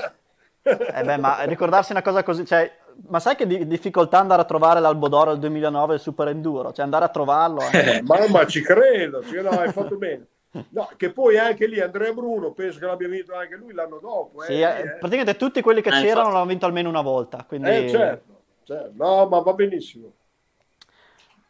Eh 0.62 1.02
beh, 1.02 1.16
ma 1.16 1.42
ricordarsi 1.44 1.92
una 1.92 2.02
cosa 2.02 2.22
così, 2.22 2.44
cioè, 2.44 2.70
ma 3.08 3.20
sai 3.20 3.36
che 3.36 3.46
di- 3.46 3.66
difficoltà 3.66 4.18
andare 4.18 4.42
a 4.42 4.44
trovare 4.44 4.80
l'Albodoro 4.80 5.30
del 5.30 5.40
2009 5.40 5.92
del 5.92 6.00
Super 6.00 6.28
Enduro? 6.28 6.72
Cioè 6.72 6.84
andare 6.84 7.06
a 7.06 7.08
trovarlo. 7.08 7.60
eh. 7.72 8.02
Mamma, 8.04 8.46
ci 8.46 8.60
credo, 8.62 9.24
ci- 9.24 9.40
no, 9.40 9.50
hai 9.50 9.72
fatto 9.72 9.96
bene. 9.96 10.26
No, 10.70 10.88
che 10.96 11.10
poi 11.10 11.38
anche 11.38 11.66
lì 11.66 11.80
Andrea 11.80 12.12
Bruno, 12.12 12.52
penso 12.52 12.78
che 12.78 12.86
l'abbia 12.86 13.08
vinto 13.08 13.34
anche 13.34 13.54
lui 13.56 13.72
l'anno 13.72 13.98
dopo. 13.98 14.42
Sì, 14.42 14.52
eh, 14.54 14.60
eh, 14.62 14.80
eh. 14.80 14.84
praticamente 14.98 15.36
tutti 15.36 15.60
quelli 15.60 15.80
che 15.80 15.88
Eh, 15.90 15.92
c'erano 15.92 16.08
infatti. 16.18 16.32
l'hanno 16.32 16.46
vinto 16.46 16.66
almeno 16.66 16.88
una 16.88 17.02
volta. 17.02 17.44
Quindi... 17.46 17.68
Eh, 17.70 17.88
certo, 17.88 18.40
certo. 18.64 18.90
No, 18.94 19.26
ma 19.26 19.40
va 19.40 19.52
benissimo. 19.54 20.12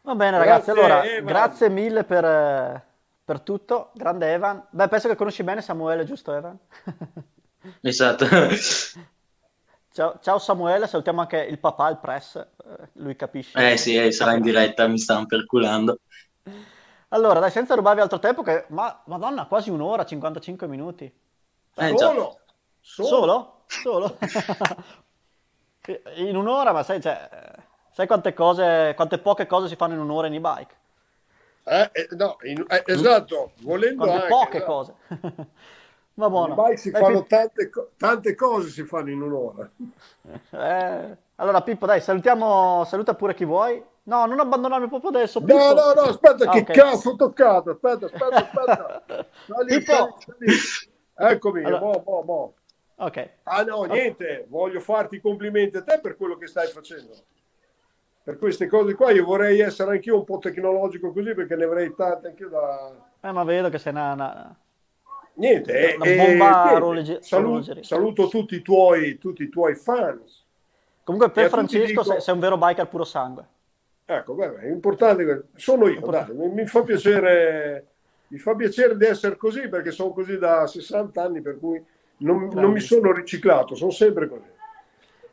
Va 0.01 0.15
bene, 0.15 0.37
ragazzi. 0.37 0.71
Grazie, 0.71 0.83
Allora, 0.83 1.03
Evan. 1.05 1.25
grazie 1.25 1.69
mille 1.69 2.03
per, 2.03 2.25
eh, 2.25 2.83
per 3.29 3.41
tutto. 3.41 3.91
Grande 3.93 4.33
Evan. 4.33 4.65
Beh, 4.71 4.87
penso 4.87 5.07
che 5.07 5.15
conosci 5.15 5.43
bene 5.43 5.61
Samuele, 5.61 6.03
giusto, 6.03 6.33
Evan? 6.33 6.57
Esatto. 7.81 8.25
ciao, 9.91 10.17
ciao 10.21 10.39
Samuele, 10.39 10.87
salutiamo 10.87 11.19
anche 11.19 11.37
il 11.37 11.59
papà, 11.59 11.89
il 11.89 11.97
press. 11.97 12.37
eh, 12.37 12.89
lui 12.93 13.15
capisce. 13.15 13.59
Eh 13.59 13.77
sì, 13.77 13.95
eh, 13.95 14.11
sarà 14.11 14.33
in 14.33 14.41
diretta, 14.41 14.87
mi 14.87 14.97
stanno 14.97 15.27
perculando. 15.27 15.99
Allora, 17.09 17.39
dai, 17.39 17.51
senza 17.51 17.75
rubarvi 17.75 18.01
altro 18.01 18.17
tempo, 18.17 18.41
che... 18.41 18.65
ma 18.69 18.99
madonna, 19.05 19.45
quasi 19.45 19.69
un'ora, 19.69 20.05
55 20.05 20.67
minuti. 20.67 21.03
Eh. 21.75 21.97
Solo, 21.97 22.39
solo. 22.79 23.65
Solo? 23.65 23.65
Solo? 23.67 24.17
In 26.15 26.35
un'ora, 26.35 26.71
ma 26.71 26.81
sai, 26.81 27.01
cioè, 27.01 27.29
sai 27.91 28.07
quante 28.07 28.33
cose, 28.33 28.93
quante 28.95 29.19
poche 29.19 29.45
cose 29.45 29.67
si 29.67 29.75
fanno 29.75 29.93
in 29.93 29.99
un'ora 29.99 30.27
in 30.27 30.35
e-bike? 30.35 30.77
Eh, 31.71 31.89
eh, 31.93 32.07
no, 32.15 32.37
in- 32.43 32.65
eh, 32.67 32.83
esatto, 32.87 33.51
volendo 33.61 34.05
Quante 34.05 34.15
anche. 34.23 34.27
poche 34.27 34.57
esatto. 34.57 34.71
cose. 34.71 34.93
Va 36.15 36.29
buono. 36.29 36.55
Bike 36.55 36.77
si 36.77 36.89
Dai, 36.91 37.01
fanno 37.01 37.21
Pippo- 37.23 37.35
tante, 37.35 37.71
tante 37.95 38.35
cose 38.35 38.69
si 38.69 38.83
fanno 38.83 39.09
in 39.11 39.21
un'ora. 39.21 39.69
eh, 40.51 41.17
allora, 41.35 41.61
Pippo, 41.61 41.85
dai, 41.85 42.01
salutiamo, 42.01 42.83
saluta 42.85 43.13
pure 43.13 43.33
chi 43.35 43.45
vuoi. 43.45 43.81
No, 44.03 44.25
non 44.25 44.39
abbandonarmi 44.39 44.87
proprio 44.87 45.11
adesso, 45.11 45.39
No, 45.39 45.45
Pippo. 45.45 45.73
no, 45.73 45.93
no, 45.93 46.01
aspetta, 46.09 46.49
Ah, 46.49 46.51
che 46.51 46.59
ok. 46.61 46.71
cazzo 46.71 47.09
ho 47.11 47.15
toccato? 47.15 47.69
Aspetta, 47.69 48.05
aspetta, 48.07 48.35
aspetta. 48.35 49.25
Lì, 49.67 49.77
Pippo. 49.77 50.17
lì. 50.39 50.53
Eccomi, 51.15 51.63
Allora- 51.63 51.79
mo, 51.81 52.03
mo, 52.05 52.21
mo. 52.23 52.53
Ok. 53.01 53.29
Ah 53.43 53.61
no, 53.63 53.83
niente, 53.83 54.45
voglio 54.49 54.79
farti 54.81 55.15
i 55.17 55.21
complimenti 55.21 55.77
a 55.77 55.83
te 55.83 55.99
per 56.01 56.17
quello 56.17 56.35
che 56.35 56.47
stai 56.47 56.67
facendo. 56.67 57.13
Per 58.29 58.37
queste 58.37 58.67
cose 58.67 58.93
qua 58.93 59.09
io 59.09 59.25
vorrei 59.25 59.59
essere 59.59 59.89
anch'io 59.93 60.17
un 60.17 60.23
po' 60.23 60.37
tecnologico 60.37 61.11
così 61.11 61.33
perché 61.33 61.55
ne 61.55 61.63
avrei 61.63 61.95
tante 61.95 62.27
anch'io 62.27 62.47
da... 62.49 62.91
Eh, 63.21 63.31
ma 63.31 63.43
vedo 63.43 63.69
che 63.69 63.79
sei 63.79 63.91
una... 63.91 64.13
una- 64.13 64.55
Niente, 65.33 65.93
eh, 65.93 65.95
Una 65.95 66.05
eh, 66.05 66.15
bomba 66.15 66.49
niente. 66.65 66.73
orologe- 66.75 67.21
Salu- 67.23 67.45
orologeria. 67.47 67.83
saluto 67.83 68.27
tutti 68.27 68.53
i 68.55 68.61
tuoi, 68.61 69.17
tutti 69.17 69.41
i 69.41 69.49
tuoi 69.49 69.73
fans. 69.73 70.45
Comunque, 71.03 71.29
E 71.29 71.31
per 71.33 71.43
tutti 71.49 71.55
Francesco 71.55 72.01
dico- 72.03 72.19
sei, 72.19 72.33
un 72.35 72.39
vero 72.39 72.57
biker 72.57 72.87
puro 72.87 73.03
sangue. 73.03 73.45
Ecco, 74.05 74.33
beh, 74.35 74.57
è 74.59 74.67
importante, 74.69 75.45
sono 75.55 75.87
io, 75.87 75.95
Importante. 75.95 76.35
dai, 76.35 76.47
mi, 76.49 76.53
mi 76.53 76.65
fa 76.67 76.83
piacere, 76.83 77.87
mi 78.27 78.37
fa 78.37 78.53
piacere 78.53 78.95
di 78.95 79.05
essere 79.05 79.37
così 79.37 79.67
perché 79.69 79.89
sono 79.89 80.11
così 80.11 80.37
da 80.37 80.67
60 80.67 81.23
anni, 81.23 81.41
per 81.41 81.57
cui 81.57 81.83
non, 82.17 82.49
non 82.53 82.71
mi 82.71 82.79
sono 82.79 83.11
riciclato, 83.11 83.73
sono 83.73 83.91
sempre 83.91 84.27
così. 84.27 84.57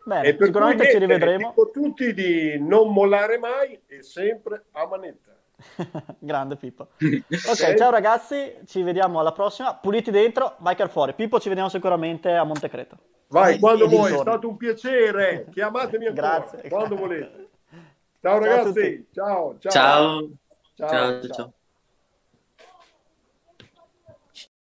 Bene, 0.06 0.28
E 0.28 0.36
sicuramente 0.40 0.84
cui 0.84 0.92
ci 0.92 0.98
rivedremo. 0.98 1.48
Dico 1.48 1.70
tutti 1.70 2.14
di 2.14 2.56
non 2.60 2.92
mollare 2.92 3.38
mai 3.38 3.76
e 3.86 4.04
sempre 4.04 4.66
a 4.70 4.86
manetta. 4.86 5.34
Grande 6.20 6.54
Pippo. 6.54 6.90
Ok, 6.98 7.74
ciao 7.74 7.90
ragazzi, 7.90 8.58
ci 8.66 8.82
vediamo 8.82 9.18
alla 9.18 9.32
prossima. 9.32 9.74
Puliti 9.74 10.12
dentro, 10.12 10.54
biker 10.58 10.88
fuori. 10.90 11.12
Pippo, 11.14 11.40
ci 11.40 11.48
vediamo 11.48 11.68
sicuramente 11.68 12.30
a 12.30 12.44
Montecreto. 12.44 12.96
Vai, 13.28 13.58
quando 13.58 13.86
E 13.86 13.88
vuoi, 13.88 14.12
è 14.12 14.16
stato 14.16 14.48
un 14.48 14.56
piacere. 14.56 15.48
Chiamatemi 15.50 16.06
ancora, 16.06 16.38
Grazie. 16.38 16.68
quando 16.68 16.94
volete. 16.94 17.48
Ciao 18.22 18.38
ragazzi, 18.38 19.06
ciao, 19.12 19.56
ciao. 19.58 19.70
Ciao. 19.72 20.30
ciao. 20.76 20.88
Ciao, 20.88 21.28
ciao. 21.28 21.52